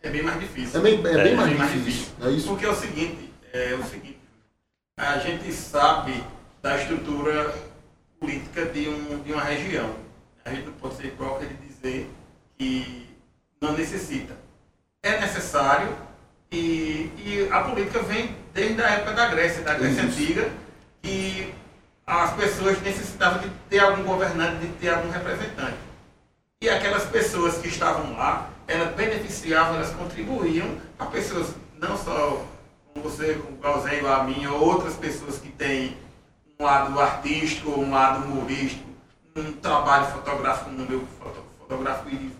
É 0.00 0.08
bem 0.08 0.22
mais 0.22 0.38
difícil. 0.38 0.78
É 0.78 0.82
bem, 0.82 0.94
é 0.94 1.10
é, 1.10 1.24
bem, 1.24 1.36
mais, 1.36 1.48
bem 1.48 1.58
mais, 1.58 1.72
difícil. 1.72 2.06
É 2.22 2.30
isso? 2.30 2.48
Porque 2.48 2.64
é 2.64 2.70
o 2.70 2.74
seguinte, 2.74 3.32
é 3.52 3.74
o 3.74 3.84
seguinte, 3.84 4.07
a 4.98 5.18
gente 5.18 5.52
sabe 5.52 6.24
da 6.60 6.76
estrutura 6.76 7.54
política 8.18 8.66
de, 8.66 8.88
um, 8.88 9.22
de 9.22 9.32
uma 9.32 9.42
região. 9.42 9.94
A 10.44 10.50
gente 10.50 10.66
não 10.66 10.72
pode 10.72 10.96
ser 10.96 11.06
hipócrita 11.06 11.54
de 11.54 11.68
dizer 11.68 12.10
que 12.58 13.06
não 13.60 13.72
necessita. 13.72 14.34
É 15.00 15.20
necessário 15.20 15.96
e, 16.50 17.12
e 17.16 17.48
a 17.52 17.62
política 17.62 18.00
vem 18.02 18.34
desde 18.52 18.82
a 18.82 18.90
época 18.90 19.12
da 19.12 19.28
Grécia, 19.28 19.62
da 19.62 19.74
Grécia 19.74 20.02
isso. 20.02 20.20
Antiga, 20.20 20.50
que 21.00 21.54
as 22.04 22.32
pessoas 22.34 22.82
necessitavam 22.82 23.40
de 23.40 23.50
ter 23.70 23.78
algum 23.78 24.02
governante, 24.02 24.66
de 24.66 24.72
ter 24.74 24.88
algum 24.88 25.10
representante. 25.10 25.78
E 26.60 26.68
aquelas 26.68 27.04
pessoas 27.04 27.58
que 27.58 27.68
estavam 27.68 28.16
lá, 28.16 28.50
elas 28.66 28.94
beneficiavam, 28.96 29.76
elas 29.76 29.90
contribuíam 29.90 30.76
a 30.98 31.06
pessoas, 31.06 31.54
não 31.78 31.96
só 31.96 32.44
você, 33.00 33.34
como 33.34 33.56
o 33.56 33.88
igual 33.94 34.20
a 34.20 34.24
mim, 34.24 34.46
ou 34.46 34.60
outras 34.60 34.94
pessoas 34.94 35.38
que 35.38 35.50
têm 35.50 35.96
um 36.58 36.64
lado 36.64 36.98
artístico, 37.00 37.70
um 37.70 37.90
lado 37.90 38.24
humorístico, 38.24 38.88
um 39.36 39.52
trabalho 39.52 40.06
fotográfico 40.06 40.70
no 40.70 40.84
meu 40.84 41.06
fotográfico 41.60 42.08
e 42.08 42.12
de, 42.12 42.18
vídeo, 42.18 42.36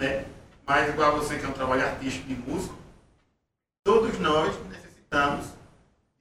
né? 0.00 0.24
Mas 0.66 0.88
igual 0.88 1.12
a 1.12 1.18
você 1.18 1.38
que 1.38 1.44
é 1.44 1.48
um 1.48 1.52
trabalho 1.52 1.84
artístico 1.84 2.28
de 2.28 2.34
músico, 2.34 2.74
todos 3.84 4.18
nós 4.18 4.54
necessitamos 4.68 5.46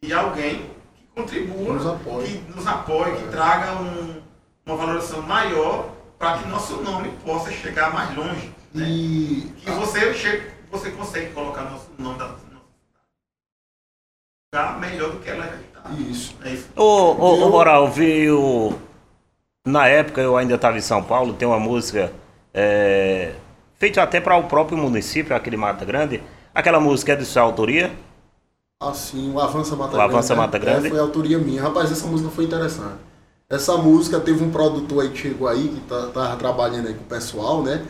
de 0.02 0.13
alguém 0.13 0.71
que 0.95 1.06
contribua, 1.15 1.73
nos 1.73 1.86
apoie. 1.86 2.28
que 2.28 2.52
nos 2.56 2.67
apoie, 2.67 3.15
que 3.15 3.28
traga 3.30 3.82
um, 3.82 4.21
uma 4.65 4.75
valorização 4.75 5.21
maior 5.21 5.91
para 6.17 6.39
que 6.39 6.47
nosso 6.49 6.82
nome 6.82 7.12
possa 7.23 7.52
chegar 7.52 7.93
mais 7.93 8.15
longe. 8.15 8.54
Né? 8.73 8.86
E 8.86 9.54
que 9.58 9.71
você, 9.71 10.13
você 10.69 10.91
consegue 10.91 11.34
colocar 11.34 11.63
nosso 11.63 11.89
nome 11.97 12.17
da 12.17 12.28
cidade 14.53 14.79
melhor 14.79 15.12
do 15.12 15.19
que 15.19 15.29
ela 15.29 15.45
está. 15.45 15.91
Isso. 15.91 16.35
É 16.43 16.53
isso. 16.53 16.67
Ô, 16.75 16.83
ô, 16.83 17.45
ô 17.45 17.49
Moral, 17.49 17.89
viu. 17.89 18.79
Na 19.65 19.88
época 19.88 20.21
eu 20.21 20.35
ainda 20.35 20.55
estava 20.55 20.77
em 20.77 20.81
São 20.81 21.03
Paulo, 21.03 21.33
tem 21.33 21.47
uma 21.47 21.59
música 21.59 22.12
é, 22.53 23.33
feita 23.75 24.01
até 24.01 24.19
para 24.19 24.35
o 24.38 24.45
próprio 24.45 24.77
município, 24.77 25.35
aquele 25.35 25.57
Mata 25.57 25.85
Grande. 25.85 26.23
Aquela 26.55 26.79
música 26.79 27.13
é 27.13 27.15
de 27.15 27.25
sua 27.25 27.43
autoria? 27.43 27.91
Ah, 28.81 28.93
sim, 28.93 29.31
o 29.31 29.39
Avança 29.39 29.75
Mata 29.75 29.91
o 29.91 29.97
Grande. 29.97 30.13
Avança 30.13 30.33
né? 30.33 30.41
Mata 30.41 30.57
Grande. 30.57 30.88
É, 30.88 30.89
foi 30.89 30.99
autoria 30.99 31.38
minha. 31.38 31.62
Rapaz, 31.62 31.91
essa 31.91 32.07
música 32.07 32.31
foi 32.31 32.45
interessante. 32.45 32.97
Essa 33.47 33.77
música 33.77 34.19
teve 34.19 34.43
um 34.43 34.49
produtor 34.49 35.03
aí 35.03 35.09
que 35.09 35.17
chegou 35.17 35.47
aí, 35.47 35.67
que 35.67 35.81
tá, 35.81 36.07
tava 36.07 36.35
trabalhando 36.38 36.88
aí 36.88 36.93
com 36.93 37.03
o 37.03 37.07
pessoal, 37.07 37.62
né? 37.62 37.85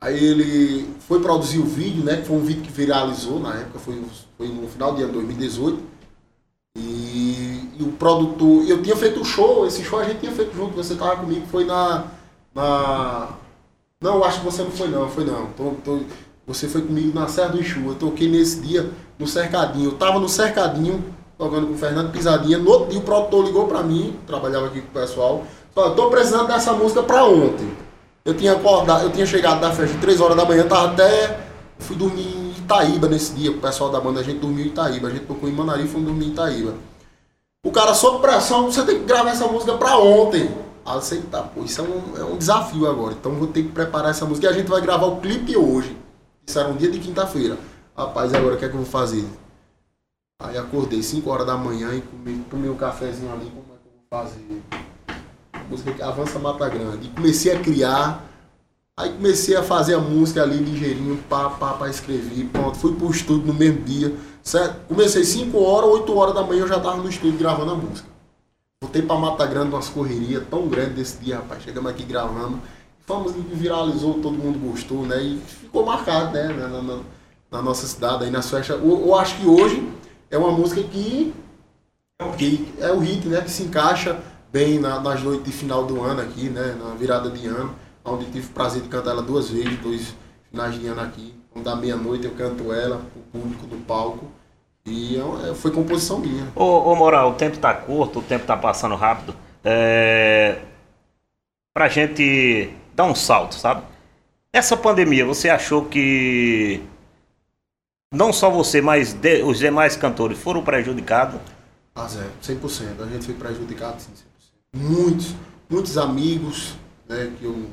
Aí 0.00 0.16
ele 0.16 0.88
foi 1.06 1.20
produzir 1.20 1.58
o 1.58 1.64
vídeo, 1.64 2.02
né? 2.02 2.16
Que 2.16 2.26
foi 2.26 2.36
um 2.36 2.44
vídeo 2.44 2.62
que 2.62 2.72
viralizou 2.72 3.38
na 3.38 3.54
época, 3.54 3.78
foi, 3.78 4.02
foi 4.36 4.48
no 4.48 4.66
final 4.66 4.96
de 4.96 5.02
ano 5.02 5.12
2018. 5.12 5.91
E, 7.82 7.84
e 7.84 7.88
o 7.88 7.92
produtor. 7.92 8.64
Eu 8.68 8.82
tinha 8.82 8.96
feito 8.96 9.20
o 9.20 9.24
show, 9.24 9.66
esse 9.66 9.82
show 9.82 9.98
a 9.98 10.04
gente 10.04 10.20
tinha 10.20 10.32
feito 10.32 10.54
junto, 10.54 10.74
você 10.74 10.94
tava 10.94 11.16
comigo, 11.16 11.46
foi 11.50 11.64
na. 11.64 12.04
na 12.54 13.28
não, 14.00 14.24
acho 14.24 14.40
que 14.40 14.44
você 14.44 14.62
não 14.62 14.70
foi 14.70 14.88
não, 14.88 15.08
foi 15.08 15.24
não. 15.24 15.46
Tô, 15.56 15.72
tô, 15.84 16.00
você 16.46 16.66
foi 16.66 16.82
comigo 16.82 17.16
na 17.18 17.28
Serra 17.28 17.50
do 17.50 17.60
Ixu. 17.60 17.80
Eu 17.86 17.94
toquei 17.94 18.28
nesse 18.28 18.60
dia 18.60 18.90
no 19.18 19.26
cercadinho. 19.26 19.90
Eu 19.90 19.92
tava 19.92 20.18
no 20.18 20.28
cercadinho 20.28 21.04
tocando 21.38 21.66
com 21.66 21.74
o 21.74 21.78
Fernando 21.78 22.12
Pisadinha. 22.12 22.58
No 22.58 22.70
outro 22.70 22.90
dia 22.90 22.98
o 22.98 23.02
produtor 23.02 23.44
ligou 23.44 23.66
pra 23.66 23.82
mim, 23.82 24.16
trabalhava 24.26 24.66
aqui 24.66 24.80
com 24.80 24.88
o 24.88 25.00
pessoal. 25.00 25.44
Falou, 25.74 25.94
tô 25.94 26.10
precisando 26.10 26.46
dessa 26.46 26.72
música 26.72 27.02
pra 27.02 27.24
ontem. 27.24 27.68
Eu 28.24 28.34
tinha 28.34 28.52
acordado, 28.52 29.04
eu 29.04 29.10
tinha 29.10 29.26
chegado 29.26 29.60
da 29.60 29.72
festa 29.72 29.96
3 30.00 30.20
horas 30.20 30.36
da 30.36 30.44
manhã, 30.44 30.66
tava 30.66 30.92
até. 30.92 31.40
Fui 31.78 31.96
dormir 31.96 32.22
em 32.22 32.52
Itaíba 32.58 33.08
nesse 33.08 33.34
dia, 33.34 33.50
o 33.50 33.58
pessoal 33.58 33.90
da 33.90 34.00
banda, 34.00 34.20
a 34.20 34.22
gente 34.22 34.38
dormiu 34.38 34.64
em 34.64 34.68
Itaíba. 34.68 35.08
A 35.08 35.10
gente 35.10 35.24
tocou 35.24 35.48
em 35.48 35.52
Manari 35.52 35.84
e 35.84 35.88
fomos 35.88 36.06
dormir 36.06 36.26
em 36.26 36.28
Itaíba. 36.28 36.74
O 37.64 37.70
cara, 37.70 37.94
sob 37.94 38.20
pressão, 38.20 38.64
você 38.64 38.84
tem 38.84 38.98
que 38.98 39.04
gravar 39.04 39.30
essa 39.30 39.46
música 39.46 39.78
pra 39.78 39.96
ontem. 39.96 40.50
Tá, 41.30 41.44
pô, 41.44 41.62
isso 41.62 41.80
é 41.80 41.84
um, 41.84 42.18
é 42.18 42.24
um 42.24 42.36
desafio 42.36 42.90
agora. 42.90 43.14
Então 43.14 43.36
vou 43.36 43.46
ter 43.46 43.62
que 43.62 43.68
preparar 43.68 44.10
essa 44.10 44.26
música. 44.26 44.48
E 44.48 44.50
a 44.50 44.52
gente 44.52 44.68
vai 44.68 44.80
gravar 44.80 45.06
o 45.06 45.20
clipe 45.20 45.56
hoje. 45.56 45.96
Isso 46.44 46.58
era 46.58 46.68
um 46.68 46.76
dia 46.76 46.90
de 46.90 46.98
quinta-feira. 46.98 47.56
Rapaz, 47.96 48.34
agora 48.34 48.56
o 48.56 48.58
que 48.58 48.64
é 48.64 48.68
que 48.68 48.74
eu 48.74 48.80
vou 48.80 48.90
fazer? 48.90 49.24
Aí 50.42 50.58
acordei 50.58 51.04
5 51.04 51.30
horas 51.30 51.46
da 51.46 51.56
manhã 51.56 51.94
e 51.94 52.00
comi, 52.00 52.44
tomei 52.50 52.68
um 52.68 52.74
cafezinho 52.74 53.32
ali, 53.32 53.48
como 53.48 53.62
é 53.74 53.78
que 53.80 53.86
eu 53.86 53.92
vou 53.92 54.24
fazer? 54.24 54.62
A 55.52 55.62
música 55.70 55.92
que 55.92 56.02
avança 56.02 56.40
Mata 56.40 56.68
Grande. 56.68 57.06
E 57.06 57.10
comecei 57.10 57.54
a 57.54 57.60
criar. 57.60 58.24
Aí 59.02 59.12
comecei 59.12 59.56
a 59.56 59.64
fazer 59.64 59.94
a 59.94 59.98
música 59.98 60.42
ali 60.42 60.58
ligeirinho, 60.58 61.18
pá, 61.28 61.50
pá, 61.50 61.72
pá, 61.72 61.88
escrever. 61.88 62.44
Pronto, 62.52 62.78
fui 62.78 62.94
pro 62.94 63.10
estúdio 63.10 63.48
no 63.48 63.54
mesmo 63.54 63.82
dia. 63.82 64.14
Certo? 64.44 64.86
Comecei 64.86 65.24
5 65.24 65.58
horas, 65.58 65.90
8 65.90 66.16
horas 66.16 66.34
da 66.34 66.42
manhã 66.42 66.60
eu 66.60 66.68
já 66.68 66.78
tava 66.78 66.98
no 66.98 67.08
estúdio 67.08 67.36
gravando 67.36 67.72
a 67.72 67.74
música. 67.74 68.08
Voltei 68.80 69.02
pra 69.02 69.16
Mata 69.16 69.44
Grande, 69.44 69.70
umas 69.70 69.88
correrias 69.88 70.44
tão 70.48 70.68
grandes 70.68 70.94
desse 70.94 71.18
dia, 71.18 71.36
rapaz. 71.36 71.64
Chegamos 71.64 71.90
aqui 71.90 72.04
gravando. 72.04 72.60
Fomos 73.04 73.32
viralizou, 73.32 74.14
todo 74.20 74.38
mundo 74.38 74.58
gostou, 74.60 75.04
né? 75.04 75.20
E 75.20 75.38
ficou 75.38 75.84
marcado, 75.84 76.32
né? 76.32 76.48
Na, 76.48 76.68
na, 76.68 76.98
na 77.50 77.62
nossa 77.62 77.86
cidade, 77.88 78.24
aí 78.24 78.30
nas 78.30 78.48
festas. 78.48 78.80
Eu, 78.80 79.06
eu 79.06 79.14
acho 79.16 79.36
que 79.36 79.46
hoje 79.48 79.84
é 80.30 80.38
uma 80.38 80.52
música 80.52 80.80
que 80.80 81.34
que 82.38 82.72
é 82.78 82.92
o 82.92 83.00
hit, 83.00 83.26
né? 83.26 83.40
Que 83.40 83.50
se 83.50 83.64
encaixa 83.64 84.20
bem 84.52 84.78
na, 84.78 85.00
nas 85.00 85.20
noites 85.22 85.44
de 85.44 85.50
final 85.50 85.84
do 85.84 86.00
ano 86.02 86.20
aqui, 86.20 86.48
né? 86.48 86.76
Na 86.80 86.94
virada 86.94 87.28
de 87.30 87.46
ano, 87.48 87.74
onde 88.04 88.26
tive 88.26 88.46
o 88.46 88.50
prazer 88.50 88.82
de 88.82 88.88
cantar 88.88 89.10
ela 89.10 89.22
duas 89.22 89.50
vezes, 89.50 89.78
dois 89.80 90.14
finais 90.50 90.78
de 90.78 90.86
ano 90.86 91.00
aqui. 91.00 91.34
Quando 91.50 91.64
dá 91.64 91.76
meia-noite 91.76 92.24
eu 92.24 92.32
canto 92.32 92.72
ela, 92.72 93.02
o 93.16 93.20
público 93.38 93.66
do 93.66 93.76
palco. 93.84 94.26
E 94.84 95.16
é, 95.16 95.50
é, 95.50 95.54
foi 95.54 95.70
composição 95.70 96.18
minha. 96.18 96.50
Ô, 96.56 96.90
ô 96.90 96.96
Moral, 96.96 97.30
o 97.30 97.34
tempo 97.34 97.58
tá 97.58 97.72
curto, 97.72 98.18
o 98.18 98.22
tempo 98.22 98.46
tá 98.46 98.56
passando 98.56 98.96
rápido. 98.96 99.34
É... 99.64 100.60
Pra 101.72 101.88
gente 101.88 102.70
dar 102.94 103.04
um 103.04 103.14
salto, 103.14 103.54
sabe? 103.54 103.82
Essa 104.52 104.76
pandemia, 104.76 105.24
você 105.24 105.48
achou 105.48 105.86
que 105.86 106.82
não 108.12 108.32
só 108.32 108.50
você, 108.50 108.82
mas 108.82 109.14
de, 109.14 109.42
os 109.42 109.58
demais 109.58 109.96
cantores 109.96 110.38
foram 110.38 110.62
prejudicados? 110.62 111.40
Ah, 111.94 112.06
Zé, 112.06 112.26
100%. 112.42 113.00
A 113.00 113.06
gente 113.06 113.24
foi 113.24 113.34
prejudicado, 113.34 114.02
sim, 114.02 114.10
100%. 114.74 114.76
Muitos, 114.76 115.34
muitos 115.70 115.96
amigos 115.96 116.74
né, 117.08 117.32
que 117.38 117.44
eu, 117.44 117.66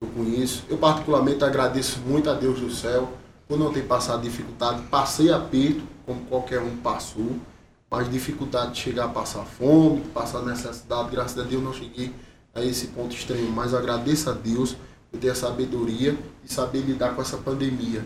eu 0.00 0.08
conheço. 0.08 0.64
Eu, 0.68 0.78
particularmente, 0.78 1.42
agradeço 1.44 2.00
muito 2.00 2.28
a 2.28 2.34
Deus 2.34 2.60
do 2.60 2.70
céu 2.70 3.10
por 3.48 3.58
não 3.58 3.72
ter 3.72 3.82
passado 3.82 4.22
dificuldade. 4.22 4.82
Passei 4.90 5.32
aperto, 5.32 5.82
como 6.04 6.20
qualquer 6.26 6.60
um 6.60 6.76
passou, 6.76 7.36
mas 7.90 8.10
dificuldade 8.10 8.72
de 8.72 8.80
chegar 8.80 9.06
a 9.06 9.08
passar 9.08 9.44
fome, 9.44 10.00
passar 10.12 10.42
necessidade. 10.42 11.10
Graças 11.10 11.38
a 11.38 11.42
Deus, 11.42 11.62
não 11.62 11.72
cheguei 11.72 12.12
a 12.54 12.62
esse 12.62 12.88
ponto 12.88 13.14
extremo. 13.14 13.50
Mas 13.50 13.72
agradeço 13.72 14.28
a 14.28 14.32
Deus 14.32 14.76
por 15.10 15.18
ter 15.18 15.30
a 15.30 15.34
sabedoria 15.34 16.16
e 16.44 16.52
saber 16.52 16.80
lidar 16.80 17.14
com 17.14 17.22
essa 17.22 17.38
pandemia. 17.38 18.04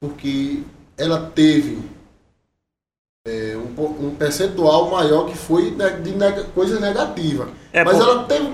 Porque 0.00 0.62
ela 0.96 1.30
teve 1.34 1.82
é, 3.26 3.56
um, 3.56 4.06
um, 4.06 4.14
percentual 4.14 4.90
maior 4.90 5.26
que 5.26 5.36
foi 5.36 5.72
de 5.72 6.12
neg 6.12 6.44
coisa 6.54 6.78
negativa. 6.78 7.48
É 7.72 7.84
Mas 7.84 7.98
ela 7.98 8.24
teve 8.24 8.46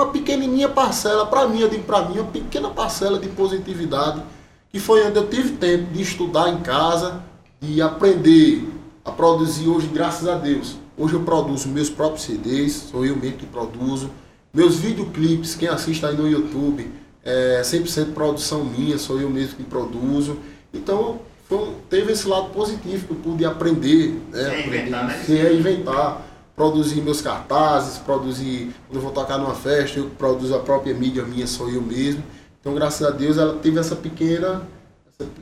uma 0.00 0.10
pequenininha 0.10 0.68
parcela, 0.68 1.26
para 1.26 1.46
mim, 1.46 1.60
eu 1.60 1.68
digo 1.68 1.84
para 1.84 2.08
mim, 2.08 2.18
uma 2.18 2.30
pequena 2.30 2.70
parcela 2.70 3.18
de 3.18 3.28
positividade, 3.28 4.22
que 4.70 4.80
foi 4.80 5.06
onde 5.06 5.18
eu 5.18 5.28
tive 5.28 5.50
tempo 5.56 5.92
de 5.92 6.02
estudar 6.02 6.48
em 6.48 6.60
casa, 6.60 7.22
de 7.60 7.82
aprender 7.82 8.66
a 9.04 9.10
produzir 9.10 9.68
hoje, 9.68 9.88
graças 9.88 10.26
a 10.26 10.36
Deus. 10.36 10.76
Hoje 10.96 11.14
eu 11.14 11.20
produzo 11.20 11.68
meus 11.68 11.90
próprios 11.90 12.24
CDs, 12.24 12.72
sou 12.90 13.04
eu 13.04 13.16
mesmo 13.16 13.38
que 13.38 13.46
produzo. 13.46 14.10
Meus 14.52 14.76
videoclipes, 14.76 15.54
quem 15.54 15.68
assiste 15.68 16.04
aí 16.04 16.16
no 16.16 16.28
YouTube, 16.28 16.90
é 17.22 17.60
100% 17.62 18.12
produção 18.12 18.64
minha, 18.64 18.98
sou 18.98 19.20
eu 19.20 19.28
mesmo 19.28 19.56
que 19.56 19.64
produzo. 19.64 20.38
Então, 20.72 21.20
foi, 21.48 21.72
teve 21.88 22.12
esse 22.12 22.26
lado 22.28 22.50
positivo 22.50 23.06
que 23.06 23.12
eu 23.12 23.16
pude 23.16 23.44
aprender, 23.44 24.14
né? 24.32 24.44
Se 24.44 24.50
reinventar, 24.50 25.06
né? 25.06 25.22
Se 25.24 25.34
reinventar, 25.34 26.22
produzir 26.56 27.00
meus 27.00 27.20
cartazes, 27.20 27.98
produzir, 27.98 28.72
quando 28.86 28.96
eu 28.96 29.02
vou 29.02 29.12
tocar 29.12 29.38
numa 29.38 29.54
festa, 29.54 29.98
eu 29.98 30.10
produzo 30.10 30.54
a 30.54 30.60
própria 30.60 30.94
mídia 30.94 31.22
minha, 31.22 31.46
sou 31.46 31.70
eu 31.70 31.80
mesmo. 31.80 32.22
Então, 32.60 32.74
graças 32.74 33.06
a 33.06 33.10
Deus, 33.10 33.38
ela 33.38 33.54
teve 33.54 33.78
essa 33.78 33.96
pequena, 33.96 34.62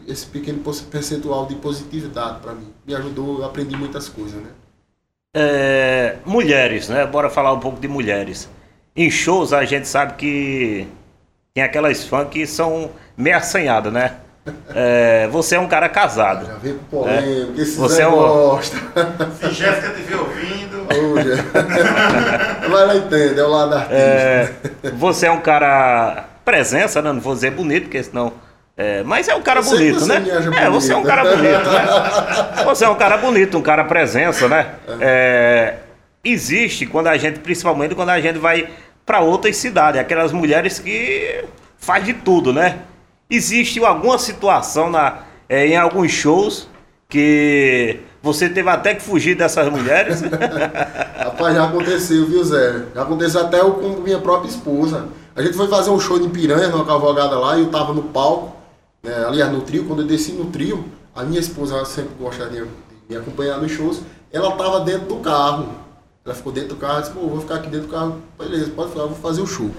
esse 0.07 0.27
pequeno 0.27 0.61
percentual 0.91 1.47
de 1.47 1.57
positividade 1.57 2.41
para 2.41 2.53
mim. 2.53 2.73
Me 2.87 2.95
ajudou, 2.95 3.39
eu 3.39 3.45
aprendi 3.45 3.77
muitas 3.77 4.09
coisas, 4.09 4.41
né? 4.41 4.51
É, 5.35 6.17
mulheres, 6.25 6.89
né? 6.89 7.07
Bora 7.07 7.29
falar 7.29 7.53
um 7.53 7.61
pouco 7.61 7.81
de 7.81 7.89
mulheres. 7.89 8.49
Em 8.95 9.11
shows 9.11 9.53
a 9.53 9.65
gente 9.65 9.87
sabe 9.87 10.15
que 10.15 10.89
tem 11.55 11.63
aquelas 11.63 12.05
fãs 12.05 12.29
que 12.29 12.47
são 12.47 12.91
meio 13.17 13.37
assanhadas, 13.37 13.93
né? 13.93 14.17
É, 14.75 15.29
você 15.29 15.57
é 15.57 15.61
um 15.61 15.69
cara 15.69 15.89
casado. 15.89 16.47
Já 16.47 16.55
vem 16.55 16.79
com 16.79 16.85
polêmica, 16.85 17.53
né? 17.53 17.63
esse 17.63 17.77
você 17.77 18.03
é 18.03 18.09
um... 18.09 18.17
gosta. 18.17 18.77
Se 19.39 19.51
Jéssica 19.51 19.89
estiver 19.89 20.17
ouvindo. 20.17 20.78
Mas 22.69 22.81
ela 22.81 22.97
entende, 22.97 23.41
é 23.41 23.45
o 23.45 23.49
lado 23.49 23.75
artista. 23.75 23.95
É, 23.95 24.53
você 24.95 25.27
é 25.27 25.31
um 25.31 25.41
cara 25.41 26.25
presença, 26.45 27.03
né? 27.03 27.13
Não 27.13 27.21
vou 27.21 27.35
dizer 27.35 27.51
bonito, 27.51 27.85
porque 27.85 28.03
senão. 28.03 28.33
É, 28.77 29.03
mas 29.03 29.27
é 29.27 29.35
um 29.35 29.43
cara 29.43 29.61
bonito, 29.61 30.07
né? 30.07 30.23
É, 30.63 30.71
você 30.71 30.93
é 30.93 30.97
um 30.97 31.03
cara 31.03 31.25
bonito, 31.25 31.69
né? 31.69 32.63
Você 32.65 32.85
é 32.85 32.89
um 32.89 32.95
cara 32.95 33.17
bonito, 33.17 33.59
um 33.59 33.63
cara 33.63 33.83
presença, 33.83 34.47
né? 34.47 34.75
É, 35.01 35.75
existe 36.23 36.87
quando 36.87 37.09
a 37.09 37.17
gente, 37.17 37.41
principalmente 37.41 37.97
quando 37.97 38.11
a 38.11 38.21
gente 38.21 38.39
vai 38.39 38.69
para 39.05 39.19
outras 39.19 39.57
cidades, 39.57 40.01
aquelas 40.01 40.31
mulheres 40.31 40.79
que 40.79 41.45
faz 41.77 42.05
de 42.05 42.13
tudo, 42.13 42.53
né? 42.53 42.79
Existe 43.29 43.85
alguma 43.85 44.17
situação 44.17 44.91
na, 44.91 45.23
é, 45.49 45.67
em 45.67 45.77
alguns 45.77 46.13
shows 46.13 46.69
que 47.09 47.99
você 48.23 48.49
teve 48.49 48.69
até 48.69 48.95
que 48.95 49.03
fugir 49.03 49.37
dessas 49.37 49.71
mulheres? 49.71 50.23
Rapaz, 51.17 51.55
já 51.55 51.65
aconteceu, 51.65 52.27
viu, 52.27 52.45
Zé? 52.45 52.85
Já 52.95 53.03
aconteceu 53.03 53.41
até 53.43 53.61
eu 53.61 53.73
com 53.75 53.89
minha 54.01 54.19
própria 54.19 54.49
esposa. 54.49 55.09
A 55.37 55.43
gente 55.43 55.57
foi 55.57 55.69
fazer 55.69 55.91
um 55.91 56.01
show 56.01 56.19
em 56.19 56.29
Piranha, 56.29 56.69
numa 56.69 56.85
cavalgada 56.85 57.39
lá, 57.39 57.57
e 57.57 57.61
eu 57.61 57.71
tava 57.71 57.93
no 57.93 58.03
palco, 58.03 58.57
né, 59.03 59.25
aliás, 59.25 59.53
no 59.53 59.61
trio. 59.61 59.85
Quando 59.85 60.03
eu 60.03 60.07
desci 60.07 60.33
no 60.33 60.47
trio, 60.47 60.85
a 61.15 61.23
minha 61.23 61.39
esposa 61.39 61.85
sempre 61.85 62.11
gosta 62.19 62.47
de 62.47 62.65
me 63.09 63.17
acompanhar 63.17 63.59
nos 63.59 63.71
shows, 63.71 64.01
ela 64.33 64.51
tava 64.57 64.81
dentro 64.81 65.07
do 65.07 65.17
carro. 65.17 65.69
Ela 66.25 66.35
ficou 66.35 66.53
dentro 66.53 66.71
do 66.71 66.77
carro 66.77 66.99
e 66.99 67.03
disse, 67.03 67.15
pô, 67.15 67.21
vou 67.21 67.41
ficar 67.41 67.55
aqui 67.55 67.71
dentro 67.71 67.87
do 67.87 67.93
carro. 67.93 68.17
Beleza, 68.37 68.71
pode 68.75 68.91
ficar, 68.91 69.05
vou 69.05 69.17
fazer 69.17 69.41
o 69.41 69.47
show. 69.47 69.71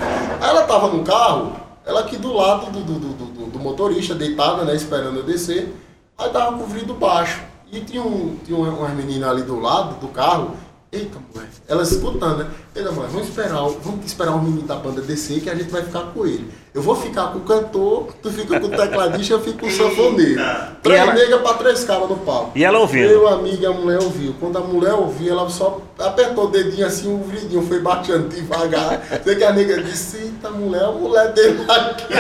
Aí 0.42 0.50
ela 0.50 0.64
tava 0.64 0.88
no 0.88 1.04
carro, 1.04 1.58
ela 1.86 2.00
aqui 2.00 2.16
do 2.16 2.34
lado 2.34 2.72
do, 2.72 2.82
do, 2.82 3.00
do, 3.00 3.46
do 3.52 3.60
motorista, 3.60 4.16
deitada, 4.16 4.64
né, 4.64 4.74
esperando 4.76 5.18
eu 5.18 5.24
descer. 5.24 5.76
Aí 6.18 6.30
tava 6.30 6.58
com 6.58 6.64
o 6.64 6.68
vidro 6.68 6.94
baixo. 6.94 7.42
E 7.72 7.82
tinha, 7.82 8.02
um, 8.02 8.36
tinha 8.44 8.58
umas 8.58 8.94
meninas 8.94 9.30
ali 9.30 9.44
do 9.44 9.60
lado 9.60 10.00
do 10.00 10.08
carro. 10.08 10.56
Eita, 10.92 11.20
mulher. 11.32 11.48
Elas 11.68 11.92
escutando, 11.92 12.40
né? 12.40 12.50
Eita, 12.76 12.92
mulher, 12.92 13.10
vamos 13.12 13.28
esperar, 13.28 13.58
vamos 13.58 14.04
esperar 14.08 14.32
o 14.32 14.42
menino 14.42 14.64
da 14.64 14.74
banda 14.74 15.02
descer 15.02 15.40
que 15.40 15.48
a 15.48 15.54
gente 15.54 15.70
vai 15.70 15.84
ficar 15.84 16.02
com 16.16 16.26
ele. 16.26 16.52
Eu 16.74 16.82
vou 16.82 16.96
ficar 16.96 17.28
com 17.28 17.38
o 17.38 17.42
cantor, 17.42 18.08
tu 18.24 18.32
fica 18.32 18.60
com 18.60 18.66
o 18.66 18.70
tecladista, 18.72 19.36
eu 19.36 19.40
fico 19.40 19.60
com 19.60 19.68
o 19.68 19.72
sanfoneiro. 19.72 20.42
Três 20.82 21.00
ela... 21.00 21.14
negras 21.14 21.42
pra 21.42 21.54
três 21.54 21.84
caras 21.84 22.10
no 22.10 22.18
palco. 22.18 22.54
E 22.56 22.64
ela 22.64 22.80
ouviu? 22.80 23.08
Meu 23.08 23.28
amigo, 23.28 23.68
a 23.68 23.72
mulher 23.72 24.00
ouviu. 24.02 24.34
Quando 24.40 24.58
a 24.58 24.62
mulher 24.62 24.94
ouviu, 24.94 25.32
ela 25.32 25.48
só 25.48 25.80
apertou 26.00 26.46
o 26.46 26.48
dedinho 26.50 26.88
assim, 26.88 27.14
o 27.14 27.24
vidinho 27.24 27.62
foi 27.68 27.80
baixando 27.82 28.28
devagar. 28.28 29.00
Sei 29.24 29.36
que 29.36 29.44
a 29.44 29.54
nega 29.54 29.84
disse, 29.84 30.18
eita, 30.18 30.50
mulher, 30.50 30.86
a 30.86 30.92
mulher 30.92 31.34
dele 31.34 31.66
aqui. 31.68 32.14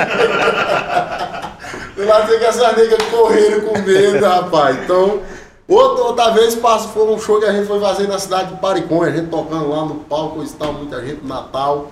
Eu 1.97 2.05
lá 2.05 2.27
sei 2.27 2.37
que 2.37 2.45
essas 2.45 2.77
negras 2.77 3.01
correram 3.09 3.61
com 3.61 3.79
medo, 3.79 4.23
rapaz. 4.23 4.77
Então... 4.83 5.38
Outra, 5.69 6.03
outra 6.05 6.31
vez 6.31 6.55
passo, 6.55 6.89
foi 6.89 7.03
um 7.13 7.19
show 7.19 7.39
que 7.39 7.45
a 7.45 7.51
gente 7.51 7.67
foi 7.67 7.79
fazer 7.79 8.07
na 8.07 8.17
cidade 8.17 8.55
de 8.55 8.59
Pariconha, 8.59 9.11
a 9.11 9.15
gente 9.15 9.29
tocando 9.29 9.69
lá 9.69 9.85
no 9.85 9.95
palco, 9.97 10.43
tal, 10.57 10.73
muita 10.73 10.99
gente 11.05 11.23
Natal, 11.23 11.91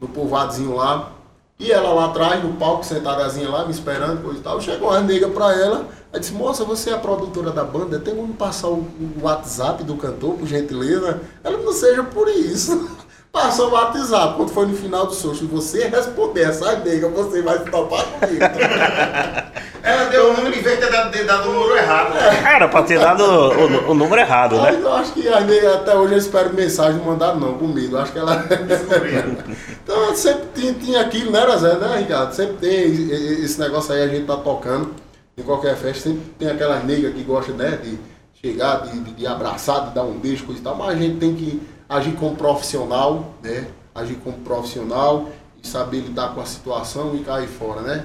no 0.00 0.06
povoadozinho 0.06 0.76
lá. 0.76 1.10
E 1.58 1.72
ela 1.72 1.92
lá 1.92 2.04
atrás, 2.04 2.42
no 2.42 2.52
palco, 2.52 2.86
sentadazinha 2.86 3.50
lá, 3.50 3.64
me 3.64 3.72
esperando, 3.72 4.22
coisa 4.22 4.38
e 4.38 4.42
tal. 4.42 4.60
Chegou 4.60 4.90
uma 4.90 5.00
nega 5.00 5.28
pra 5.28 5.52
ela, 5.52 5.88
ela 6.12 6.20
disse, 6.20 6.32
moça, 6.32 6.64
você 6.64 6.90
é 6.90 6.94
a 6.94 6.98
produtora 6.98 7.50
da 7.50 7.64
banda, 7.64 7.98
tem 7.98 8.14
como 8.14 8.32
passar 8.32 8.68
o, 8.68 8.76
o 8.76 9.12
WhatsApp 9.22 9.82
do 9.82 9.96
cantor, 9.96 10.34
por 10.34 10.46
gentileza? 10.46 11.20
Ela 11.42 11.58
não 11.58 11.72
seja 11.72 12.04
por 12.04 12.28
isso. 12.28 12.88
Passou 13.32 13.70
o 13.70 13.72
WhatsApp. 13.72 14.36
Quando 14.36 14.50
foi 14.50 14.66
no 14.66 14.76
final 14.76 15.06
do 15.06 15.14
show, 15.14 15.34
se 15.34 15.44
você 15.46 15.88
responder 15.88 16.42
essa 16.42 16.76
nega, 16.76 17.08
você 17.08 17.42
vai 17.42 17.58
se 17.58 17.64
topar 17.64 18.04
comigo. 18.04 18.44
Ela 19.82 20.04
deu 20.04 20.30
o 20.30 20.36
número 20.36 20.56
em 20.56 20.62
vez 20.62 20.78
de 20.78 20.86
ter 21.10 21.24
dado, 21.24 21.48
o 21.48 21.52
número 21.52 21.76
errado. 21.76 22.14
Né? 22.14 22.52
Era 22.54 22.68
pra 22.68 22.82
ter 22.82 22.98
dado 22.98 23.22
o, 23.22 23.90
o 23.90 23.94
número 23.94 24.20
errado, 24.20 24.60
né? 24.60 24.78
Eu 24.80 24.92
acho 24.92 25.12
que 25.12 25.22
nega, 25.22 25.74
até 25.74 25.94
hoje 25.94 26.14
eu 26.14 26.18
espero 26.18 26.52
mensagem 26.52 26.98
não 26.98 27.06
mandaram 27.06 27.40
não 27.40 27.54
comigo. 27.54 27.96
Acho 27.96 28.12
que 28.12 28.18
ela. 28.18 28.44
então 29.82 30.14
sempre 30.14 30.48
tinha, 30.54 30.74
tinha 30.74 31.00
aquilo, 31.00 31.30
né, 31.30 31.40
Zé, 31.56 31.74
né, 31.74 31.98
Ricardo? 31.98 32.34
Sempre 32.34 32.56
tem 32.56 33.42
esse 33.44 33.58
negócio 33.58 33.94
aí, 33.94 34.02
a 34.02 34.08
gente 34.08 34.26
tá 34.26 34.36
tocando 34.36 34.94
em 35.36 35.42
qualquer 35.42 35.76
festa, 35.76 36.10
sempre 36.10 36.22
tem 36.38 36.50
aquelas 36.50 36.84
negas 36.84 37.14
que 37.14 37.22
gostam, 37.22 37.56
né, 37.56 37.78
de 37.82 37.98
chegar, 38.42 38.82
de, 38.82 38.98
de, 39.00 39.12
de 39.12 39.26
abraçar, 39.26 39.88
de 39.88 39.94
dar 39.94 40.04
um 40.04 40.18
beijo, 40.18 40.44
coisa 40.44 40.60
e 40.60 40.64
tal, 40.64 40.76
mas 40.76 40.90
a 40.90 40.94
gente 40.94 41.16
tem 41.18 41.34
que 41.34 41.60
agir 41.88 42.12
como 42.12 42.36
profissional, 42.36 43.34
né? 43.42 43.66
Agir 43.94 44.16
como 44.16 44.38
profissional 44.38 45.28
e 45.62 45.66
saber 45.66 46.00
lidar 46.00 46.34
com 46.34 46.40
a 46.40 46.46
situação 46.46 47.14
e 47.16 47.24
cair 47.24 47.48
fora, 47.48 47.80
né? 47.82 48.04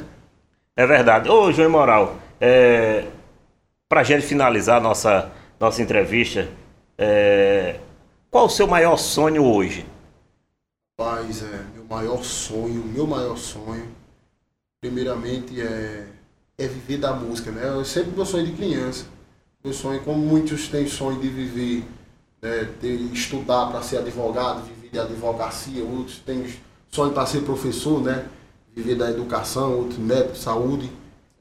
É 0.75 0.85
verdade. 0.85 1.29
Ô, 1.29 1.51
João 1.51 1.69
Moral, 1.69 2.15
é, 2.39 3.07
para 3.87 4.01
a 4.01 4.03
gente 4.03 4.25
finalizar 4.25 4.81
nossa, 4.81 5.31
nossa 5.59 5.81
entrevista, 5.81 6.49
é, 6.97 7.79
qual 8.29 8.45
o 8.45 8.49
seu 8.49 8.67
maior 8.67 8.97
sonho 8.97 9.43
hoje? 9.43 9.85
Rapaz, 10.99 11.43
é, 11.43 11.65
meu 11.73 11.85
maior 11.85 12.23
sonho, 12.23 12.83
meu 12.85 13.07
maior 13.07 13.37
sonho, 13.37 13.87
primeiramente 14.81 15.61
é, 15.61 16.07
é 16.57 16.67
viver 16.67 16.97
da 16.97 17.13
música, 17.13 17.51
né? 17.51 17.67
Eu 17.67 17.85
sempre 17.85 18.11
meu 18.11 18.25
sonho 18.25 18.45
de 18.45 18.51
criança. 18.53 19.05
Meu 19.63 19.73
sonho, 19.73 20.01
como 20.03 20.19
muitos 20.19 20.67
têm 20.67 20.87
sonho 20.87 21.19
de 21.19 21.27
viver 21.27 21.85
né, 22.41 22.69
de 22.79 23.13
estudar 23.13 23.67
para 23.67 23.81
ser 23.81 23.97
advogado, 23.97 24.63
viver 24.63 24.89
de 24.89 24.99
advocacia, 24.99 25.83
outros 25.83 26.19
têm 26.19 26.45
sonho 26.91 27.11
para 27.11 27.25
ser 27.25 27.41
professor, 27.41 28.01
né, 28.01 28.25
viver 28.75 28.95
da 28.95 29.09
educação, 29.09 29.77
outros 29.77 29.97
médico, 29.97 30.35
saúde. 30.35 30.91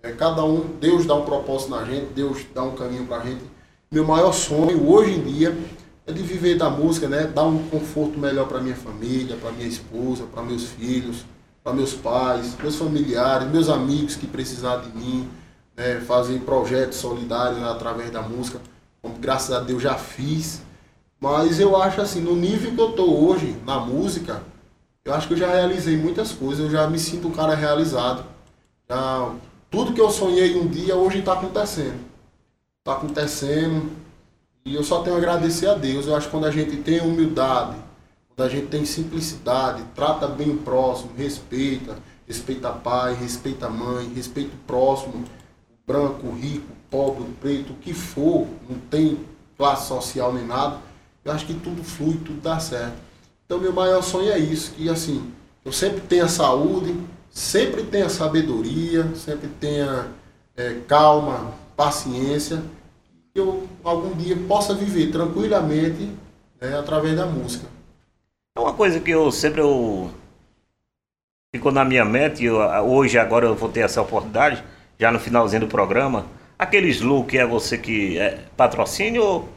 É, 0.02 0.12
cada 0.12 0.44
um, 0.44 0.60
Deus 0.80 1.04
dá 1.04 1.14
um 1.14 1.24
propósito 1.24 1.70
na 1.70 1.84
gente, 1.84 2.06
Deus 2.14 2.46
dá 2.54 2.62
um 2.62 2.74
caminho 2.74 3.06
para 3.06 3.18
a 3.18 3.24
gente. 3.24 3.42
Meu 3.90 4.04
maior 4.06 4.32
sonho 4.32 4.88
hoje 4.88 5.12
em 5.12 5.22
dia 5.22 5.56
é 6.06 6.12
de 6.12 6.22
viver 6.22 6.56
da 6.56 6.70
música, 6.70 7.08
né? 7.08 7.26
Dar 7.26 7.44
um 7.44 7.58
conforto 7.68 8.18
melhor 8.18 8.46
para 8.46 8.60
minha 8.60 8.76
família, 8.76 9.36
para 9.36 9.50
minha 9.50 9.66
esposa, 9.66 10.24
para 10.24 10.42
meus 10.42 10.64
filhos, 10.64 11.24
para 11.62 11.72
meus 11.72 11.94
pais, 11.94 12.54
meus 12.62 12.76
familiares, 12.76 13.48
meus 13.48 13.68
amigos 13.68 14.14
que 14.14 14.26
precisarem 14.26 14.90
de 14.90 14.96
mim, 14.96 15.28
né? 15.76 16.00
fazer 16.00 16.38
projetos 16.40 16.98
solidários 16.98 17.62
através 17.62 18.10
da 18.10 18.22
música, 18.22 18.60
como 19.00 19.14
graças 19.16 19.56
a 19.56 19.60
Deus 19.60 19.82
já 19.82 19.94
fiz. 19.94 20.60
Mas 21.18 21.58
eu 21.58 21.80
acho 21.80 22.02
assim, 22.02 22.20
no 22.20 22.36
nível 22.36 22.74
que 22.74 22.80
eu 22.80 22.92
tô 22.92 23.10
hoje 23.10 23.56
na 23.64 23.80
música, 23.80 24.42
eu 25.04 25.14
acho 25.14 25.28
que 25.28 25.34
eu 25.34 25.38
já 25.38 25.48
realizei 25.48 25.96
muitas 25.96 26.32
coisas, 26.32 26.64
eu 26.64 26.70
já 26.70 26.88
me 26.88 26.98
sinto 26.98 27.28
um 27.28 27.32
cara 27.32 27.54
realizado. 27.54 28.24
Já, 28.88 29.34
tudo 29.70 29.92
que 29.92 30.00
eu 30.00 30.10
sonhei 30.10 30.56
um 30.56 30.66
dia 30.66 30.96
hoje 30.96 31.18
está 31.18 31.34
acontecendo. 31.34 32.00
Está 32.78 32.98
acontecendo, 32.98 33.90
e 34.64 34.74
eu 34.74 34.82
só 34.82 35.02
tenho 35.02 35.16
a 35.16 35.18
agradecer 35.18 35.66
a 35.66 35.74
Deus. 35.74 36.06
Eu 36.06 36.16
acho 36.16 36.26
que 36.26 36.32
quando 36.32 36.46
a 36.46 36.50
gente 36.50 36.76
tem 36.78 37.00
humildade, 37.00 37.76
quando 38.28 38.46
a 38.46 38.50
gente 38.50 38.68
tem 38.68 38.84
simplicidade, 38.86 39.82
trata 39.94 40.26
bem 40.26 40.50
o 40.50 40.56
próximo, 40.58 41.10
respeita, 41.16 41.98
respeita 42.26 42.70
pai, 42.70 43.14
respeita 43.14 43.68
mãe, 43.68 44.10
respeita 44.14 44.54
o 44.54 44.66
próximo, 44.66 45.24
branco, 45.86 46.30
rico, 46.30 46.72
pobre, 46.90 47.24
preto, 47.40 47.74
o 47.74 47.76
que 47.76 47.92
for, 47.92 48.46
não 48.68 48.78
tem 48.90 49.18
classe 49.56 49.88
social 49.88 50.32
nem 50.32 50.46
nada, 50.46 50.78
eu 51.24 51.32
acho 51.32 51.46
que 51.46 51.54
tudo 51.54 51.84
flui, 51.84 52.16
tudo 52.24 52.40
dá 52.40 52.58
certo. 52.58 53.03
Então 53.44 53.58
meu 53.58 53.72
maior 53.72 54.02
sonho 54.02 54.32
é 54.32 54.38
isso, 54.38 54.72
que 54.72 54.88
assim, 54.88 55.32
eu 55.64 55.72
sempre 55.72 56.00
tenha 56.00 56.28
saúde, 56.28 56.96
sempre 57.30 57.82
tenha 57.82 58.08
sabedoria, 58.08 59.14
sempre 59.14 59.48
tenha 59.60 60.08
é, 60.56 60.80
calma, 60.86 61.52
paciência 61.76 62.62
que 63.34 63.40
eu 63.40 63.68
algum 63.82 64.12
dia 64.12 64.36
possa 64.46 64.72
viver 64.74 65.10
tranquilamente 65.10 66.08
né, 66.60 66.78
através 66.78 67.16
da 67.16 67.26
música. 67.26 67.66
É 68.56 68.60
uma 68.60 68.72
coisa 68.72 69.00
que 69.00 69.10
eu 69.10 69.32
sempre 69.32 69.60
eu... 69.60 70.08
ficou 71.52 71.72
na 71.72 71.84
minha 71.84 72.04
mente, 72.04 72.44
eu, 72.44 72.58
hoje 72.58 73.18
agora 73.18 73.46
eu 73.46 73.56
vou 73.56 73.68
ter 73.68 73.80
essa 73.80 74.00
oportunidade, 74.00 74.62
já 74.98 75.10
no 75.10 75.18
finalzinho 75.18 75.62
do 75.62 75.66
programa. 75.66 76.26
Aqueles 76.56 77.00
look 77.00 77.36
é 77.36 77.44
você 77.44 77.76
que 77.76 78.16
é 78.16 78.44
patrocínio 78.56 79.24
ou, 79.24 79.48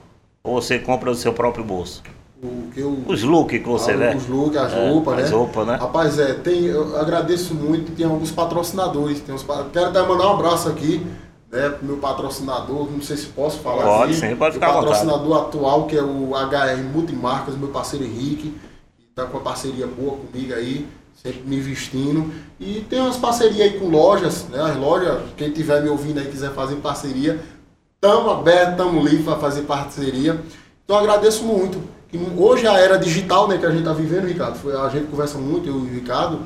ou 0.44 0.60
você 0.60 0.80
compra 0.80 1.12
do 1.12 1.18
seu 1.18 1.32
próprio 1.32 1.64
bolso? 1.64 2.02
O 2.42 2.70
que 2.72 2.80
eu, 2.80 3.04
os 3.08 3.24
looks 3.24 3.60
que 3.60 3.68
você 3.68 3.96
vê? 3.96 4.16
Os 4.16 4.28
looks, 4.28 4.58
as 4.58 4.74
é, 4.74 4.90
roupas, 4.90 5.16
né? 5.16 5.24
As 5.24 5.32
roupas, 5.32 5.68
né? 5.68 5.76
Rapaz, 5.76 6.20
é, 6.20 6.34
tem, 6.36 6.66
eu 6.66 6.96
agradeço 6.96 7.56
muito, 7.56 7.96
tem 7.96 8.06
alguns 8.06 8.32
patrocinadores. 8.32 9.22
Tem 9.22 9.34
uns, 9.34 9.44
quero 9.74 9.88
até 9.88 10.02
mandar 10.04 10.28
um 10.28 10.34
abraço 10.34 10.70
aqui 10.70 11.04
né, 11.52 11.70
pro 11.70 11.86
meu 11.86 11.98
patrocinador, 11.98 12.92
não 12.92 13.02
sei 13.02 13.18
se 13.18 13.28
posso 13.28 13.60
falar 13.60 13.84
Pode 13.84 14.12
assim, 14.12 14.30
sim, 14.30 14.36
pode 14.36 14.56
ficar 14.56 14.70
O 14.70 14.74
patrocinador 14.74 15.38
atual, 15.38 15.86
que 15.88 15.98
é 15.98 16.02
o 16.02 16.32
HR 16.36 16.84
Multimarcas, 16.94 17.56
meu 17.56 17.70
parceiro 17.70 18.06
Henrique, 18.06 18.54
que 18.98 19.06
tá 19.16 19.26
com 19.26 19.38
uma 19.38 19.44
parceria 19.44 19.88
boa 19.88 20.18
comigo 20.18 20.54
aí, 20.54 20.86
sempre 21.16 21.42
me 21.46 21.58
investindo. 21.58 22.32
E 22.60 22.82
tem 22.90 23.00
umas 23.00 23.18
parcerias 23.18 23.62
aí 23.62 23.80
com 23.80 23.88
lojas, 23.88 24.46
né, 24.50 24.62
as 24.62 24.76
lojas, 24.76 25.22
quem 25.36 25.52
tiver 25.52 25.82
me 25.82 25.90
ouvindo 25.90 26.20
aí 26.20 26.28
quiser 26.28 26.52
fazer 26.52 26.76
parceria, 26.76 27.40
tamo 28.00 28.30
aberto, 28.30 28.78
tamo 28.78 29.02
livre 29.02 29.24
para 29.24 29.38
fazer 29.38 29.62
parceria. 29.62 30.40
Então 30.84 30.98
agradeço 30.98 31.44
muito. 31.44 31.97
Que 32.10 32.18
hoje 32.38 32.66
a 32.66 32.80
era 32.80 32.98
digital 32.98 33.48
né, 33.48 33.58
que 33.58 33.66
a 33.66 33.70
gente 33.70 33.80
está 33.80 33.94
vivendo, 33.94 34.26
Ricardo, 34.26 34.58
foi, 34.58 34.76
a 34.76 34.90
gente 34.90 35.08
conversa 35.08 35.38
muito, 35.38 35.68
eu 35.68 35.76
e 35.76 35.90
o 35.90 35.94
Ricardo, 35.94 36.40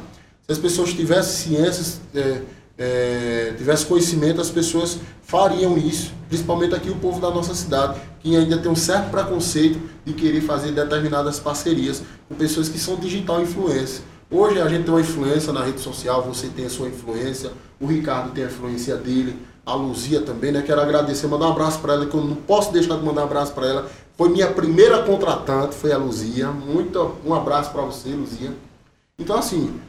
se 0.46 0.52
as 0.52 0.58
pessoas 0.58 0.94
tivessem 0.94 1.56
ciências... 1.56 2.00
É, 2.14 2.42
é, 2.82 3.54
tivesse 3.56 3.86
conhecimento, 3.86 4.42
as 4.42 4.50
pessoas 4.50 4.98
fariam 5.22 5.78
isso, 5.78 6.14
principalmente 6.28 6.74
aqui 6.74 6.90
o 6.90 6.96
povo 6.96 7.22
da 7.22 7.30
nossa 7.30 7.54
cidade, 7.54 8.02
que 8.20 8.36
ainda 8.36 8.58
tem 8.58 8.72
um 8.72 8.76
certo 8.76 9.12
preconceito 9.12 9.80
de 10.04 10.14
querer 10.14 10.42
fazer 10.42 10.72
determinadas 10.72 11.40
parcerias 11.40 12.02
com 12.28 12.34
pessoas 12.34 12.68
que 12.68 12.80
são 12.80 12.96
digital 12.96 13.40
influência. 13.40 14.04
Hoje 14.32 14.60
a 14.60 14.68
gente 14.68 14.86
tem 14.86 14.94
uma 14.94 15.02
influência 15.02 15.54
na 15.54 15.64
rede 15.64 15.80
social, 15.80 16.24
você 16.24 16.48
tem 16.48 16.66
a 16.66 16.70
sua 16.70 16.88
influência, 16.88 17.52
o 17.80 17.86
Ricardo 17.86 18.32
tem 18.32 18.46
a 18.46 18.48
influência 18.48 18.96
dele, 18.96 19.38
a 19.64 19.76
Luzia 19.76 20.22
também, 20.22 20.52
né? 20.52 20.64
Quero 20.66 20.82
agradecer, 20.82 21.28
mandar 21.28 21.48
um 21.48 21.52
abraço 21.52 21.80
para 21.80 21.94
ela, 21.94 22.06
que 22.08 22.16
eu 22.16 22.24
não 22.24 22.36
posso 22.36 22.72
deixar 22.72 22.98
de 22.98 23.04
mandar 23.04 23.22
um 23.22 23.26
abraço 23.26 23.54
para 23.54 23.68
ela. 23.68 23.92
Foi 24.22 24.30
minha 24.30 24.52
primeira 24.52 25.02
contratante, 25.02 25.74
foi 25.74 25.92
a 25.92 25.98
Luzia. 25.98 26.52
Muito 26.52 27.16
um 27.26 27.34
abraço 27.34 27.72
para 27.72 27.82
você, 27.82 28.10
Luzia. 28.10 28.52
Então 29.18 29.36
assim, 29.36 29.82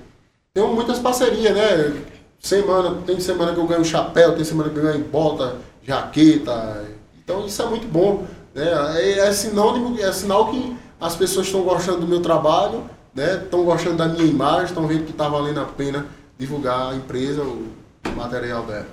tem 0.55 0.66
muitas 0.68 0.99
parcerias, 0.99 1.55
né? 1.55 2.03
Semana, 2.41 2.97
tem 3.05 3.20
semana 3.20 3.53
que 3.53 3.61
eu 3.61 3.66
ganho 3.66 3.85
chapéu, 3.85 4.35
tem 4.35 4.43
semana 4.43 4.70
que 4.70 4.78
eu 4.78 4.85
ganho 4.85 5.05
bota, 5.05 5.57
jaqueta. 5.87 6.83
Então 7.22 7.45
isso 7.45 7.61
é 7.61 7.66
muito 7.66 7.87
bom. 7.87 8.24
Né? 8.55 8.64
É, 9.03 9.18
é, 9.18 9.33
sinônimo, 9.33 10.01
é 10.01 10.11
sinal 10.12 10.51
que 10.51 10.78
as 10.99 11.14
pessoas 11.14 11.45
estão 11.45 11.61
gostando 11.61 12.01
do 12.01 12.09
meu 12.09 12.22
trabalho, 12.22 12.87
né? 13.14 13.35
estão 13.35 13.62
gostando 13.62 13.97
da 13.97 14.09
minha 14.09 14.24
imagem, 14.24 14.64
estão 14.64 14.87
vendo 14.87 15.05
que 15.05 15.11
está 15.11 15.28
valendo 15.28 15.61
a 15.61 15.66
pena 15.66 16.07
divulgar 16.39 16.93
a 16.93 16.97
empresa, 16.97 17.43
o 17.43 17.68
material 18.16 18.62
dela. 18.62 18.87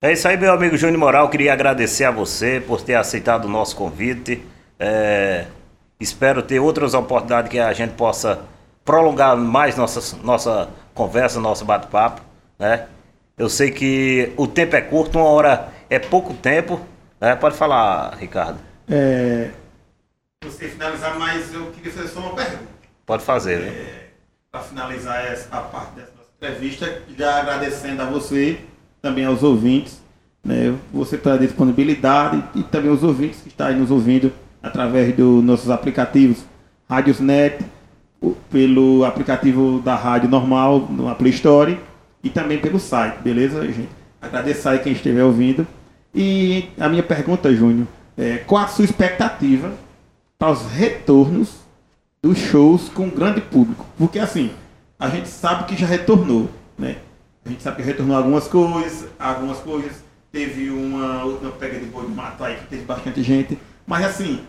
É 0.00 0.12
isso 0.12 0.28
aí, 0.28 0.36
meu 0.36 0.52
amigo 0.52 0.76
Júnior 0.76 0.98
Moral. 0.98 1.28
Queria 1.28 1.52
agradecer 1.52 2.04
a 2.04 2.10
você 2.10 2.62
por 2.64 2.80
ter 2.80 2.94
aceitado 2.94 3.46
o 3.46 3.48
nosso 3.48 3.74
convite. 3.74 4.44
É, 4.78 5.46
espero 5.98 6.42
ter 6.42 6.60
outras 6.60 6.94
oportunidades 6.94 7.50
que 7.50 7.58
a 7.58 7.72
gente 7.72 7.94
possa 7.94 8.40
prolongar 8.84 9.36
mais 9.36 9.76
nossa, 9.76 10.16
nossa 10.18 10.70
conversa, 10.94 11.40
nosso 11.40 11.64
bate-papo 11.64 12.28
né? 12.58 12.88
Eu 13.36 13.48
sei 13.48 13.70
que 13.70 14.32
o 14.36 14.46
tempo 14.46 14.74
é 14.74 14.80
curto, 14.80 15.18
uma 15.18 15.28
hora 15.28 15.68
é 15.88 15.98
pouco 15.98 16.34
tempo, 16.34 16.84
né? 17.20 17.36
Pode 17.36 17.56
falar, 17.56 18.16
Ricardo. 18.16 18.58
É, 18.90 19.50
você 20.42 20.68
finalizar, 20.68 21.18
mas 21.18 21.54
eu 21.54 21.70
queria 21.70 21.92
fazer 21.92 22.08
só 22.08 22.20
uma 22.20 22.34
pergunta. 22.34 22.66
Pode 23.06 23.22
fazer, 23.22 23.62
é, 23.62 24.08
Para 24.50 24.62
finalizar 24.62 25.24
essa, 25.24 25.56
a 25.56 25.60
parte 25.60 25.92
dessa 25.92 26.12
entrevista, 26.36 27.02
já 27.16 27.40
agradecendo 27.40 28.02
a 28.02 28.06
você, 28.06 28.60
também 29.00 29.24
aos 29.24 29.42
ouvintes, 29.42 30.00
né? 30.44 30.74
Você 30.92 31.16
pela 31.16 31.38
disponibilidade 31.38 32.42
e 32.54 32.62
também 32.62 32.90
os 32.90 33.02
ouvintes 33.02 33.40
que 33.40 33.48
estão 33.48 33.72
nos 33.72 33.90
ouvindo 33.90 34.32
através 34.62 35.14
dos 35.14 35.42
nossos 35.42 35.70
aplicativos 35.70 36.44
Rádiosnet, 36.88 37.64
pelo 38.50 39.04
aplicativo 39.04 39.80
da 39.80 39.94
rádio 39.94 40.28
normal, 40.28 40.80
no 40.90 41.14
Play 41.14 41.32
Store 41.32 41.78
e 42.22 42.30
também 42.30 42.58
pelo 42.58 42.80
site, 42.80 43.20
beleza, 43.22 43.64
gente? 43.66 43.88
Agradeço 44.20 44.68
aí 44.68 44.78
quem 44.78 44.92
estiver 44.92 45.22
ouvindo. 45.22 45.66
E 46.14 46.68
a 46.78 46.88
minha 46.88 47.02
pergunta, 47.02 47.54
Júnior, 47.54 47.86
é 48.16 48.38
qual 48.38 48.64
a 48.64 48.68
sua 48.68 48.84
expectativa 48.84 49.72
para 50.38 50.50
os 50.50 50.66
retornos 50.66 51.58
dos 52.22 52.38
shows 52.38 52.88
com 52.88 53.08
grande 53.08 53.40
público? 53.40 53.86
Porque 53.96 54.18
assim, 54.18 54.50
a 54.98 55.08
gente 55.08 55.28
sabe 55.28 55.64
que 55.64 55.76
já 55.76 55.86
retornou, 55.86 56.48
né? 56.76 56.96
A 57.48 57.50
gente 57.50 57.62
sabe 57.62 57.78
que 57.78 57.82
retornou 57.82 58.14
algumas 58.14 58.46
coisas, 58.46 59.08
algumas 59.18 59.56
coisas. 59.60 60.04
Teve 60.30 60.68
uma 60.68 61.24
última 61.24 61.50
pega 61.52 61.78
de 61.78 61.86
boi 61.86 62.04
de 62.04 62.12
mato 62.12 62.44
aí 62.44 62.56
que 62.56 62.66
teve 62.66 62.82
bastante 62.82 63.22
gente. 63.22 63.58
Mas 63.86 64.04
assim, 64.04 64.40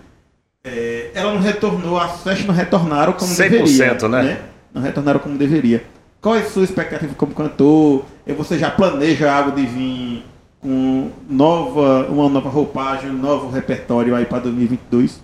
é, 0.61 1.09
ela 1.13 1.33
não 1.33 1.39
retornou, 1.39 1.97
as 1.97 2.21
festas 2.21 2.45
não 2.45 2.53
retornaram 2.53 3.13
como 3.13 3.31
100%, 3.31 3.37
deveria. 3.37 4.09
né? 4.09 4.23
né? 4.23 4.41
Não 4.73 4.81
retornaram 4.81 5.21
como 5.21 5.37
deveria. 5.37 5.81
Qual 6.19 6.35
é 6.35 6.39
a 6.39 6.49
sua 6.49 6.65
expectativa 6.65 7.15
como 7.15 7.33
cantor? 7.33 8.03
Você 8.37 8.59
já 8.59 8.69
planeja 8.69 9.33
algo 9.33 9.53
de 9.53 9.65
vir 9.65 10.25
com 10.59 11.09
nova, 11.29 12.05
uma 12.09 12.27
nova 12.27 12.49
roupagem, 12.49 13.11
um 13.11 13.17
novo 13.17 13.49
repertório 13.49 14.13
aí 14.13 14.25
para 14.25 14.39
2022? 14.39 15.23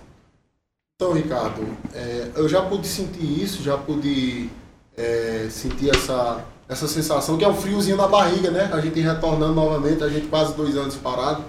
Então, 0.94 1.12
Ricardo, 1.12 1.62
é, 1.94 2.30
eu 2.36 2.48
já 2.48 2.62
pude 2.62 2.86
sentir 2.86 3.42
isso, 3.42 3.62
já 3.62 3.76
pude 3.76 4.48
é, 4.96 5.46
sentir 5.50 5.90
essa, 5.94 6.42
essa 6.68 6.88
sensação 6.88 7.36
que 7.36 7.44
é 7.44 7.48
um 7.48 7.54
friozinho 7.54 7.96
na 7.96 8.08
barriga, 8.08 8.50
né? 8.50 8.70
A 8.72 8.80
gente 8.80 9.00
retornando 9.00 9.54
novamente, 9.54 10.02
a 10.02 10.08
gente 10.08 10.26
quase 10.26 10.54
dois 10.54 10.76
anos 10.76 10.96
parado. 10.96 11.44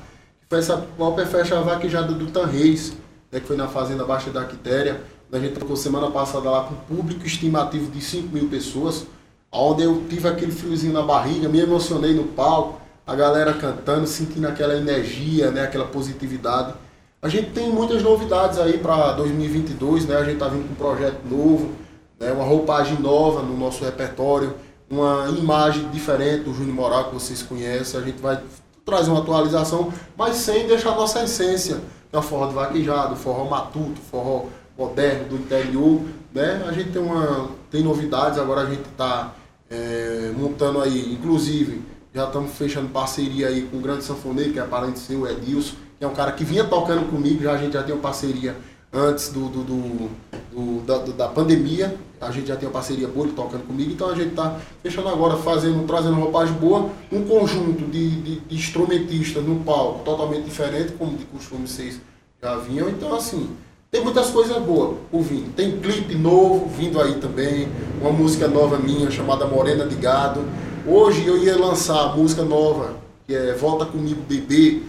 Foi 0.49 0.59
essa 0.59 0.77
própria 0.77 1.25
festa 1.25 1.59
vaquejada 1.61 2.13
do 2.13 2.27
Tan 2.27 2.45
Reis, 2.45 2.93
né, 3.31 3.39
que 3.39 3.47
foi 3.47 3.57
na 3.57 3.67
Fazenda 3.67 4.05
Baixa 4.05 4.29
da 4.29 4.45
Quitéria. 4.45 5.01
A 5.31 5.39
gente 5.39 5.59
ficou 5.59 5.75
semana 5.75 6.09
passada 6.09 6.49
lá 6.49 6.63
com 6.63 6.75
público 6.95 7.25
estimativo 7.25 7.91
de 7.91 7.99
5 7.99 8.33
mil 8.33 8.47
pessoas 8.47 9.05
onde 9.51 9.83
eu 9.83 10.03
tive 10.09 10.27
aquele 10.27 10.51
friozinho 10.51 10.93
na 10.93 11.01
barriga, 11.01 11.47
me 11.49 11.59
emocionei 11.59 12.13
no 12.13 12.25
palco, 12.25 12.81
a 13.05 13.15
galera 13.15 13.53
cantando, 13.53 14.05
sentindo 14.05 14.47
aquela 14.47 14.75
energia, 14.75 15.51
né, 15.51 15.61
aquela 15.61 15.85
positividade. 15.85 16.73
A 17.21 17.29
gente 17.29 17.51
tem 17.51 17.69
muitas 17.71 18.03
novidades 18.03 18.59
aí 18.59 18.77
para 18.77 19.13
2022, 19.13 20.05
né? 20.05 20.17
A 20.17 20.23
gente 20.23 20.33
está 20.33 20.47
vindo 20.47 20.67
com 20.67 20.73
um 20.73 20.75
projeto 20.75 21.19
novo, 21.25 21.71
né, 22.19 22.31
uma 22.31 22.43
roupagem 22.43 22.99
nova 22.99 23.41
no 23.41 23.57
nosso 23.57 23.83
repertório, 23.83 24.53
uma 24.89 25.29
imagem 25.29 25.89
diferente 25.89 26.43
do 26.43 26.53
Júnior 26.53 26.75
Moral 26.75 27.05
que 27.05 27.13
vocês 27.13 27.41
conhecem. 27.43 27.99
A 27.99 28.03
gente 28.03 28.21
vai 28.21 28.41
trazer 28.85 29.09
uma 29.09 29.19
atualização, 29.19 29.91
mas 30.17 30.37
sem 30.37 30.65
deixar 30.65 30.91
nossa 30.91 31.23
essência, 31.23 31.81
o 32.11 32.21
forró 32.21 32.47
de 32.47 32.53
vaquejado, 32.53 33.15
forró 33.15 33.45
matuto, 33.45 33.99
forró 34.09 34.45
moderno 34.77 35.29
do 35.29 35.35
interior, 35.35 36.01
né? 36.33 36.63
A 36.67 36.71
gente 36.71 36.91
tem 36.91 37.01
uma 37.01 37.49
tem 37.69 37.83
novidades, 37.83 38.39
agora 38.39 38.61
a 38.61 38.65
gente 38.65 38.87
está 38.89 39.33
é, 39.69 40.31
montando 40.37 40.81
aí, 40.81 41.13
inclusive, 41.13 41.81
já 42.13 42.25
estamos 42.25 42.51
fechando 42.53 42.87
parceria 42.89 43.47
aí 43.49 43.63
com 43.63 43.77
o 43.77 43.81
grande 43.81 44.03
sanfoneiro, 44.03 44.53
que 44.53 44.59
é 44.59 44.63
parente 44.63 44.99
seu, 44.99 45.27
Edilson, 45.27 45.75
que 45.99 46.05
é 46.05 46.07
um 46.07 46.13
cara 46.13 46.31
que 46.31 46.45
vinha 46.45 46.63
tocando 46.63 47.09
comigo, 47.09 47.43
já 47.43 47.53
a 47.53 47.57
gente 47.57 47.73
já 47.73 47.83
tem 47.83 47.93
uma 47.93 48.01
parceria 48.01 48.55
antes 48.97 49.29
do, 49.29 49.47
do, 49.47 49.63
do, 49.63 50.09
do 50.51 50.81
da, 50.85 50.97
da, 50.97 51.27
pandemia. 51.27 51.95
A 52.19 52.31
gente 52.31 52.47
já 52.47 52.55
tem 52.55 52.67
uma 52.67 52.73
parceria 52.73 53.07
boa, 53.07 53.27
ele 53.27 53.35
tocando 53.35 53.67
comigo, 53.67 53.91
então 53.91 54.09
a 54.09 54.15
gente 54.15 54.29
está 54.29 54.59
fechando 54.81 55.07
agora, 55.07 55.37
fazendo, 55.37 55.85
trazendo 55.85 56.15
roupagem 56.15 56.55
boa, 56.55 56.89
um 57.11 57.23
conjunto 57.23 57.83
de, 57.91 58.09
de, 58.21 58.39
de 58.39 58.55
instrumentistas 58.55 59.43
no 59.43 59.57
palco 59.57 60.03
totalmente 60.03 60.45
diferente, 60.45 60.93
como 60.93 61.15
de 61.15 61.25
costume 61.25 61.67
vocês 61.67 62.01
já 62.41 62.55
vinham. 62.57 62.89
Então, 62.89 63.13
assim, 63.15 63.51
tem 63.91 64.03
muitas 64.03 64.31
coisas 64.31 64.57
boas 64.63 64.97
por 65.11 65.21
vir. 65.21 65.45
Tem 65.55 65.79
clipe 65.79 66.15
novo 66.15 66.67
vindo 66.67 66.99
aí 66.99 67.15
também, 67.15 67.67
uma 68.01 68.11
música 68.11 68.47
nova 68.47 68.77
minha 68.77 69.11
chamada 69.11 69.45
Morena 69.45 69.85
de 69.85 69.95
Gado. 69.95 70.43
Hoje 70.87 71.25
eu 71.25 71.37
ia 71.37 71.55
lançar 71.55 71.99
a 72.01 72.15
música 72.15 72.43
nova, 72.43 72.95
que 73.27 73.35
é 73.35 73.53
Volta 73.53 73.85
Comigo 73.85 74.21
Bebê, 74.27 74.81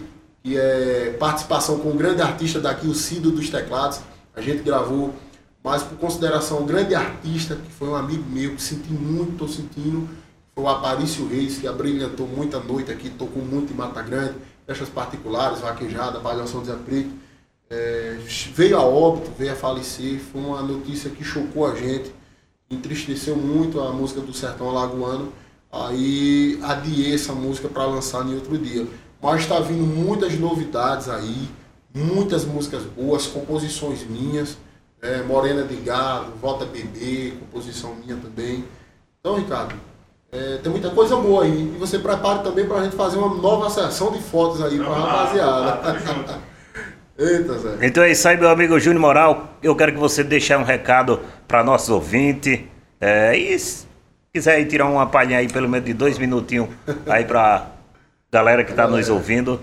que 0.43 0.57
é 0.57 1.15
participação 1.19 1.79
com 1.79 1.89
um 1.89 1.97
grande 1.97 2.21
artista 2.21 2.59
daqui, 2.59 2.87
o 2.87 2.93
Cido 2.93 3.31
dos 3.31 3.49
Teclados. 3.49 3.99
A 4.35 4.41
gente 4.41 4.63
gravou, 4.63 5.13
mas 5.63 5.83
por 5.83 5.97
consideração, 5.97 6.61
um 6.61 6.65
grande 6.65 6.95
artista, 6.95 7.55
que 7.55 7.71
foi 7.71 7.89
um 7.89 7.95
amigo 7.95 8.23
meu, 8.29 8.55
que 8.55 8.61
senti 8.61 8.91
muito, 8.91 9.33
estou 9.33 9.47
sentindo, 9.47 10.07
foi 10.55 10.63
o 10.63 10.67
Aparício 10.69 11.27
Reis, 11.27 11.57
que 11.57 11.67
abrilhantou 11.67 12.27
muita 12.27 12.59
noite 12.59 12.91
aqui, 12.91 13.09
tocou 13.09 13.43
muito 13.43 13.73
em 13.73 13.75
Mata 13.75 14.01
Grande, 14.01 14.35
festas 14.65 14.89
particulares, 14.89 15.59
vaquejada, 15.59 16.19
palhação 16.19 16.63
de 16.63 16.71
Preto 16.71 17.29
é, 17.69 18.17
veio 18.53 18.77
a 18.77 18.83
óbito, 18.83 19.31
veio 19.37 19.53
a 19.53 19.55
falecer. 19.55 20.19
Foi 20.19 20.41
uma 20.41 20.61
notícia 20.61 21.09
que 21.09 21.23
chocou 21.23 21.67
a 21.67 21.75
gente, 21.75 22.11
entristeceu 22.69 23.35
muito 23.35 23.79
a 23.79 23.93
música 23.93 24.21
do 24.21 24.33
Sertão 24.33 24.69
Alagoano. 24.69 25.31
Aí 25.71 26.59
adiei 26.63 27.13
essa 27.13 27.33
música 27.33 27.67
para 27.67 27.85
lançar 27.85 28.25
em 28.25 28.33
outro 28.33 28.57
dia. 28.57 28.87
Mas 29.21 29.41
está 29.41 29.59
vindo 29.59 29.85
muitas 29.85 30.37
novidades 30.39 31.09
aí, 31.09 31.49
muitas 31.93 32.45
músicas 32.45 32.83
boas, 32.83 33.27
composições 33.27 34.03
minhas. 34.07 34.57
É, 35.01 35.23
Morena 35.23 35.63
de 35.63 35.75
Gado, 35.77 36.33
Volta 36.41 36.65
Bebê, 36.65 37.33
composição 37.39 37.95
minha 37.95 38.17
também. 38.17 38.65
Então, 39.19 39.37
Ricardo, 39.37 39.75
é, 40.31 40.57
tem 40.57 40.71
muita 40.71 40.89
coisa 40.89 41.15
boa 41.15 41.43
aí. 41.43 41.73
E 41.73 41.77
você 41.77 41.97
prepare 41.97 42.43
também 42.43 42.65
para 42.65 42.77
a 42.79 42.83
gente 42.83 42.95
fazer 42.95 43.17
uma 43.17 43.33
nova 43.33 43.69
sessão 43.69 44.11
de 44.11 44.21
fotos 44.21 44.61
aí 44.61 44.77
para 44.77 44.89
a 44.89 44.99
rapaziada. 44.99 46.39
Eita, 47.17 47.57
Zé. 47.57 47.77
Então 47.81 48.03
é 48.03 48.11
isso 48.11 48.27
aí, 48.27 48.37
meu 48.37 48.49
amigo 48.49 48.79
Júnior 48.79 49.01
Moral. 49.01 49.57
Eu 49.61 49.75
quero 49.75 49.91
que 49.91 49.97
você 49.97 50.23
deixe 50.23 50.55
um 50.55 50.63
recado 50.63 51.19
para 51.47 51.63
nossos 51.63 51.89
ouvintes. 51.89 52.61
É, 53.01 53.37
e 53.37 53.57
se 53.57 53.85
quiser 54.33 54.55
aí 54.55 54.65
tirar 54.65 54.85
uma 54.85 55.05
palhinha 55.05 55.39
aí, 55.39 55.47
pelo 55.47 55.67
menos 55.67 55.85
de 55.85 55.93
dois 55.93 56.17
minutinhos, 56.17 56.69
aí 57.07 57.25
para 57.25 57.67
galera 58.31 58.63
que 58.63 58.71
está 58.71 58.87
nos 58.87 59.09
ouvindo. 59.09 59.59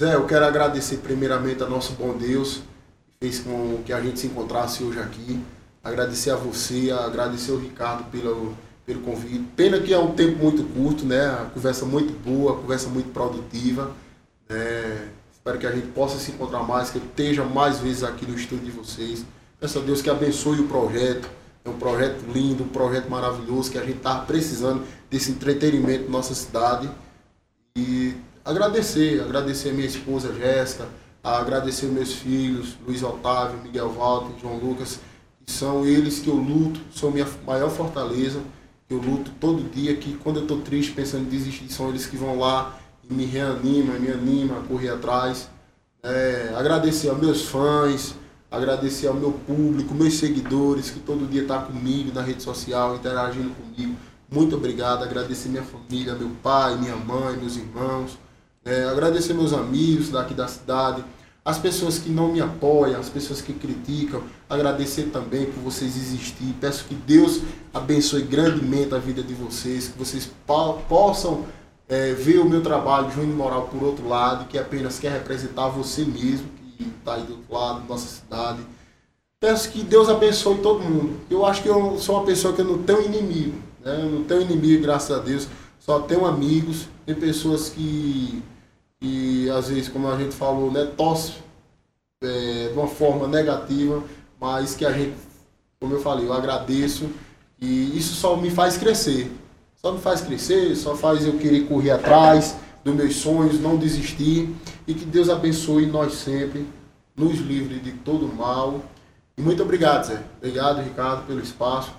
Zé, 0.00 0.14
eu 0.14 0.26
quero 0.26 0.44
agradecer 0.44 0.98
primeiramente 0.98 1.62
a 1.62 1.66
nosso 1.66 1.92
bom 1.94 2.16
Deus, 2.16 2.62
que 3.06 3.26
fez 3.26 3.40
com 3.40 3.82
que 3.84 3.92
a 3.92 4.00
gente 4.00 4.20
se 4.20 4.26
encontrasse 4.28 4.84
hoje 4.84 5.00
aqui. 5.00 5.40
Agradecer 5.82 6.30
a 6.30 6.36
você, 6.36 6.90
agradecer 6.90 7.50
ao 7.50 7.58
Ricardo 7.58 8.04
pelo, 8.10 8.54
pelo 8.86 9.00
convite. 9.00 9.44
Pena 9.56 9.80
que 9.80 9.92
é 9.92 9.98
um 9.98 10.12
tempo 10.12 10.42
muito 10.42 10.62
curto, 10.74 11.04
né? 11.04 11.26
A 11.26 11.46
conversa 11.52 11.84
muito 11.84 12.12
boa, 12.12 12.52
a 12.52 12.56
conversa 12.56 12.88
muito 12.88 13.10
produtiva. 13.10 13.90
Né? 14.48 15.08
Espero 15.32 15.58
que 15.58 15.66
a 15.66 15.72
gente 15.72 15.88
possa 15.88 16.18
se 16.18 16.30
encontrar 16.30 16.62
mais, 16.62 16.90
que 16.90 16.98
eu 16.98 17.02
esteja 17.02 17.44
mais 17.44 17.78
vezes 17.80 18.04
aqui 18.04 18.26
no 18.26 18.36
estúdio 18.36 18.66
de 18.66 18.70
vocês. 18.70 19.24
Peço 19.58 19.78
a 19.78 19.82
Deus 19.82 20.02
que 20.02 20.10
abençoe 20.10 20.60
o 20.60 20.68
projeto. 20.68 21.28
É 21.64 21.68
um 21.68 21.78
projeto 21.78 22.22
lindo, 22.32 22.62
um 22.62 22.68
projeto 22.68 23.08
maravilhoso, 23.08 23.70
que 23.70 23.78
a 23.78 23.82
gente 23.82 23.96
está 23.98 24.20
precisando 24.20 24.84
desse 25.10 25.32
entretenimento 25.32 26.04
na 26.04 26.10
nossa 26.10 26.34
cidade. 26.34 26.88
E 27.78 28.16
agradecer, 28.44 29.20
agradecer 29.20 29.68
a 29.68 29.72
minha 29.72 29.86
esposa 29.86 30.34
Jéssica, 30.34 30.88
agradecer 31.22 31.86
meus 31.86 32.12
filhos, 32.12 32.76
Luiz 32.84 33.04
Otávio, 33.04 33.60
Miguel 33.62 33.88
Walter, 33.90 34.32
João 34.40 34.56
Lucas, 34.56 34.98
que 35.46 35.52
são 35.52 35.86
eles 35.86 36.18
que 36.18 36.28
eu 36.28 36.34
luto, 36.34 36.80
são 36.92 37.12
minha 37.12 37.26
maior 37.46 37.70
fortaleza, 37.70 38.40
que 38.88 38.94
eu 38.94 38.98
luto 38.98 39.30
todo 39.38 39.70
dia, 39.70 39.94
que 39.96 40.14
quando 40.14 40.38
eu 40.38 40.42
estou 40.42 40.60
triste 40.60 40.90
pensando 40.90 41.26
em 41.26 41.28
desistir, 41.28 41.70
são 41.70 41.88
eles 41.88 42.04
que 42.04 42.16
vão 42.16 42.36
lá 42.36 42.76
me 43.08 43.24
reanima, 43.24 43.94
me 43.94 44.10
anima 44.10 44.58
a 44.58 44.62
correr 44.62 44.88
atrás. 44.88 45.48
É, 46.02 46.52
agradecer 46.56 47.10
aos 47.10 47.18
meus 47.20 47.42
fãs, 47.44 48.16
agradecer 48.50 49.06
ao 49.06 49.14
meu 49.14 49.30
público, 49.30 49.94
meus 49.94 50.14
seguidores, 50.14 50.90
que 50.90 50.98
todo 50.98 51.30
dia 51.30 51.42
está 51.42 51.60
comigo 51.60 52.10
na 52.12 52.22
rede 52.22 52.42
social, 52.42 52.96
interagindo 52.96 53.50
comigo. 53.50 53.94
Muito 54.30 54.56
obrigado. 54.56 55.02
Agradecer 55.02 55.48
minha 55.48 55.62
família, 55.62 56.14
meu 56.14 56.30
pai, 56.42 56.76
minha 56.76 56.96
mãe, 56.96 57.36
meus 57.36 57.56
irmãos. 57.56 58.18
É, 58.64 58.84
agradecer 58.84 59.32
meus 59.32 59.52
amigos 59.52 60.10
daqui 60.10 60.34
da 60.34 60.46
cidade. 60.46 61.02
As 61.44 61.56
pessoas 61.56 61.98
que 61.98 62.10
não 62.10 62.30
me 62.30 62.42
apoiam, 62.42 63.00
as 63.00 63.08
pessoas 63.08 63.40
que 63.40 63.54
criticam, 63.54 64.22
agradecer 64.50 65.04
também 65.04 65.46
por 65.46 65.60
vocês 65.62 65.96
existir. 65.96 66.54
Peço 66.60 66.84
que 66.84 66.94
Deus 66.94 67.40
abençoe 67.72 68.22
grandemente 68.22 68.94
a 68.94 68.98
vida 68.98 69.22
de 69.22 69.32
vocês, 69.32 69.88
que 69.88 69.98
vocês 69.98 70.30
possam 70.86 71.46
é, 71.88 72.12
ver 72.12 72.38
o 72.40 72.48
meu 72.48 72.60
trabalho, 72.60 73.10
Júnior 73.10 73.34
Moral, 73.34 73.68
por 73.68 73.82
outro 73.82 74.06
lado, 74.06 74.44
que 74.46 74.58
apenas 74.58 74.98
quer 74.98 75.12
representar 75.12 75.68
você 75.68 76.04
mesmo, 76.04 76.48
que 76.76 76.84
está 76.98 77.14
aí 77.14 77.22
do 77.22 77.32
outro 77.32 77.54
lado, 77.54 77.88
nossa 77.88 78.06
cidade. 78.06 78.58
Peço 79.40 79.70
que 79.70 79.82
Deus 79.82 80.10
abençoe 80.10 80.58
todo 80.58 80.84
mundo. 80.84 81.18
Eu 81.30 81.46
acho 81.46 81.62
que 81.62 81.68
eu 81.68 81.96
sou 81.98 82.16
uma 82.16 82.26
pessoa 82.26 82.52
que 82.52 82.60
eu 82.60 82.66
não 82.66 82.82
tenho 82.82 83.06
inimigo. 83.06 83.67
Né? 83.88 84.02
Eu 84.02 84.10
não 84.10 84.24
tenho 84.24 84.42
inimigo, 84.42 84.82
graças 84.82 85.16
a 85.16 85.20
Deus. 85.20 85.48
Só 85.78 86.00
tenho 86.00 86.26
amigos. 86.26 86.88
Tem 87.06 87.14
pessoas 87.14 87.70
que, 87.70 88.42
que 89.00 89.48
às 89.50 89.68
vezes, 89.68 89.88
como 89.88 90.08
a 90.08 90.16
gente 90.16 90.34
falou, 90.34 90.70
né, 90.70 90.84
tosse 90.96 91.34
é, 92.22 92.68
de 92.68 92.78
uma 92.78 92.86
forma 92.86 93.26
negativa, 93.26 94.02
mas 94.38 94.74
que 94.74 94.84
a 94.84 94.92
gente, 94.92 95.14
como 95.80 95.94
eu 95.94 96.00
falei, 96.00 96.26
eu 96.26 96.32
agradeço. 96.32 97.08
E 97.60 97.96
isso 97.96 98.14
só 98.14 98.36
me 98.36 98.50
faz 98.50 98.76
crescer. 98.76 99.32
Só 99.74 99.92
me 99.92 100.00
faz 100.00 100.20
crescer, 100.20 100.74
só 100.76 100.96
faz 100.96 101.24
eu 101.24 101.38
querer 101.38 101.66
correr 101.66 101.92
atrás 101.92 102.56
dos 102.84 102.94
meus 102.94 103.16
sonhos, 103.16 103.60
não 103.60 103.76
desistir. 103.76 104.54
E 104.86 104.94
que 104.94 105.04
Deus 105.04 105.28
abençoe 105.28 105.86
nós 105.86 106.14
sempre, 106.14 106.66
nos 107.16 107.38
livre 107.38 107.78
de 107.78 107.92
todo 107.92 108.26
mal. 108.28 108.82
E 109.36 109.40
muito 109.40 109.62
obrigado, 109.62 110.06
Zé. 110.06 110.22
Obrigado, 110.38 110.82
Ricardo, 110.82 111.26
pelo 111.26 111.40
espaço. 111.40 111.92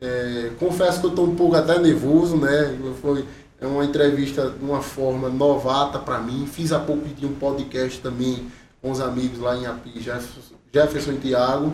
É, 0.00 0.50
confesso 0.58 1.00
que 1.00 1.06
eu 1.06 1.10
estou 1.10 1.26
um 1.26 1.34
pouco 1.34 1.56
até 1.56 1.78
nervoso, 1.78 2.36
né? 2.36 2.76
Foi 3.00 3.24
é 3.60 3.66
uma 3.66 3.84
entrevista 3.84 4.50
de 4.50 4.64
uma 4.64 4.82
forma 4.82 5.28
novata 5.28 5.98
para 5.98 6.18
mim. 6.18 6.46
Fiz 6.46 6.72
há 6.72 6.78
pouco 6.78 7.08
de 7.08 7.24
um 7.24 7.34
podcast 7.34 8.00
também 8.00 8.46
com 8.82 8.90
os 8.90 9.00
amigos 9.00 9.38
lá 9.38 9.56
em 9.56 9.66
Api, 9.66 9.92
Jefferson, 9.96 10.54
Jefferson 10.72 11.12
e 11.12 11.16
Tiago. 11.16 11.72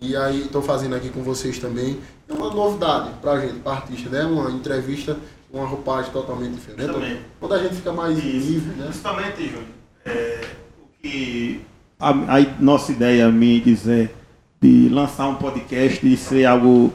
E 0.00 0.16
aí 0.16 0.42
estou 0.42 0.62
fazendo 0.62 0.96
aqui 0.96 1.08
com 1.08 1.22
vocês 1.22 1.58
também. 1.58 1.98
É 2.28 2.32
uma 2.32 2.52
novidade 2.52 3.10
para 3.20 3.32
a 3.32 3.40
gente, 3.40 3.60
para 3.60 3.72
artista, 3.72 4.10
né? 4.10 4.24
Uma 4.24 4.50
entrevista, 4.50 5.16
uma 5.52 5.66
roupagem 5.66 6.10
totalmente 6.10 6.54
diferente. 6.54 6.92
Também. 6.92 7.20
Quando 7.38 7.54
a 7.54 7.58
gente 7.58 7.76
fica 7.76 7.92
mais 7.92 8.18
Isso. 8.18 8.26
livre, 8.26 8.70
né? 8.74 8.84
Principalmente, 8.86 9.42
Júnior, 9.44 9.64
é, 10.04 10.40
o 10.80 11.02
que 11.02 11.60
a, 12.00 12.10
a, 12.10 12.40
nossa 12.58 12.90
ideia, 12.90 13.30
minha 13.30 13.60
dizer, 13.60 14.10
de 14.60 14.88
lançar 14.88 15.28
um 15.28 15.34
podcast, 15.34 16.04
de 16.04 16.16
ser 16.16 16.46
algo 16.46 16.92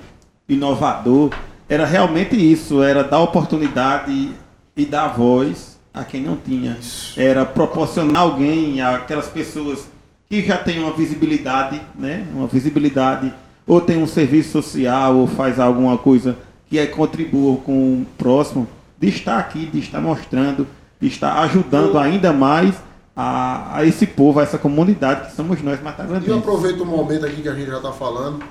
inovador, 0.47 1.31
era 1.67 1.85
realmente 1.85 2.35
isso, 2.35 2.83
era 2.83 3.03
dar 3.03 3.19
oportunidade 3.19 4.31
e 4.75 4.85
dar 4.85 5.07
voz 5.07 5.79
a 5.93 6.03
quem 6.03 6.21
não 6.21 6.35
tinha. 6.35 6.77
Era 7.15 7.45
proporcionar 7.45 8.23
alguém, 8.23 8.81
aquelas 8.81 9.27
pessoas 9.27 9.87
que 10.29 10.45
já 10.45 10.57
tem 10.57 10.79
uma 10.79 10.91
visibilidade, 10.91 11.81
né? 11.97 12.27
Uma 12.33 12.47
visibilidade, 12.47 13.33
ou 13.65 13.79
tem 13.79 13.97
um 14.01 14.07
serviço 14.07 14.61
social, 14.61 15.15
ou 15.15 15.27
faz 15.27 15.59
alguma 15.59 15.97
coisa 15.97 16.37
que 16.69 16.77
é, 16.77 16.85
contribua 16.85 17.57
com 17.57 18.01
o 18.01 18.05
próximo, 18.17 18.67
de 18.99 19.07
estar 19.07 19.37
aqui, 19.37 19.65
de 19.65 19.79
estar 19.79 20.01
mostrando, 20.01 20.67
de 20.99 21.07
estar 21.07 21.39
ajudando 21.43 21.97
ainda 21.97 22.33
mais 22.33 22.75
a, 23.15 23.77
a 23.77 23.85
esse 23.85 24.05
povo, 24.05 24.39
a 24.39 24.43
essa 24.43 24.57
comunidade 24.57 25.29
que 25.29 25.35
somos 25.35 25.61
nós 25.61 25.81
matagrandenses. 25.81 26.27
E 26.27 26.31
eu 26.31 26.39
aproveito 26.39 26.81
o 26.81 26.85
momento 26.85 27.25
aqui 27.25 27.41
que 27.41 27.49
a 27.49 27.53
gente 27.53 27.69
já 27.69 27.77
está 27.77 27.91
falando. 27.91 28.43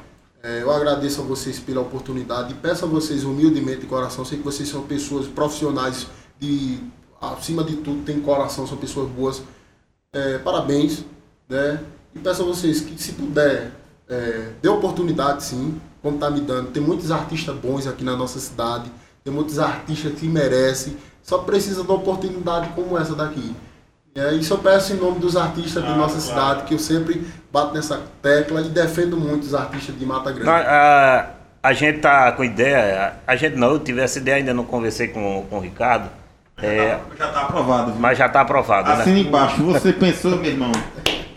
É, 0.45 0.61
eu 0.61 0.71
agradeço 0.71 1.23
a 1.23 1.25
vocês 1.25 1.59
pela 1.59 1.81
oportunidade 1.81 2.53
e 2.53 2.55
peço 2.55 2.85
a 2.85 2.89
vocês 2.89 3.25
humildemente 3.25 3.81
de 3.81 3.87
coração. 3.87 4.27
Sei 4.27 4.37
que 4.37 4.45
vocês 4.45 4.69
são 4.69 4.83
pessoas 4.83 5.27
profissionais 5.27 6.07
de 6.39 6.81
acima 7.19 7.65
de 7.65 7.77
tudo 7.77 8.05
tem 8.05 8.21
coração, 8.21 8.67
são 8.67 8.77
pessoas 8.77 9.11
boas. 9.11 9.43
É, 10.13 10.37
parabéns 10.37 11.03
né? 11.49 11.83
E 12.15 12.19
peço 12.19 12.43
a 12.43 12.45
vocês 12.45 12.81
que, 12.81 13.01
se 13.01 13.13
puder, 13.13 13.73
é, 14.09 14.51
dê 14.61 14.69
oportunidade 14.69 15.43
sim, 15.45 15.81
como 16.03 16.17
está 16.17 16.31
me 16.31 16.41
dando. 16.41 16.71
Tem 16.71 16.83
muitos 16.83 17.11
artistas 17.11 17.57
bons 17.57 17.87
aqui 17.87 18.05
na 18.05 18.17
nossa 18.17 18.39
cidade, 18.39 18.91
tem 19.23 19.33
muitos 19.33 19.59
artistas 19.59 20.13
que 20.19 20.29
merecem, 20.29 20.97
só 21.23 21.39
precisa 21.39 21.83
de 21.83 21.89
uma 21.89 21.97
oportunidade 21.97 22.69
como 22.75 22.99
essa 22.99 23.15
daqui. 23.15 23.55
É, 24.15 24.33
isso 24.35 24.55
eu 24.55 24.59
peço 24.59 24.93
em 24.93 24.97
nome 24.97 25.19
dos 25.19 25.37
artistas 25.37 25.83
ah, 25.83 25.87
de 25.87 25.99
nossa 25.99 26.33
claro. 26.33 26.51
cidade, 26.51 26.69
que 26.69 26.75
eu 26.75 26.79
sempre 26.79 27.27
bato 27.53 27.75
nessa 27.75 28.01
tecla 28.23 28.61
e 28.61 28.69
defendo 28.69 29.17
muito 29.17 29.43
os 29.43 29.55
artistas 29.55 29.99
de 29.99 30.07
Mata 30.07 30.31
Grande. 30.31 30.49
A, 30.49 31.27
a, 31.63 31.69
a 31.69 31.73
gente 31.73 31.99
tá 31.99 32.31
com 32.31 32.45
ideia, 32.45 33.19
a, 33.27 33.33
a, 33.33 33.37
gente 33.37 33.57
não, 33.57 33.73
eu 33.73 33.81
tive 33.81 34.01
essa 34.01 34.19
ideia, 34.19 34.37
ainda 34.37 34.55
não 34.55 34.65
conversei 34.65 35.09
com, 35.09 35.45
com 35.51 35.59
o 35.59 35.61
Ricardo. 35.61 36.09
Já, 36.63 36.69
é, 36.69 36.95
tá, 36.95 37.01
já 37.19 37.29
tá 37.29 37.41
aprovado. 37.41 37.91
Viu? 37.91 38.01
Mas 38.01 38.17
já 38.17 38.27
está 38.27 38.41
aprovado. 38.43 38.93
Assina 38.93 39.17
né? 39.17 39.21
embaixo, 39.21 39.63
você 39.65 39.93
pensou, 39.93 40.37
meu 40.37 40.51
irmão. 40.51 40.71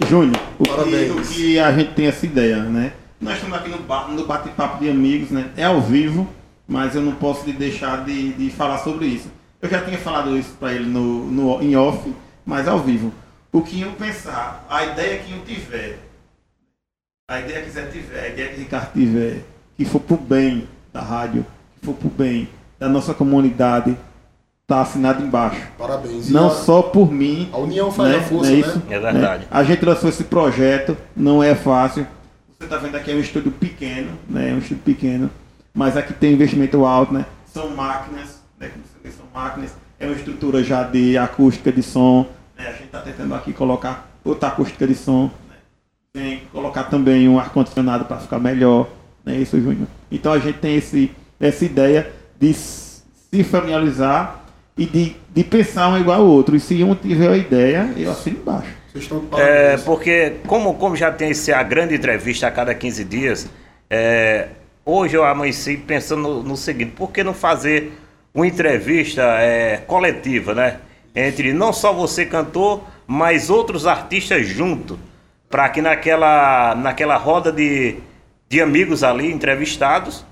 Júnior, 0.08 0.40
o 0.60 0.64
que, 0.64 0.70
Parabéns. 0.70 1.12
o 1.12 1.34
que 1.34 1.60
a 1.60 1.72
gente 1.72 1.94
tem 1.94 2.06
essa 2.06 2.26
ideia, 2.28 2.58
né? 2.58 2.94
Nós 3.20 3.34
estamos 3.38 3.58
aqui 3.58 3.70
no, 3.70 3.80
ba- 3.80 4.08
no 4.08 4.26
bate-papo 4.28 4.80
de 4.80 4.90
amigos, 4.92 5.32
né? 5.32 5.50
É 5.58 5.64
ao 5.64 5.82
vivo, 5.82 6.28
mas 6.68 6.94
eu 6.94 7.02
não 7.02 7.14
posso 7.14 7.44
de 7.44 7.54
deixar 7.54 8.06
de, 8.06 8.34
de 8.34 8.52
falar 8.52 8.78
sobre 8.78 9.08
isso. 9.08 9.32
Eu 9.60 9.68
já 9.68 9.82
tinha 9.82 9.98
falado 9.98 10.38
isso 10.38 10.56
para 10.60 10.74
ele 10.74 10.86
no, 10.86 11.26
no, 11.26 11.62
em 11.64 11.76
off, 11.76 12.14
mas 12.48 12.66
ao 12.66 12.80
vivo. 12.80 13.12
O 13.52 13.62
que 13.62 13.82
eu 13.82 13.92
pensar, 13.92 14.66
a 14.70 14.86
ideia 14.86 15.20
que 15.20 15.34
eu 15.34 15.44
tiver, 15.44 16.00
a 17.30 17.42
ideia 17.42 17.62
que 17.62 17.70
Zé 17.70 17.86
tiver, 17.88 18.22
a 18.22 18.28
ideia 18.30 18.50
que 18.50 18.60
Ricardo 18.62 18.94
tiver, 18.94 19.44
que 19.76 19.84
for 19.84 20.00
pro 20.00 20.16
bem 20.16 20.68
da 20.94 21.02
rádio, 21.02 21.46
que 21.76 21.86
for 21.86 21.94
pro 21.94 22.10
bem 22.10 22.48
da 22.80 22.88
nossa 22.88 23.14
comunidade, 23.14 23.98
tá 24.66 24.82
assinado 24.82 25.22
embaixo. 25.22 25.62
Parabéns. 25.78 26.30
Não 26.30 26.48
a, 26.48 26.52
só 26.52 26.82
por 26.82 27.12
mim, 27.12 27.50
a 27.52 27.58
união 27.58 27.92
faz 27.92 28.12
né? 28.12 28.18
a 28.18 28.22
força, 28.22 28.50
é 28.50 28.54
né? 28.54 28.60
isso? 28.60 28.84
É 28.90 29.00
verdade. 29.00 29.44
Né? 29.44 29.48
A 29.52 29.64
gente 29.64 29.84
lançou 29.84 30.10
esse 30.10 30.24
projeto, 30.24 30.96
não 31.16 31.44
é 31.44 31.54
fácil. 31.54 32.08
Você 32.58 32.64
está 32.64 32.78
vendo 32.78 32.96
aqui 32.96 33.12
é 33.12 33.16
um 33.16 33.20
estúdio 33.20 33.52
pequeno, 33.52 34.12
né? 34.30 34.52
É 34.52 34.54
um 34.54 34.60
estúdio 34.60 34.84
pequeno, 34.84 35.30
mas 35.74 35.98
aqui 35.98 36.14
tem 36.14 36.34
investimento 36.34 36.86
alto, 36.86 37.14
né? 37.14 37.26
São 37.46 37.70
máquinas, 37.76 38.42
né? 38.58 38.70
Como 38.70 38.84
você 38.86 38.98
vê, 39.04 39.12
são 39.12 39.26
máquinas. 39.34 39.72
É 40.00 40.06
uma 40.06 40.16
estrutura 40.16 40.64
já 40.64 40.84
de 40.84 41.18
acústica 41.18 41.72
de 41.72 41.84
som. 41.84 42.37
Né? 42.58 42.68
A 42.68 42.72
gente 42.72 42.86
está 42.86 43.02
tentando 43.02 43.34
aqui 43.36 43.54
colocar 43.54 44.10
outra 44.24 44.50
acústica 44.50 44.88
de 44.88 44.96
som. 44.96 45.32
Né? 45.50 45.56
Tem 46.14 46.40
que 46.40 46.46
colocar 46.48 46.86
também 46.86 47.28
um 47.30 47.40
ar-condicionado 47.40 48.06
para 48.06 48.18
ficar 48.18 48.40
melhor. 48.40 48.88
Não 49.24 49.34
é 49.34 49.38
isso, 49.38 49.60
Júnior? 49.60 49.88
Então 50.12 50.32
a 50.34 50.40
gente 50.40 50.60
tem 50.60 50.76
esse, 50.76 51.12
essa 51.40 51.66
ideia 51.66 52.12
de 52.40 52.54
se 52.54 53.44
familiarizar 53.44 54.44
e 54.78 54.86
de, 54.86 55.16
de 55.34 55.44
pensar 55.44 55.90
um 55.90 56.00
igual 56.00 56.22
ao 56.22 56.28
outro. 56.28 56.56
E 56.56 56.60
se 56.60 56.84
um 56.84 56.96
tiver 56.96 57.30
a 57.30 57.38
ideia, 57.38 57.94
eu 57.98 58.12
assino 58.12 58.38
embaixo. 58.38 58.70
Vocês 58.92 59.04
estão 59.04 59.20
de 59.20 59.42
É, 59.42 59.78
porque 59.78 60.36
como, 60.48 60.76
como 60.76 60.96
já 60.96 61.12
tem 61.12 61.32
esse, 61.32 61.52
a 61.52 61.62
grande 61.64 61.96
entrevista 61.96 62.48
a 62.48 62.52
cada 62.52 62.74
15 62.74 63.04
dias, 63.04 63.50
é, 63.90 64.50
hoje 64.86 65.16
eu 65.16 65.24
amanheci 65.26 65.78
pensando 65.78 66.22
no, 66.22 66.44
no 66.44 66.58
seguinte, 66.58 66.94
por 66.96 67.12
que 67.12 67.24
não 67.24 67.34
fazer 67.34 67.92
uma 68.34 68.48
entrevista 68.48 69.22
é, 69.40 69.78
coletiva, 69.78 70.54
né? 70.54 70.78
Entre 71.20 71.52
não 71.52 71.74
só 71.74 71.92
você 71.92 72.26
cantor, 72.28 72.82
mas 73.08 73.50
outros 73.50 73.88
artistas 73.88 74.46
junto, 74.48 75.00
para 75.50 75.68
que 75.70 75.82
naquela, 75.82 76.76
naquela 76.76 77.18
roda 77.18 77.52
de, 77.52 77.98
de 78.48 78.62
amigos 78.62 79.04
ali 79.04 79.32
entrevistados, 79.32 80.24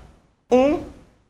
um 0.48 0.80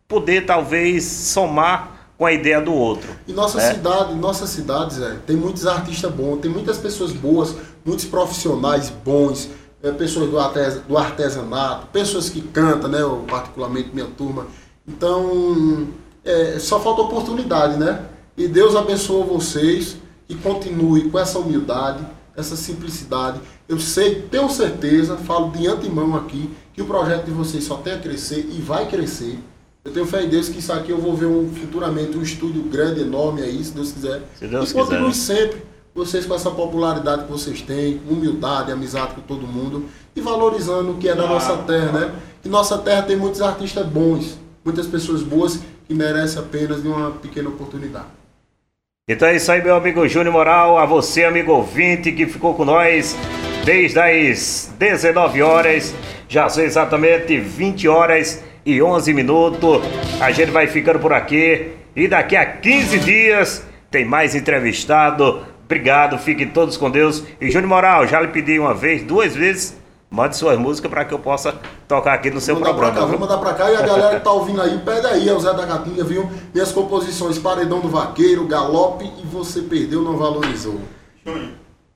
poder 0.07 0.45
talvez 0.45 1.05
somar 1.05 2.11
com 2.19 2.27
a 2.27 2.33
ideia 2.33 2.61
do 2.61 2.73
outro. 2.75 3.09
E 3.27 3.33
nossa 3.33 3.59
É. 3.61 3.73
cidade, 3.75 4.15
nossa 4.15 4.47
cidade, 4.47 4.95
Zé, 4.95 5.17
tem 5.27 5.37
muitos 5.37 5.67
artistas 5.67 6.13
bons, 6.13 6.39
tem 6.41 6.51
muitas 6.51 6.77
pessoas 6.77 7.13
boas, 7.13 7.55
muitos 7.85 8.05
profissionais 8.05 8.91
bons, 8.91 9.49
é, 9.83 9.91
pessoas 9.91 10.29
do, 10.31 10.39
artes- 10.39 10.81
do 10.87 10.99
artesanato, 10.99 11.87
pessoas 11.89 12.29
que 12.29 12.41
cantam, 12.43 12.91
né? 12.91 13.01
Eu, 13.01 13.25
particularmente 13.29 13.91
minha 13.95 14.07
turma. 14.07 14.47
Então, 14.87 15.89
é, 16.25 16.59
só 16.59 16.79
falta 16.81 17.03
oportunidade, 17.03 17.79
né? 17.79 18.01
E 18.37 18.47
Deus 18.47 18.77
abençoe 18.77 19.25
vocês 19.25 19.97
e 20.29 20.35
continue 20.35 21.09
com 21.09 21.19
essa 21.19 21.39
humildade, 21.39 22.05
essa 22.37 22.55
simplicidade. 22.55 23.41
Eu 23.67 23.81
sei, 23.81 24.23
tenho 24.31 24.49
certeza, 24.51 25.17
falo 25.17 25.51
de 25.51 25.67
antemão 25.67 26.15
aqui, 26.15 26.51
que 26.75 26.83
o 26.83 26.85
projeto 26.85 27.25
de 27.25 27.31
vocês 27.31 27.65
só 27.65 27.77
tem 27.77 27.95
a 27.95 27.99
crescer 27.99 28.47
e 28.51 28.61
vai 28.61 28.87
crescer. 28.87 29.39
Eu 29.83 29.93
tenho 29.93 30.05
fé 30.05 30.25
em 30.25 30.29
Deus 30.29 30.49
que 30.49 30.59
isso 30.59 30.73
aqui 30.73 30.91
eu 30.91 30.99
vou 30.99 31.17
ver 31.17 31.27
um, 31.27 31.49
futuramente 31.49 32.19
um 32.19 32.23
estúdio 32.23 32.63
grande, 32.65 33.01
enorme 33.01 33.41
aí, 33.41 33.65
se 33.65 33.73
Deus 33.73 33.93
quiser. 33.93 34.23
Se 34.39 34.47
Deus 34.47 34.71
e 34.71 34.75
continue 34.75 35.13
quiser. 35.13 35.35
sempre, 35.35 35.63
vocês 35.95 36.27
com 36.27 36.35
essa 36.35 36.51
popularidade 36.51 37.25
que 37.25 37.33
vocês 37.33 37.63
têm, 37.63 38.03
humildade, 38.07 38.71
amizade 38.71 39.15
com 39.15 39.23
todo 39.23 39.47
mundo 39.47 39.87
e 40.15 40.21
valorizando 40.21 40.91
o 40.91 40.97
que 40.99 41.09
é 41.09 41.15
da 41.15 41.27
nossa 41.27 41.57
terra, 41.59 41.93
né? 41.93 42.15
E 42.45 42.49
nossa 42.49 42.77
terra 42.77 43.03
tem 43.03 43.17
muitos 43.17 43.41
artistas 43.41 43.87
bons, 43.87 44.39
muitas 44.63 44.87
pessoas 44.87 45.23
boas 45.23 45.61
que 45.87 45.95
merecem 45.95 46.39
apenas 46.39 46.83
de 46.83 46.89
uma 46.89 47.13
pequena 47.13 47.49
oportunidade. 47.49 48.26
Então 49.09 49.29
é 49.29 49.37
isso 49.37 49.53
aí, 49.53 49.63
meu 49.63 49.77
amigo 49.77 50.09
Júnior 50.09 50.33
Moral. 50.33 50.79
A 50.79 50.85
você, 50.85 51.23
amigo 51.23 51.53
ouvinte, 51.53 52.11
que 52.11 52.27
ficou 52.27 52.55
com 52.55 52.65
nós 52.65 53.17
desde 53.65 54.01
as 54.01 54.75
19 54.77 55.43
horas. 55.43 55.95
Já 56.29 56.49
são 56.49 56.65
exatamente 56.65 57.39
20 57.39 57.87
horas 57.87 58.43
e 58.65 58.83
11 58.83 59.15
minutos. 59.15 59.81
A 60.21 60.33
gente 60.33 60.51
vai 60.51 60.67
ficando 60.67 60.99
por 60.99 61.13
aqui. 61.13 61.69
E 61.95 62.09
daqui 62.09 62.35
a 62.35 62.45
15 62.45 62.99
dias 62.99 63.65
tem 63.93 64.05
mais 64.05 64.35
entrevistado. 64.35 65.47
Obrigado, 65.65 66.19
fiquem 66.19 66.49
todos 66.49 66.77
com 66.77 66.91
Deus. 66.91 67.23
E 67.41 67.49
Júnior 67.49 67.69
Moral, 67.69 68.09
já 68.09 68.21
lhe 68.21 68.27
pedi 68.27 68.59
uma 68.59 68.75
vez, 68.75 69.05
duas 69.05 69.37
vezes. 69.37 69.81
Mande 70.17 70.35
suas 70.35 70.59
músicas 70.59 70.91
para 70.91 71.05
que 71.05 71.13
eu 71.13 71.19
possa 71.19 71.55
tocar 71.87 72.15
aqui 72.15 72.31
no 72.31 72.41
seu 72.41 72.55
Vou 72.55 72.65
mandar 72.65 72.75
pra 72.75 72.87
cá, 72.87 72.93
programa. 72.95 73.19
vou 73.19 73.29
mandar 73.29 73.39
pra 73.39 73.53
cá 73.53 73.71
e 73.71 73.77
a 73.77 73.83
galera 73.83 74.19
que 74.19 74.25
tá 74.25 74.33
ouvindo 74.33 74.63
aí, 74.63 74.79
pede 74.79 75.07
aí, 75.07 75.29
é 75.29 75.33
o 75.35 75.39
Zé 75.39 75.53
da 75.53 75.67
Gatinha, 75.67 76.03
viu? 76.05 76.27
Minhas 76.55 76.73
composições 76.73 77.39
Paredão 77.39 77.81
do 77.81 77.91
Vaqueiro, 77.91 78.47
Galope 78.47 79.05
e 79.05 79.27
Você 79.27 79.61
Perdeu, 79.61 80.01
Não 80.01 80.17
Valorizou. 80.17 80.81
Júnior, 81.23 81.51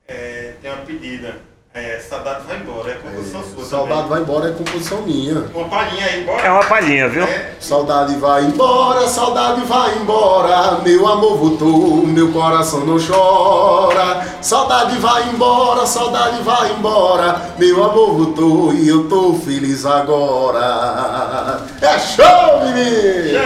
é, 0.07 0.53
tem 0.61 0.71
uma 0.71 0.83
pedida. 0.83 1.35
É, 1.73 1.99
saudade 1.99 2.41
vai 2.45 2.57
embora, 2.57 2.91
é 2.91 2.95
composição 2.95 3.41
sua 3.43 3.63
Saudade 3.63 4.01
também. 4.01 4.09
vai 4.09 4.21
embora 4.21 4.49
é 4.49 4.51
composição 4.51 5.01
minha. 5.03 5.45
Uma 5.55 5.69
palhinha 5.69 6.05
aí, 6.05 6.23
bora. 6.25 6.41
É 6.41 6.51
uma 6.51 6.63
palhinha, 6.65 7.07
viu? 7.07 7.23
É, 7.23 7.51
Saudade 7.61 8.15
vai 8.17 8.43
embora, 8.43 9.07
saudade 9.07 9.61
vai 9.61 9.95
embora, 9.95 10.79
meu 10.83 11.07
amor 11.07 11.37
voltou, 11.37 12.05
meu 12.05 12.29
coração 12.33 12.81
não 12.85 12.97
chora. 12.99 14.27
Saudade 14.41 14.97
vai 14.97 15.29
embora, 15.29 15.85
saudade 15.85 16.43
vai 16.43 16.71
embora, 16.73 17.41
meu 17.57 17.81
amor 17.85 18.15
voltou 18.17 18.73
e 18.73 18.89
eu 18.89 19.07
tô 19.07 19.35
feliz 19.35 19.85
agora. 19.85 21.61
É 21.81 21.97
show, 21.99 22.65
menino! 22.65 23.39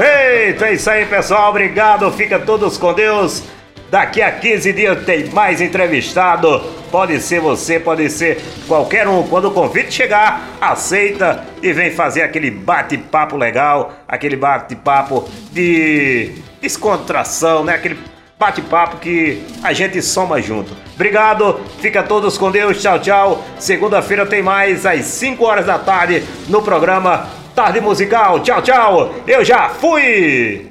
Eita, 0.00 0.66
é 0.66 0.72
isso 0.74 0.90
aí, 0.90 1.06
pessoal. 1.06 1.50
Obrigado. 1.50 2.10
Fica 2.10 2.40
todos 2.40 2.76
com 2.76 2.92
Deus. 2.92 3.44
Daqui 3.90 4.22
a 4.22 4.30
15 4.30 4.72
dias 4.72 5.04
tem 5.04 5.26
mais 5.30 5.60
entrevistado. 5.60 6.60
Pode 6.92 7.20
ser 7.20 7.40
você, 7.40 7.80
pode 7.80 8.08
ser 8.08 8.40
qualquer 8.68 9.08
um. 9.08 9.24
Quando 9.24 9.46
o 9.48 9.50
convite 9.50 9.92
chegar, 9.92 10.48
aceita 10.60 11.44
e 11.60 11.72
vem 11.72 11.90
fazer 11.90 12.22
aquele 12.22 12.50
bate-papo 12.50 13.36
legal, 13.36 13.92
aquele 14.06 14.36
bate-papo 14.36 15.28
de 15.50 16.32
descontração, 16.60 17.64
né? 17.64 17.74
Aquele 17.74 17.98
bate-papo 18.38 18.98
que 18.98 19.42
a 19.62 19.72
gente 19.72 20.00
soma 20.00 20.40
junto. 20.40 20.74
Obrigado, 20.94 21.60
fica 21.80 22.02
todos 22.02 22.38
com 22.38 22.50
Deus. 22.50 22.80
Tchau, 22.80 22.98
tchau. 23.00 23.44
Segunda-feira 23.58 24.24
tem 24.24 24.40
mais 24.40 24.86
às 24.86 25.04
5 25.06 25.44
horas 25.44 25.66
da 25.66 25.78
tarde 25.78 26.22
no 26.48 26.62
programa 26.62 27.28
Tarde 27.56 27.80
Musical. 27.80 28.40
Tchau, 28.40 28.62
tchau. 28.62 29.14
Eu 29.26 29.44
já 29.44 29.68
fui. 29.68 30.68